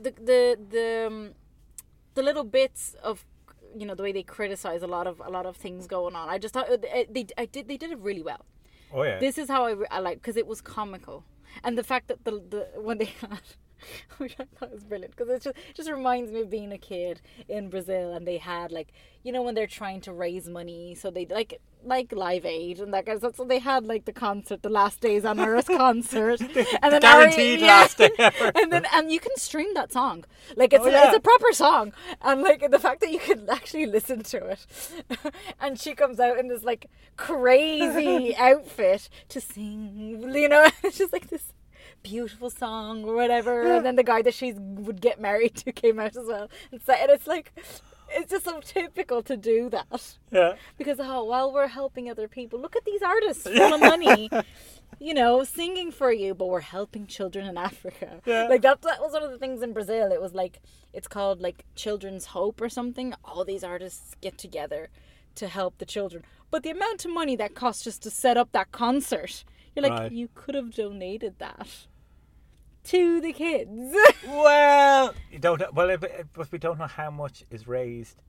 the 0.01 0.11
the 0.11 0.57
the 0.69 1.07
um, 1.07 1.31
the 2.13 2.23
little 2.23 2.43
bits 2.43 2.95
of 3.03 3.25
you 3.77 3.85
know 3.85 3.95
the 3.95 4.03
way 4.03 4.11
they 4.11 4.23
criticize 4.23 4.81
a 4.81 4.87
lot 4.87 5.07
of 5.07 5.21
a 5.25 5.29
lot 5.29 5.45
of 5.45 5.57
things 5.57 5.87
going 5.87 6.15
on. 6.15 6.29
I 6.29 6.37
just 6.37 6.53
thought 6.53 6.69
uh, 6.69 6.77
they 6.77 7.07
they 7.09 7.25
I 7.37 7.45
did 7.45 7.67
they 7.67 7.77
did 7.77 7.91
it 7.91 7.99
really 7.99 8.23
well. 8.23 8.45
Oh, 8.91 9.03
yeah. 9.03 9.19
This 9.19 9.37
is 9.37 9.49
how 9.49 9.67
I, 9.67 9.75
I 9.91 9.99
like 9.99 10.17
because 10.17 10.37
it 10.37 10.47
was 10.47 10.61
comical, 10.61 11.23
and 11.63 11.77
the 11.77 11.83
fact 11.83 12.07
that 12.07 12.23
the 12.25 12.31
the 12.31 12.81
when 12.81 12.97
they 12.97 13.05
had. 13.21 13.41
Which 14.17 14.35
I 14.39 14.45
thought 14.59 14.71
was 14.71 14.83
brilliant 14.83 15.15
because 15.15 15.29
it 15.29 15.41
just 15.41 15.57
just 15.73 15.89
reminds 15.89 16.31
me 16.31 16.41
of 16.41 16.49
being 16.49 16.71
a 16.71 16.77
kid 16.77 17.21
in 17.47 17.69
Brazil 17.69 18.13
and 18.13 18.27
they 18.27 18.37
had 18.37 18.71
like 18.71 18.89
you 19.23 19.31
know 19.31 19.41
when 19.41 19.55
they're 19.55 19.67
trying 19.67 20.01
to 20.01 20.13
raise 20.13 20.47
money 20.47 20.95
so 20.95 21.09
they 21.11 21.25
like 21.25 21.59
like 21.85 22.11
Live 22.11 22.45
Aid 22.45 22.79
and 22.81 22.93
that 22.93 23.05
kind 23.05 23.15
of 23.15 23.21
stuff 23.21 23.35
so 23.37 23.45
they 23.45 23.59
had 23.59 23.85
like 23.85 24.03
the 24.05 24.11
concert 24.11 24.61
the 24.63 24.69
Last 24.69 24.99
Days 24.99 25.23
on 25.23 25.39
Earth 25.39 25.67
concert. 25.83 26.41
And 26.41 26.91
then 26.93 27.01
Guaranteed 27.01 27.59
Ari- 27.61 27.67
last 27.67 27.97
day 27.97 28.09
ever. 28.17 28.51
and 28.55 28.71
then 28.71 28.85
and 28.93 29.09
you 29.11 29.19
can 29.19 29.35
stream 29.37 29.73
that 29.75 29.91
song. 29.93 30.25
Like 30.57 30.73
it's 30.73 30.83
Oh, 30.83 30.89
a, 30.89 30.91
yeah. 30.91 31.07
it's 31.07 31.17
a 31.17 31.21
proper 31.21 31.53
song. 31.53 31.93
And 32.21 32.41
like 32.41 32.69
the 32.69 32.79
fact 32.79 32.99
that 33.01 33.11
you 33.11 33.19
can 33.19 33.49
actually 33.49 33.85
listen 33.85 34.23
to 34.23 34.45
it. 34.47 34.65
And 35.59 35.79
she 35.79 35.95
comes 35.95 36.19
out 36.19 36.37
in 36.37 36.49
this 36.49 36.63
like 36.63 36.87
crazy 37.15 38.35
outfit 38.35 39.09
to 39.29 39.39
sing 39.41 40.29
you 40.33 40.49
know? 40.49 40.69
It's 40.83 40.97
just 40.97 41.13
like 41.13 41.29
this 41.29 41.53
beautiful 42.03 42.49
song 42.49 43.03
or 43.03 43.15
whatever 43.15 43.61
and 43.75 43.85
then 43.85 43.95
the 43.95 44.03
guy 44.03 44.21
that 44.21 44.33
she 44.33 44.53
would 44.53 45.01
get 45.01 45.19
married 45.19 45.55
to 45.55 45.71
came 45.71 45.99
out 45.99 46.15
as 46.15 46.25
well 46.25 46.49
and, 46.71 46.81
so, 46.81 46.93
and 46.93 47.11
it's 47.11 47.27
like 47.27 47.51
it's 48.11 48.31
just 48.31 48.45
so 48.45 48.59
typical 48.59 49.21
to 49.23 49.37
do 49.37 49.69
that. 49.69 50.17
Yeah. 50.31 50.55
Because 50.77 50.99
oh, 50.99 51.23
while 51.23 51.53
we're 51.53 51.67
helping 51.67 52.09
other 52.09 52.27
people, 52.27 52.59
look 52.59 52.75
at 52.75 52.85
these 52.85 53.01
artists 53.01 53.43
full 53.43 53.73
of 53.73 53.79
money, 53.79 54.29
you 54.99 55.13
know, 55.13 55.43
singing 55.43 55.91
for 55.91 56.11
you, 56.11 56.33
but 56.33 56.47
we're 56.47 56.59
helping 56.61 57.07
children 57.07 57.47
in 57.47 57.57
Africa. 57.57 58.21
Yeah. 58.25 58.47
Like 58.47 58.61
that, 58.61 58.81
that 58.83 59.01
was 59.01 59.13
one 59.13 59.23
of 59.23 59.31
the 59.31 59.37
things 59.37 59.61
in 59.61 59.73
Brazil. 59.73 60.11
It 60.11 60.21
was 60.21 60.33
like 60.33 60.61
it's 60.93 61.07
called 61.07 61.41
like 61.41 61.65
Children's 61.75 62.25
Hope 62.25 62.61
or 62.61 62.69
something. 62.69 63.13
All 63.23 63.45
these 63.45 63.63
artists 63.63 64.15
get 64.21 64.37
together 64.37 64.89
to 65.35 65.47
help 65.47 65.77
the 65.77 65.85
children, 65.85 66.23
but 66.51 66.63
the 66.63 66.71
amount 66.71 67.05
of 67.05 67.11
money 67.11 67.35
that 67.35 67.55
costs 67.55 67.83
just 67.83 68.03
to 68.03 68.09
set 68.09 68.37
up 68.37 68.51
that 68.51 68.71
concert, 68.71 69.43
you're 69.83 69.91
like, 69.91 69.99
Right. 70.01 70.11
you 70.11 70.29
could 70.33 70.55
have 70.55 70.73
donated 70.73 71.35
that 71.39 71.67
to 72.85 73.21
the 73.21 73.33
kids. 73.33 73.95
Well, 74.27 75.13
you 75.31 75.39
don't. 75.39 75.59
know- 75.59 75.69
Well, 75.73 75.97
but 76.33 76.51
we 76.51 76.57
don't 76.57 76.77
know 76.79 76.87
how 76.87 77.09
much 77.11 77.43
is 77.49 77.67
raised 77.67 78.21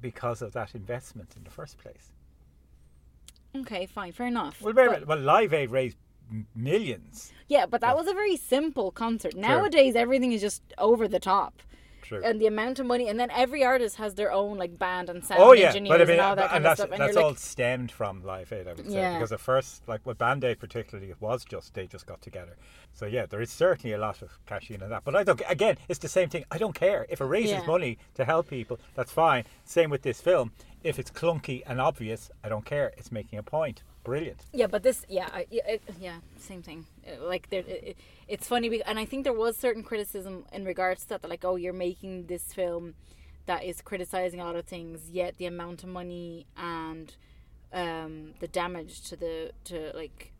because 0.00 0.42
of 0.42 0.52
that 0.52 0.74
investment 0.74 1.34
in 1.36 1.44
the 1.44 1.50
first 1.50 1.78
place. 1.78 2.12
okay, 3.56 3.86
fine, 3.86 4.12
fair 4.12 4.26
enough. 4.26 4.60
Well, 4.62 4.72
very 4.74 4.88
But- 4.90 5.06
well, 5.06 5.18
Live 5.18 5.52
Aid 5.52 5.70
raised 5.70 5.96
millions. 6.54 7.32
Yeah, 7.48 7.66
but 7.66 7.80
that 7.80 7.96
was 7.96 8.06
a 8.06 8.12
very 8.14 8.36
simple 8.36 8.90
concert. 8.90 9.34
Nowadays, 9.34 9.96
everything 9.96 10.32
is 10.32 10.40
just 10.42 10.62
over 10.76 11.08
the 11.08 11.18
top. 11.18 11.62
True. 12.08 12.22
And 12.24 12.40
the 12.40 12.46
amount 12.46 12.78
of 12.78 12.86
money, 12.86 13.08
and 13.08 13.20
then 13.20 13.30
every 13.30 13.62
artist 13.64 13.96
has 13.96 14.14
their 14.14 14.32
own 14.32 14.56
like 14.56 14.78
band 14.78 15.10
and 15.10 15.22
sound 15.24 15.40
Oh 15.42 15.52
yeah, 15.52 15.66
engineers 15.68 15.90
but 15.92 16.00
I 16.00 16.04
mean, 16.04 16.12
and 16.12 16.20
all 16.20 16.36
that 16.36 16.50
kind 16.50 16.64
that's 16.64 16.80
of 16.80 16.86
stuff. 16.86 16.92
And 16.98 17.02
that's 17.06 17.16
all 17.16 17.28
like, 17.30 17.38
stemmed 17.38 17.92
from 17.92 18.24
Live 18.24 18.52
Aid, 18.52 18.66
I 18.66 18.72
would 18.72 18.86
say, 18.90 18.94
Yeah. 18.96 19.18
because 19.18 19.30
at 19.32 19.40
first, 19.40 19.86
like 19.86 20.04
with 20.06 20.16
Band 20.18 20.42
Aid 20.44 20.58
particularly, 20.58 21.10
it 21.10 21.20
was 21.20 21.44
just 21.44 21.74
they 21.74 21.86
just 21.86 22.06
got 22.06 22.22
together. 22.22 22.56
So 22.92 23.06
yeah, 23.06 23.26
there 23.26 23.40
is 23.42 23.50
certainly 23.50 23.94
a 23.94 23.98
lot 23.98 24.22
of 24.22 24.38
cash 24.46 24.70
in 24.70 24.82
on 24.82 24.90
that. 24.90 25.04
But 25.04 25.14
I 25.16 25.22
don't. 25.22 25.40
Again, 25.48 25.76
it's 25.88 25.98
the 25.98 26.08
same 26.08 26.28
thing. 26.30 26.44
I 26.50 26.58
don't 26.58 26.74
care 26.74 27.06
if 27.10 27.20
it 27.20 27.24
raises 27.26 27.50
Yeah. 27.52 27.66
money 27.66 27.98
to 28.14 28.24
help 28.24 28.48
people. 28.48 28.80
That's 28.94 29.12
fine. 29.12 29.44
Same 29.64 29.90
with 29.90 30.02
this 30.02 30.20
film. 30.20 30.52
If 30.82 30.98
it's 30.98 31.10
clunky 31.10 31.62
and 31.66 31.80
obvious, 31.80 32.30
I 32.42 32.48
don't 32.48 32.64
care. 32.64 32.92
It's 32.96 33.12
making 33.12 33.38
a 33.38 33.42
point. 33.42 33.82
Brilliant. 34.08 34.40
yeah, 34.52 34.66
but 34.66 34.82
this, 34.82 35.04
yeah, 35.08 35.28
I, 35.32 35.46
it, 35.50 35.82
yeah, 36.00 36.16
same 36.38 36.62
thing. 36.62 36.86
Uh, 37.06 37.22
Like 37.26 37.50
there, 37.50 37.60
it, 37.60 37.82
it- 37.90 37.96
it's 38.26 38.46
funny, 38.48 38.68
be- 38.68 38.82
and 38.82 38.98
I 38.98 39.04
think 39.04 39.24
there 39.24 39.32
was 39.32 39.56
certain 39.56 39.82
criticism 39.82 40.44
in 40.52 40.64
regards 40.64 41.02
to 41.02 41.08
that. 41.10 41.22
that, 41.22 41.28
Like, 41.28 41.44
oh, 41.44 41.56
you're 41.56 41.72
making 41.88 42.26
this 42.26 42.52
film 42.52 42.94
that 43.46 43.64
is 43.64 43.80
criticizing 43.82 44.40
a 44.40 44.44
lot 44.44 44.56
of 44.56 44.66
things, 44.66 45.10
yet 45.10 45.36
the 45.38 45.46
amount 45.46 45.82
of 45.82 45.88
money 45.88 46.46
and 46.56 47.14
um, 47.72 48.34
the 48.40 48.48
damage 48.48 49.02
to 49.08 49.16
the 49.16 49.52
to 49.64 49.92
like. 49.94 50.32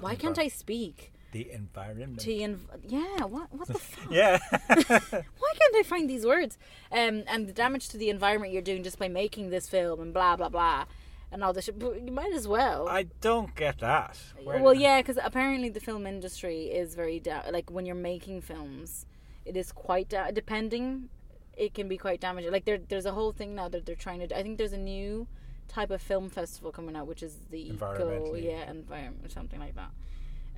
Why 0.00 0.14
can't 0.14 0.38
I 0.38 0.48
speak? 0.48 1.12
The 1.32 1.50
environment. 1.52 2.20
To 2.20 2.30
inv- 2.30 2.58
yeah, 2.86 3.24
what 3.24 3.52
what 3.54 3.68
the 3.68 3.74
fuck? 3.78 4.10
yeah. 4.10 4.38
why 4.58 5.52
can't 5.60 5.76
I 5.76 5.82
find 5.84 6.08
these 6.10 6.26
words? 6.26 6.58
Um, 6.90 7.22
and 7.26 7.46
the 7.48 7.52
damage 7.52 7.88
to 7.90 7.96
the 7.98 8.10
environment 8.10 8.52
you're 8.52 8.62
doing 8.62 8.82
just 8.82 8.98
by 8.98 9.08
making 9.08 9.50
this 9.50 9.68
film 9.68 10.00
and 10.00 10.12
blah 10.12 10.36
blah 10.36 10.48
blah, 10.50 10.84
and 11.32 11.42
all 11.42 11.52
this. 11.52 11.64
Shit. 11.64 11.78
But 11.78 12.00
you 12.06 12.12
might 12.12 12.32
as 12.32 12.46
well. 12.46 12.86
I 12.88 13.04
don't 13.20 13.54
get 13.56 13.78
that. 13.80 14.16
Where- 14.44 14.62
well, 14.62 14.74
yeah, 14.74 15.00
because 15.00 15.18
apparently 15.22 15.68
the 15.70 15.80
film 15.80 16.06
industry 16.06 16.66
is 16.66 16.94
very 16.94 17.18
da- 17.18 17.48
like 17.50 17.70
when 17.70 17.84
you're 17.86 17.96
making 17.96 18.42
films, 18.42 19.06
it 19.44 19.56
is 19.56 19.72
quite 19.72 20.08
da- 20.10 20.30
depending. 20.30 21.08
It 21.56 21.74
can 21.74 21.88
be 21.88 21.96
quite 21.98 22.20
damaging. 22.20 22.52
Like 22.52 22.64
there, 22.64 22.78
there's 22.78 23.06
a 23.06 23.12
whole 23.12 23.32
thing 23.32 23.54
now 23.54 23.68
that 23.68 23.84
they're 23.86 23.94
trying 23.96 24.20
to. 24.20 24.26
do. 24.28 24.34
I 24.34 24.42
think 24.42 24.58
there's 24.58 24.72
a 24.72 24.78
new 24.78 25.26
type 25.68 25.90
of 25.90 26.00
film 26.02 26.28
festival 26.30 26.70
coming 26.70 26.94
out, 26.96 27.06
which 27.06 27.22
is 27.22 27.38
the 27.50 27.70
eco, 27.74 28.34
yeah, 28.34 28.70
environment 28.70 29.24
or 29.24 29.28
something 29.30 29.58
like 29.58 29.74
that. 29.74 29.90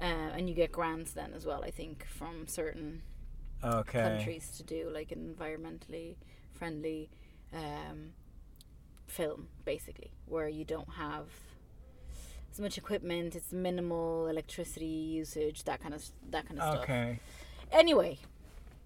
Uh, 0.00 0.04
and 0.36 0.48
you 0.48 0.54
get 0.56 0.72
grants 0.72 1.12
then 1.12 1.32
as 1.34 1.46
well. 1.46 1.62
I 1.62 1.70
think 1.70 2.04
from 2.06 2.46
certain 2.48 3.02
Okay. 3.62 4.00
countries 4.02 4.50
to 4.56 4.62
do 4.64 4.90
like 4.92 5.12
an 5.12 5.32
environmentally 5.34 6.16
friendly 6.52 7.10
um, 7.52 8.12
film, 9.06 9.48
basically, 9.64 10.10
where 10.26 10.48
you 10.48 10.64
don't 10.64 10.90
have 10.94 11.26
as 12.52 12.60
much 12.60 12.78
equipment. 12.78 13.34
It's 13.34 13.52
minimal 13.52 14.26
electricity 14.28 14.86
usage, 14.86 15.64
that 15.64 15.80
kind 15.82 15.94
of 15.94 16.04
that 16.30 16.46
kind 16.46 16.60
of 16.60 16.72
stuff. 16.72 16.84
Okay. 16.84 17.20
Anyway, 17.72 18.18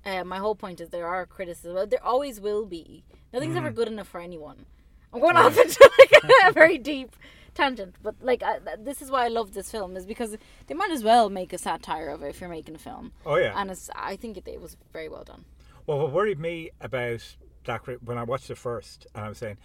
uh, 0.07 0.25
my 0.25 0.39
whole 0.39 0.55
point 0.55 0.81
is 0.81 0.89
there 0.91 1.07
are 1.07 1.27
criticisms. 1.27 1.91
There 1.91 2.05
always 2.05 2.41
will 2.41 2.65
be. 2.67 3.05
Nothing's 3.33 3.55
Mm. 3.55 3.59
ever 3.59 3.71
good 3.71 3.89
enough 3.89 4.09
for 4.09 4.21
anyone. 4.21 4.65
I'm 5.13 5.21
going 5.21 5.37
off 5.37 5.57
into 5.65 5.91
like 5.99 6.13
a 6.47 6.53
very 6.53 6.79
deep 6.79 7.15
tangent, 7.55 7.97
but 8.03 8.15
like 8.21 8.43
I, 8.43 8.59
this 8.79 9.03
is 9.03 9.11
why 9.11 9.25
I 9.25 9.29
love 9.29 9.53
this 9.53 9.71
film 9.71 9.97
is 9.97 10.07
because 10.07 10.37
they 10.67 10.75
might 10.75 10.91
as 10.91 11.03
well 11.03 11.29
make 11.29 11.53
a 11.53 11.59
satire 11.59 12.09
of 12.09 12.23
it 12.23 12.29
if 12.29 12.41
you're 12.41 12.49
making 12.51 12.75
a 12.75 12.79
film, 12.79 13.13
Oh 13.27 13.37
yeah. 13.37 13.53
and 13.57 13.71
it's 13.71 13.91
I 13.95 14.17
think 14.17 14.37
it, 14.37 14.47
it 14.47 14.61
was 14.61 14.77
very 14.93 15.09
well 15.09 15.25
done. 15.25 15.45
Well, 15.87 15.99
what 15.99 16.13
worried 16.13 16.39
me 16.39 16.71
about 16.81 17.37
Black 17.65 17.87
Ri- 17.87 17.97
when 18.05 18.17
I 18.19 18.23
watched 18.23 18.51
it 18.51 18.59
first, 18.59 19.07
and 19.15 19.25
I 19.25 19.29
was 19.31 19.39
saying, 19.39 19.57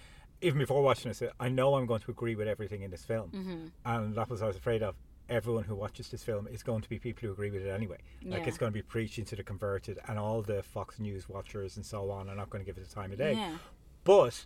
even 0.44 0.60
before 0.60 0.82
watching 0.84 1.10
it, 1.12 1.22
I 1.40 1.50
know 1.50 1.76
I'm 1.76 1.86
going 1.86 2.02
to 2.02 2.12
agree 2.12 2.36
with 2.36 2.48
everything 2.48 2.82
in 2.84 2.92
this 2.92 3.04
film, 3.06 3.30
Mm-hmm. 3.32 3.66
and 3.86 4.16
that 4.16 4.30
was 4.30 4.42
what 4.42 4.46
I 4.46 4.48
was 4.50 4.58
afraid 4.58 4.84
of. 4.84 4.96
Everyone 5.30 5.64
who 5.64 5.74
watches 5.76 6.10
this 6.10 6.22
film 6.22 6.48
is 6.48 6.64
going 6.64 6.82
to 6.82 6.90
be 6.90 7.00
people 7.00 7.26
who 7.28 7.32
agree 7.34 7.50
with 7.50 7.62
it 7.66 7.70
anyway. 7.70 7.98
Like 8.24 8.42
Yeah. 8.42 8.48
it's 8.50 8.58
going 8.58 8.72
to 8.72 8.78
be 8.78 8.82
preaching 8.82 9.24
to 9.26 9.36
the 9.38 9.44
converted, 9.44 9.98
and 10.08 10.20
all 10.20 10.42
the 10.42 10.62
Fox 10.62 11.00
News 11.00 11.30
watchers 11.30 11.78
and 11.78 11.86
so 11.86 12.12
on 12.12 12.30
are 12.30 12.36
not 12.36 12.50
going 12.50 12.64
to 12.64 12.66
give 12.70 12.78
it 12.78 12.88
the 12.88 12.94
time 12.94 13.12
of 13.14 13.18
day. 13.18 13.34
Yeah. 13.34 13.56
But 14.04 14.46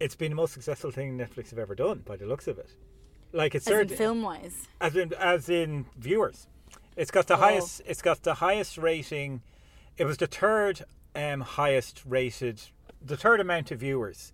it's 0.00 0.16
been 0.16 0.30
the 0.30 0.36
most 0.36 0.54
successful 0.54 0.90
thing 0.90 1.18
Netflix 1.18 1.50
have 1.50 1.58
ever 1.58 1.74
done 1.74 1.98
by 2.06 2.16
the 2.16 2.24
looks 2.26 2.48
of 2.48 2.58
it. 2.58 2.70
Like 3.32 3.54
it's 3.54 3.68
As 3.68 3.90
in 3.90 3.96
film 3.96 4.22
wise. 4.22 4.66
as 4.80 4.96
in 4.96 5.12
as 5.18 5.48
in 5.50 5.84
viewers. 5.98 6.48
It's 6.96 7.10
got 7.10 7.26
the 7.26 7.34
Oh. 7.34 7.38
highest. 7.38 7.82
It's 7.86 8.02
got 8.02 8.22
the 8.22 8.34
highest 8.34 8.78
rating. 8.78 9.42
It 9.98 10.04
was 10.06 10.16
the 10.16 10.26
third 10.26 10.82
um, 11.14 11.42
highest 11.42 12.02
rated, 12.06 12.62
the 13.04 13.16
third 13.18 13.38
amount 13.40 13.70
of 13.70 13.80
viewers 13.80 14.32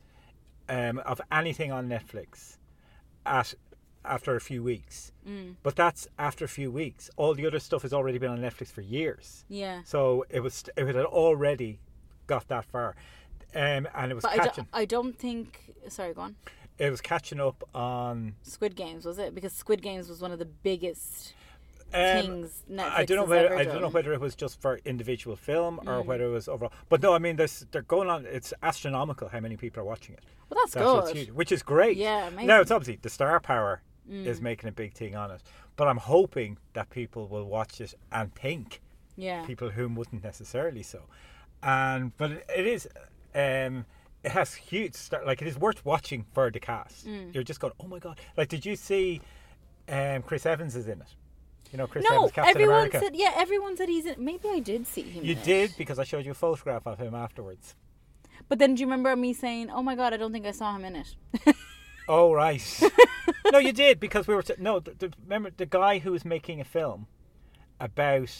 um, 0.68 0.98
of 0.98 1.20
anything 1.30 1.72
on 1.72 1.88
Netflix 1.88 2.56
at 3.24 3.54
after 4.04 4.36
a 4.36 4.40
few 4.40 4.62
weeks. 4.62 5.12
Mm. 5.28 5.56
But 5.62 5.76
that's 5.76 6.06
after 6.18 6.44
a 6.44 6.48
few 6.48 6.70
weeks. 6.70 7.10
All 7.16 7.34
the 7.34 7.46
other 7.46 7.58
stuff 7.58 7.82
has 7.82 7.92
already 7.92 8.18
been 8.18 8.30
on 8.30 8.38
Netflix 8.38 8.68
for 8.68 8.80
years. 8.80 9.44
Yeah. 9.48 9.80
So 9.84 10.24
it 10.30 10.40
was 10.40 10.64
it 10.76 10.86
had 10.86 10.96
already 10.96 11.80
got 12.26 12.48
that 12.48 12.64
far, 12.64 12.94
um, 13.54 13.88
and 13.94 14.12
it 14.12 14.14
was 14.14 14.22
But 14.22 14.32
I 14.32 14.36
catching. 14.36 14.64
don't, 14.64 14.68
I 14.72 14.84
don't 14.84 15.18
think. 15.18 15.74
Sorry, 15.88 16.14
go 16.14 16.22
on. 16.22 16.36
It 16.78 16.90
was 16.90 17.00
catching 17.00 17.40
up 17.40 17.64
on. 17.74 18.34
Squid 18.42 18.76
Games 18.76 19.04
was 19.04 19.18
it? 19.18 19.34
Because 19.34 19.52
Squid 19.52 19.82
Games 19.82 20.08
was 20.08 20.20
one 20.20 20.30
of 20.32 20.38
the 20.38 20.44
biggest 20.44 21.32
Um, 21.94 22.20
things 22.22 22.62
Netflix 22.70 22.90
I 22.92 23.04
don't 23.04 23.16
know 23.16 23.24
whether 23.24 23.56
I 23.56 23.64
don't 23.64 23.80
know 23.80 23.88
whether 23.88 24.12
it 24.12 24.20
was 24.20 24.34
just 24.34 24.60
for 24.60 24.80
individual 24.84 25.36
film 25.36 25.78
or 25.86 26.02
Mm. 26.02 26.06
whether 26.06 26.24
it 26.24 26.30
was 26.30 26.48
overall. 26.48 26.72
But 26.88 27.00
no, 27.02 27.12
I 27.14 27.18
mean, 27.18 27.36
there's 27.36 27.64
they're 27.70 27.82
going 27.82 28.08
on. 28.10 28.26
It's 28.26 28.52
astronomical 28.62 29.28
how 29.28 29.40
many 29.40 29.56
people 29.56 29.82
are 29.82 29.86
watching 29.86 30.14
it. 30.14 30.24
Well, 30.50 30.60
that's, 30.64 30.74
what's 30.76 31.12
good. 31.12 31.16
huge, 31.16 31.30
which 31.30 31.52
is 31.52 31.62
great. 31.62 31.96
Yeah, 31.96 32.26
amazing. 32.28 32.48
Mm. 32.48 32.62
it's 32.62 32.70
obviously 32.70 32.98
the 33.02 33.10
star 33.10 33.38
power 33.40 33.82
is 34.08 34.40
making 34.40 34.68
a 34.68 34.72
big 34.72 34.94
thing 34.94 35.16
on 35.16 35.32
it, 35.32 35.42
but 35.76 35.88
I'm 35.88 35.96
hoping 35.96 36.58
that 36.74 36.90
people 36.90 37.26
will 37.26 37.46
watch 37.46 37.80
it 37.80 37.92
and 38.12 38.32
think 38.36 38.80
Yeah. 39.16 39.44
people 39.44 39.70
who 39.70 39.88
wouldn't 39.88 40.22
necessarily 40.22 40.84
so. 40.84 41.02
And 41.62 42.16
but 42.16 42.30
it, 42.32 42.46
it 42.56 42.66
is. 42.66 42.88
Um, 43.34 43.84
it 44.24 44.32
has 44.32 44.54
huge 44.54 44.94
star, 44.94 45.24
like 45.24 45.40
it 45.40 45.46
is 45.48 45.56
worth 45.58 45.84
watching 45.84 46.24
for 46.34 46.50
the 46.50 46.58
cast. 46.60 47.06
Mm. 47.06 47.32
You're 47.34 47.44
just 47.44 47.60
going, 47.60 47.72
oh 47.80 47.86
my 47.86 47.98
god! 48.00 48.20
Like, 48.36 48.48
did 48.48 48.66
you 48.66 48.74
see? 48.76 49.20
Um, 49.88 50.22
Chris 50.22 50.44
Evans 50.46 50.74
is 50.74 50.88
in 50.88 51.00
it. 51.00 51.14
You 51.72 51.78
know, 51.78 51.86
Chris 51.86 52.04
No, 52.08 52.16
Evans, 52.16 52.32
Captain 52.32 52.50
everyone 52.50 52.74
America. 52.76 53.00
said 53.00 53.16
yeah. 53.16 53.32
Everyone 53.36 53.76
said 53.76 53.88
he's 53.88 54.06
in. 54.06 54.24
Maybe 54.24 54.48
I 54.48 54.60
did 54.60 54.86
see 54.86 55.02
him. 55.02 55.24
You 55.24 55.32
in 55.32 55.38
it. 55.38 55.44
did 55.44 55.74
because 55.76 55.98
I 55.98 56.04
showed 56.04 56.24
you 56.24 56.30
a 56.32 56.34
photograph 56.34 56.86
of 56.86 56.98
him 56.98 57.14
afterwards. 57.14 57.74
But 58.48 58.58
then 58.58 58.74
do 58.76 58.80
you 58.80 58.86
remember 58.86 59.14
me 59.16 59.32
saying, 59.32 59.70
"Oh 59.70 59.82
my 59.82 59.96
god, 59.96 60.14
I 60.14 60.16
don't 60.16 60.32
think 60.32 60.46
I 60.46 60.52
saw 60.52 60.74
him 60.76 60.84
in 60.84 60.96
it." 60.96 61.14
Oh 62.08 62.32
right. 62.32 62.62
no, 63.52 63.58
you 63.58 63.72
did 63.72 63.98
because 63.98 64.28
we 64.28 64.34
were. 64.36 64.42
T- 64.44 64.54
no, 64.58 64.78
the, 64.78 64.92
the, 64.94 65.12
remember 65.24 65.50
the 65.56 65.66
guy 65.66 65.98
who 65.98 66.12
was 66.12 66.24
making 66.24 66.60
a 66.60 66.64
film 66.64 67.08
about 67.80 68.30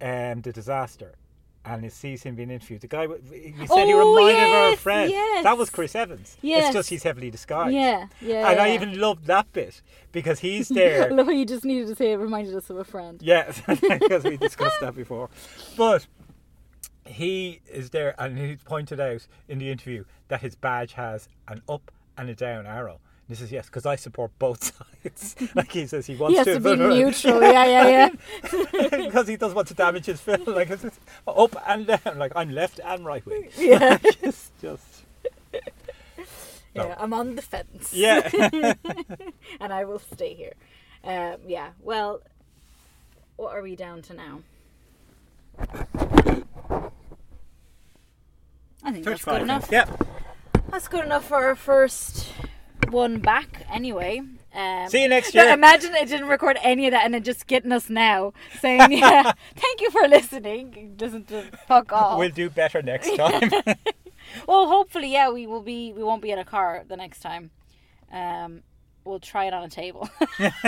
um, 0.00 0.40
the 0.42 0.52
disaster, 0.52 1.14
and 1.64 1.84
he 1.84 1.90
sees 1.90 2.22
him 2.24 2.34
being 2.34 2.50
interviewed. 2.50 2.80
The 2.80 2.88
guy 2.88 3.06
he 3.06 3.66
said 3.66 3.86
he 3.86 3.94
Oh, 3.94 4.14
reminded 4.16 4.42
of 4.42 4.48
our 4.52 4.70
yes, 4.70 4.78
friend. 4.80 5.10
yes. 5.10 5.44
That 5.44 5.56
was 5.56 5.70
Chris 5.70 5.94
Evans. 5.94 6.36
Yes. 6.42 6.66
It's 6.66 6.74
just 6.74 6.90
he's 6.90 7.02
heavily 7.04 7.30
disguised. 7.30 7.74
yeah, 7.74 8.06
yeah. 8.20 8.50
And 8.50 8.60
I 8.60 8.74
even 8.74 8.98
loved 8.98 9.26
that 9.26 9.52
bit 9.52 9.80
because 10.10 10.40
he's 10.40 10.70
I 10.72 10.74
there. 10.74 11.10
love 11.12 11.26
how 11.26 11.32
you 11.32 11.44
just 11.46 11.64
needed 11.64 11.86
to 11.88 11.94
say 11.94 12.12
it 12.12 12.16
reminded 12.16 12.54
us 12.56 12.68
of 12.70 12.78
a 12.78 12.84
friend. 12.84 13.20
Yeah, 13.22 13.52
because 13.68 14.24
we 14.24 14.36
discussed 14.36 14.80
that 14.80 14.94
before. 14.96 15.30
But 15.76 16.06
he 17.06 17.60
is 17.70 17.90
there, 17.90 18.14
and 18.18 18.38
he 18.38 18.56
pointed 18.56 19.00
out 19.00 19.26
in 19.48 19.58
the 19.58 19.70
interview 19.70 20.04
that 20.28 20.40
his 20.40 20.54
badge 20.54 20.92
has 20.94 21.28
an 21.48 21.62
up 21.68 21.90
and 22.16 22.28
a 22.30 22.34
down 22.34 22.66
arrow. 22.66 23.00
He 23.28 23.34
says, 23.34 23.50
"Yes, 23.52 23.66
because 23.66 23.86
I 23.86 23.96
support 23.96 24.30
both 24.38 24.62
sides." 25.04 25.36
like 25.54 25.72
he 25.72 25.86
says, 25.86 26.06
he 26.06 26.16
wants 26.16 26.38
He 26.38 26.44
to, 26.44 26.54
to 26.54 26.60
be 26.60 26.76
neutral. 26.76 27.40
Yeah, 27.42 27.64
yeah, 27.64 28.10
yeah. 28.42 28.88
because 29.06 29.28
he 29.28 29.36
doesn't 29.36 29.54
want 29.56 29.68
to 29.68 29.74
damage 29.74 30.06
his 30.06 30.20
film. 30.20 30.44
Like 30.46 30.70
it's 30.70 30.84
up 31.26 31.56
and 31.68 31.86
down. 31.86 32.18
Like 32.18 32.32
I'm 32.36 32.50
left 32.50 32.80
and 32.84 33.04
right 33.04 33.24
wing. 33.24 33.48
Yeah. 33.56 33.98
It's 34.02 34.50
just 34.60 35.04
No. 36.74 36.86
Yeah, 36.86 36.94
I'm 36.98 37.12
on 37.12 37.34
the 37.36 37.42
fence. 37.42 37.92
yeah. 37.92 38.28
and 39.60 39.72
I 39.72 39.84
will 39.84 39.98
stay 39.98 40.34
here. 40.34 40.54
Um, 41.04 41.40
yeah. 41.46 41.70
Well, 41.80 42.22
what 43.36 43.54
are 43.54 43.62
we 43.62 43.76
down 43.76 44.02
to 44.02 44.14
now? 44.14 44.40
I 48.82 48.92
think 48.92 49.04
that's 49.04 49.24
good 49.24 49.42
enough. 49.42 49.68
Yeah. 49.70 49.84
That's 50.70 50.88
good 50.88 51.04
enough 51.04 51.26
for 51.28 51.36
our 51.44 51.54
first 51.54 52.28
one 52.90 53.18
back. 53.20 53.66
Anyway. 53.72 54.20
Um, 54.54 54.86
See 54.90 55.00
you 55.02 55.08
next 55.08 55.34
year. 55.34 55.48
imagine 55.48 55.94
it 55.94 56.08
didn't 56.08 56.28
record 56.28 56.58
any 56.62 56.86
of 56.86 56.90
that 56.90 57.06
and 57.06 57.14
then 57.14 57.22
just 57.22 57.46
getting 57.46 57.72
us 57.72 57.88
now 57.88 58.34
saying, 58.60 58.92
yeah, 58.92 59.32
thank 59.56 59.80
you 59.80 59.90
for 59.90 60.06
listening. 60.06 60.92
Doesn't 60.96 61.30
fuck 61.66 61.90
off. 61.94 62.18
We'll 62.18 62.28
do 62.28 62.50
better 62.50 62.82
next 62.82 63.16
time. 63.16 63.50
Well, 64.46 64.68
hopefully, 64.68 65.10
yeah, 65.10 65.30
we 65.30 65.46
will 65.46 65.62
be. 65.62 65.92
We 65.94 66.02
won't 66.02 66.20
be 66.22 66.30
in 66.32 66.38
a 66.38 66.44
car 66.44 66.84
the 66.86 66.96
next 66.98 67.20
time. 67.20 67.50
Um, 68.12 68.62
we'll 69.04 69.20
try 69.20 69.46
it 69.46 69.54
on 69.54 69.62
a 69.64 69.68
table. 69.70 70.08
it 70.38 70.64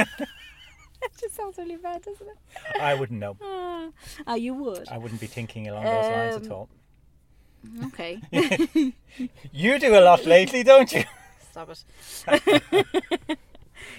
just 1.21 1.35
sounds 1.35 1.59
really 1.59 1.77
bad, 1.77 2.03
doesn't 2.03 2.27
it? 2.27 2.81
I 2.81 2.95
wouldn't 2.95 3.21
know. 3.21 3.37
Ah, 3.43 3.89
ah, 4.27 4.35
you 4.35 4.55
would. 4.55 4.89
I 4.89 4.97
wouldn't 4.97 5.21
be 5.21 5.27
thinking 5.27 5.69
along 5.69 5.85
those 5.85 6.07
lines 6.07 6.37
at 6.37 6.47
Um, 6.47 6.53
all. 6.53 6.69
Okay, 7.87 8.21
You 9.53 9.79
do 9.79 9.95
a 9.99 10.01
lot 10.01 10.25
lately, 10.27 10.63
don't 10.63 10.91
you? 10.93 11.05
Stop 11.55 11.69
it. 11.71 11.85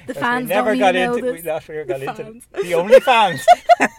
the 0.07 0.13
fans 0.13 0.49
we 0.49 0.55
never 0.55 0.75
got 0.75 0.95
even 0.95 1.09
know 1.09 1.15
into 1.15 1.31
this. 1.41 1.67
we 1.69 1.83
got 1.85 1.99
The 1.99 2.09
into 2.09 2.23
fans. 2.23 2.47
the 2.61 2.73
only 2.73 2.99
fans. 2.99 3.45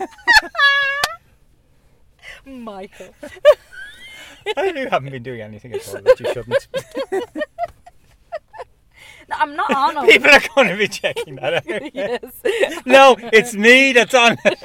Michael. 2.45 3.15
I 4.57 4.67
you 4.67 4.89
haven't 4.89 5.11
been 5.11 5.23
doing 5.23 5.41
anything 5.41 5.73
at 5.73 5.89
all 5.89 6.03
that 6.03 6.21
you 6.21 6.33
shouldn't. 6.33 6.69
No, 9.29 9.37
I'm 9.39 9.57
not 9.57 9.75
on 9.75 9.99
'em. 9.99 10.07
People 10.07 10.31
are 10.31 10.41
going 10.55 10.69
to 10.69 10.77
be 10.77 10.87
checking 10.87 11.35
that 11.37 11.55
out. 11.55 11.95
yes. 11.95 12.23
No, 12.85 13.17
it's 13.33 13.55
me 13.55 13.93
that's 13.93 14.15
on 14.15 14.37
it. 14.45 14.63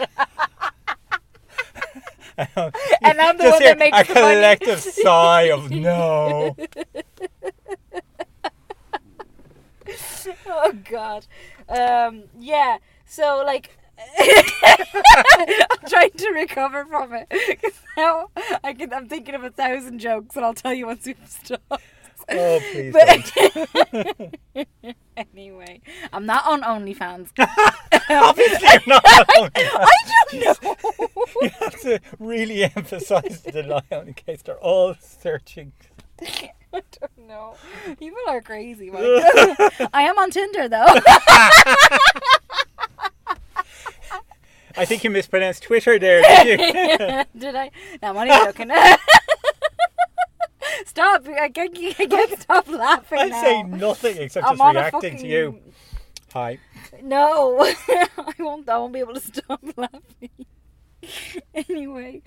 And 2.37 3.19
I'm 3.19 3.37
the 3.37 3.43
Just 3.43 3.53
one 3.53 3.63
that 3.63 3.79
makes 3.79 3.99
a 3.99 4.03
collective 4.05 4.79
sigh 4.79 5.49
of 5.49 5.71
no. 5.71 6.55
Oh 10.47 10.73
God. 10.89 11.25
Um. 11.69 12.23
Yeah. 12.39 12.77
So 13.05 13.43
like. 13.45 13.77
I'm 14.19 15.87
trying 15.87 16.11
to 16.11 16.31
recover 16.33 16.85
from 16.85 17.13
it 17.13 17.31
now 17.97 18.29
I 18.63 18.73
can, 18.73 18.93
I'm 18.93 19.07
thinking 19.07 19.35
of 19.35 19.43
a 19.43 19.49
thousand 19.49 19.99
jokes, 19.99 20.35
and 20.35 20.45
I'll 20.45 20.53
tell 20.53 20.73
you 20.73 20.87
once 20.87 21.05
we've 21.05 21.17
stopped. 21.27 21.83
Oh, 22.29 22.59
please. 22.71 22.93
But 22.93 24.67
anyway, 25.17 25.81
I'm 26.13 26.25
not 26.25 26.45
on 26.45 26.61
OnlyFans. 26.61 27.29
Obviously, 28.09 28.67
you're 28.71 28.81
not 28.87 29.05
on 29.37 29.51
I 29.55 29.87
don't 30.31 30.63
know. 30.63 30.77
You 31.41 31.49
have 31.59 31.81
to 31.81 31.99
really 32.19 32.63
emphasise 32.63 33.41
the 33.41 33.63
line 33.63 34.07
in 34.07 34.13
case 34.13 34.41
they're 34.43 34.59
all 34.59 34.95
searching. 34.99 35.73
I 36.73 36.81
don't 36.99 37.27
know. 37.27 37.55
People 37.99 38.19
are 38.27 38.41
crazy. 38.41 38.89
Mike. 38.89 39.01
I 39.93 40.03
am 40.03 40.17
on 40.17 40.31
Tinder 40.31 40.69
though. 40.69 40.85
I 44.77 44.85
think 44.85 45.03
you 45.03 45.09
mispronounced 45.09 45.63
Twitter 45.63 45.99
there, 45.99 46.21
did 46.21 46.47
you? 46.47 46.57
Did 47.37 47.55
I? 47.55 47.71
No, 48.01 48.09
I'm 48.09 48.17
only 48.17 48.29
joking. 48.29 48.71
stop! 50.85 51.27
I 51.27 51.49
can't, 51.49 51.77
I 51.99 52.05
can't 52.05 52.41
stop 52.41 52.69
laughing 52.69 53.19
I 53.19 53.25
now. 53.25 53.41
say 53.41 53.63
nothing 53.63 54.17
except 54.17 54.47
I'm 54.47 54.55
just 54.57 54.93
reacting 54.93 55.17
to 55.17 55.27
you. 55.27 55.59
Hi. 56.33 56.57
No, 57.03 57.59
I 57.59 58.33
won't. 58.39 58.69
I 58.69 58.77
won't 58.77 58.93
be 58.93 58.99
able 58.99 59.15
to 59.15 59.19
stop 59.19 59.61
laughing. 59.75 60.29
anyway, 61.53 62.21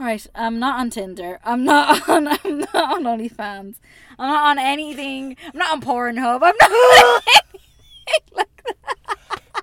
all 0.00 0.06
right. 0.06 0.26
I'm 0.34 0.58
not 0.58 0.80
on 0.80 0.90
Tinder. 0.90 1.38
I'm 1.44 1.64
not 1.64 2.08
on. 2.08 2.28
I'm 2.28 2.58
not 2.60 2.74
on 2.74 3.04
OnlyFans. 3.04 3.76
I'm 4.18 4.28
not 4.28 4.44
on 4.50 4.58
anything. 4.58 5.36
I'm 5.52 5.58
not 5.58 5.72
on 5.72 5.80
Pornhub. 5.80 6.40
I'm 6.42 6.54
not 6.60 6.70
on 6.70 7.22
anything 7.28 8.20
like 8.32 8.64
that. 8.66 9.62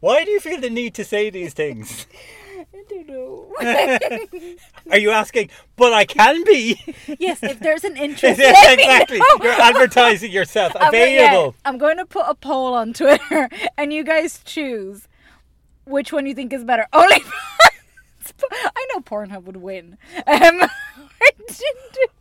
Why 0.00 0.24
do 0.24 0.30
you 0.30 0.40
feel 0.40 0.60
the 0.60 0.70
need 0.70 0.94
to 0.94 1.04
say 1.04 1.28
these 1.30 1.54
things? 1.54 2.06
I 2.58 2.84
don't 2.88 3.08
know. 3.08 4.56
Are 4.90 4.98
you 4.98 5.10
asking, 5.10 5.50
but 5.76 5.92
I 5.92 6.04
can 6.04 6.44
be? 6.44 6.80
yes, 7.18 7.42
if 7.42 7.58
there's 7.60 7.84
an 7.84 7.96
interest, 7.96 8.38
Yes, 8.38 8.72
exactly. 8.78 9.20
You're 9.42 9.52
advertising 9.60 10.30
yourself. 10.30 10.72
I'm 10.78 10.88
Available. 10.88 11.54
I'm 11.64 11.78
going 11.78 11.96
to 11.96 12.06
put 12.06 12.24
a 12.28 12.34
poll 12.34 12.74
on 12.74 12.92
Twitter, 12.92 13.48
and 13.76 13.92
you 13.92 14.04
guys 14.04 14.40
choose 14.44 15.08
which 15.84 16.12
one 16.12 16.26
you 16.26 16.34
think 16.34 16.52
is 16.52 16.62
better. 16.64 16.86
Only 16.92 17.16
I 18.52 18.86
know 18.92 19.00
Pornhub 19.00 19.44
would 19.44 19.56
win. 19.56 19.98
Um. 20.26 20.60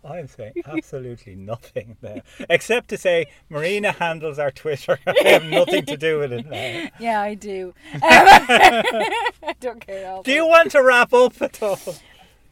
I'm 0.04 0.28
saying 0.28 0.54
absolutely 0.66 1.36
nothing 1.36 1.98
there. 2.02 2.22
Except 2.50 2.90
to 2.90 2.98
say, 2.98 3.28
Marina 3.50 3.92
handles 3.92 4.40
our 4.40 4.52
Twitter. 4.52 4.98
I 5.08 5.16
have 5.28 5.44
nothing 5.46 5.86
to 5.86 5.98
do 5.98 6.20
with 6.20 6.32
it 6.32 6.46
now. 6.48 6.88
Yeah, 7.00 7.22
I 7.22 7.34
do. 7.34 7.74
Um, 7.94 8.02
I 8.02 9.56
don't 9.60 9.86
care. 9.86 10.20
Do 10.24 10.32
you 10.32 10.48
want 10.48 10.72
to 10.72 10.82
wrap 10.82 11.14
up 11.14 11.42
at 11.42 11.62
all? 11.62 11.78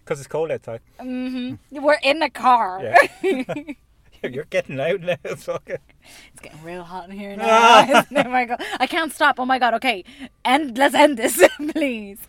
Because 0.03 0.20
it's 0.20 0.28
cold 0.28 0.51
outside. 0.51 0.82
hmm 0.99 1.55
We're 1.72 1.99
in 2.03 2.20
the 2.20 2.30
car. 2.30 2.82
Yeah. 3.24 3.53
You're 4.34 4.45
getting 4.45 4.80
out 4.80 5.01
now. 5.01 5.15
It's. 5.23 5.47
It's 5.47 6.41
getting 6.41 6.63
real 6.63 6.84
hot 6.84 7.09
in 7.09 7.17
here 7.17 7.36
now. 7.38 8.03
oh 8.11 8.30
my 8.30 8.45
god, 8.45 8.63
I 8.80 8.88
can't 8.88 9.13
stop. 9.13 9.39
Oh 9.39 9.45
my 9.45 9.59
god. 9.59 9.73
Okay, 9.76 10.03
and 10.43 10.78
let's 10.78 10.95
end 10.95 11.17
this, 11.17 11.41
please. 11.71 12.19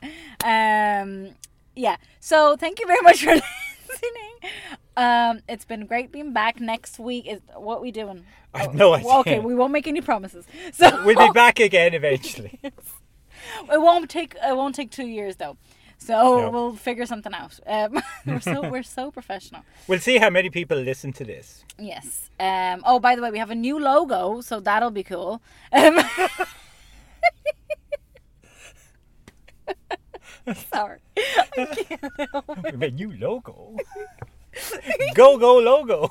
Um, 0.45 1.31
yeah. 1.75 1.97
So 2.21 2.57
thank 2.57 2.81
you 2.81 2.87
very 2.87 3.03
much 3.03 3.23
for 3.23 3.35
listening. 3.35 4.53
Um, 4.97 5.41
it's 5.49 5.65
been 5.65 5.87
great 5.87 6.11
being 6.11 6.33
back. 6.33 6.61
Next 6.61 6.99
week 6.99 7.27
is 7.27 7.41
what 7.55 7.83
we 7.83 7.91
doing? 7.91 8.25
I 8.55 8.61
have 8.61 8.75
no 8.75 8.95
idea. 8.95 9.13
Okay, 9.19 9.39
we 9.39 9.55
won't 9.55 9.73
make 9.73 9.87
any 9.87 10.01
promises. 10.01 10.47
So 10.73 11.05
We'll 11.05 11.17
be 11.17 11.33
back 11.33 11.61
again 11.61 11.93
eventually. 11.95 12.59
It 12.63 13.81
won't 13.81 14.11
take. 14.11 14.35
It 14.35 14.57
won't 14.57 14.75
take 14.75 14.91
two 14.91 15.07
years 15.07 15.37
though. 15.37 15.57
So 15.99 16.51
we'll 16.51 16.77
figure 16.77 17.07
something 17.07 17.33
out. 17.35 17.59
Um, 17.67 18.01
we're 18.27 18.41
so 18.41 18.69
we're 18.71 18.83
so 18.83 19.11
professional. 19.11 19.63
We'll 19.89 19.99
see 19.99 20.19
how 20.19 20.31
many 20.31 20.51
people 20.51 20.77
listen 20.79 21.13
to 21.15 21.25
this. 21.25 21.65
Yes. 21.79 22.31
Um. 22.39 22.83
Oh, 22.87 23.01
by 23.01 23.17
the 23.17 23.23
way, 23.23 23.31
we 23.31 23.39
have 23.39 23.51
a 23.51 23.55
new 23.55 23.79
logo, 23.81 24.41
so 24.41 24.61
that'll 24.61 24.91
be 24.93 25.03
cool. 25.03 25.41
Um, 25.73 25.99
sorry. 30.71 30.99
I 31.17 31.67
can't 31.75 32.01
help 32.33 32.49
it. 32.59 32.63
We 32.65 32.71
have 32.71 32.83
a 32.83 32.91
new 32.91 33.13
logo. 33.13 33.77
go, 35.15 35.39
go, 35.39 35.59
logo. 35.59 36.11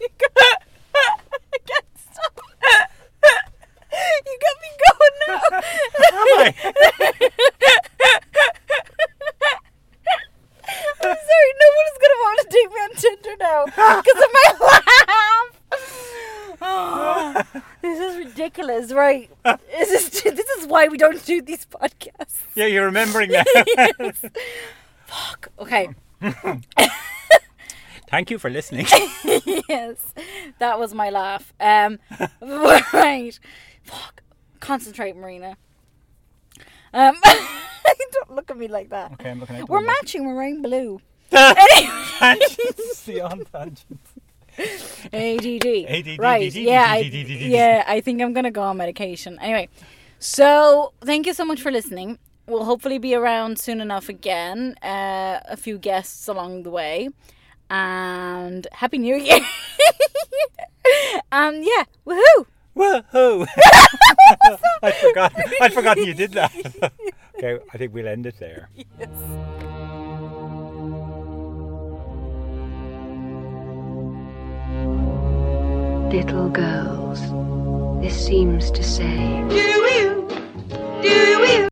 You 0.00 0.08
got- 0.18 0.62
I 0.94 1.58
can't 1.66 1.86
stop. 1.96 2.40
You 3.92 4.38
got 4.44 4.56
me 4.62 4.70
going 4.82 5.14
now. 5.28 5.40
Am 6.08 6.28
I? 6.38 6.42
I'm 11.04 11.16
sorry, 11.18 11.52
no 11.60 11.68
one 11.76 11.86
is 11.90 11.98
gonna 12.00 12.20
want 12.22 12.38
to 12.40 12.46
take 12.50 12.68
me 12.70 12.78
on 12.80 12.92
Tinder 12.96 13.36
now 13.40 13.64
because 13.66 14.20
of 14.22 14.30
my 14.32 14.48
laugh. 14.66 15.50
Oh, 16.64 17.42
this 17.82 17.98
is 17.98 18.34
This 19.44 19.90
is 19.90 20.22
this 20.22 20.48
is 20.58 20.66
why 20.66 20.88
we 20.88 20.96
don't 20.96 21.24
do 21.24 21.42
these 21.42 21.66
podcasts. 21.66 22.38
Yeah, 22.54 22.66
you're 22.66 22.84
remembering 22.86 23.30
that. 23.30 23.46
Fuck. 25.06 25.50
Okay. 25.58 25.88
Thank 28.10 28.30
you 28.30 28.38
for 28.38 28.50
listening. 28.50 28.86
yes, 29.68 29.96
that 30.58 30.78
was 30.78 30.94
my 30.94 31.10
laugh. 31.10 31.52
Um, 31.58 31.98
right. 32.40 33.38
Fuck. 33.82 34.22
Concentrate, 34.60 35.16
Marina. 35.16 35.56
Um, 36.94 37.16
don't 38.12 38.34
look 38.36 38.50
at 38.50 38.56
me 38.56 38.68
like 38.68 38.90
that. 38.90 39.12
Okay, 39.12 39.30
I'm 39.30 39.40
looking 39.40 39.56
at 39.56 39.68
We're 39.68 39.80
matching. 39.80 40.26
We're 40.26 40.34
wearing 40.34 40.62
blue. 40.62 41.00
Tangents 41.30 43.06
beyond 43.06 43.46
tangents. 43.50 44.12
ADD. 45.12 46.18
Right. 46.18 46.54
Yeah. 46.54 46.86
I, 46.88 46.98
yeah. 46.98 47.84
I 47.86 48.00
think 48.00 48.20
I'm 48.20 48.32
gonna 48.32 48.50
go 48.50 48.62
on 48.62 48.76
medication. 48.76 49.38
Anyway, 49.40 49.68
so 50.18 50.92
thank 51.04 51.26
you 51.26 51.34
so 51.34 51.44
much 51.44 51.60
for 51.60 51.70
listening. 51.70 52.18
We'll 52.46 52.64
hopefully 52.64 52.98
be 52.98 53.14
around 53.14 53.58
soon 53.58 53.80
enough 53.80 54.08
again. 54.08 54.76
Uh, 54.82 55.40
a 55.44 55.56
few 55.56 55.78
guests 55.78 56.28
along 56.28 56.64
the 56.64 56.70
way, 56.70 57.08
and 57.70 58.66
happy 58.72 58.98
New 58.98 59.16
Year. 59.16 59.40
um. 61.32 61.62
Yeah. 61.62 61.84
Woohoo. 62.06 62.46
Woohoo! 62.74 63.46
I'd 64.82 64.94
forgotten. 64.94 65.44
I'd 65.60 65.74
forgotten 65.74 66.04
you 66.04 66.14
did 66.14 66.32
that. 66.32 66.52
okay, 67.36 67.62
I 67.72 67.78
think 67.78 67.92
we'll 67.92 68.08
end 68.08 68.26
it 68.26 68.38
there. 68.38 68.70
Little 76.12 76.50
girls 76.50 77.22
This 78.02 78.26
seems 78.26 78.70
to 78.72 78.82
say, 78.82 79.42
Do 79.48 79.56
you? 79.56 80.28
Do 81.00 81.52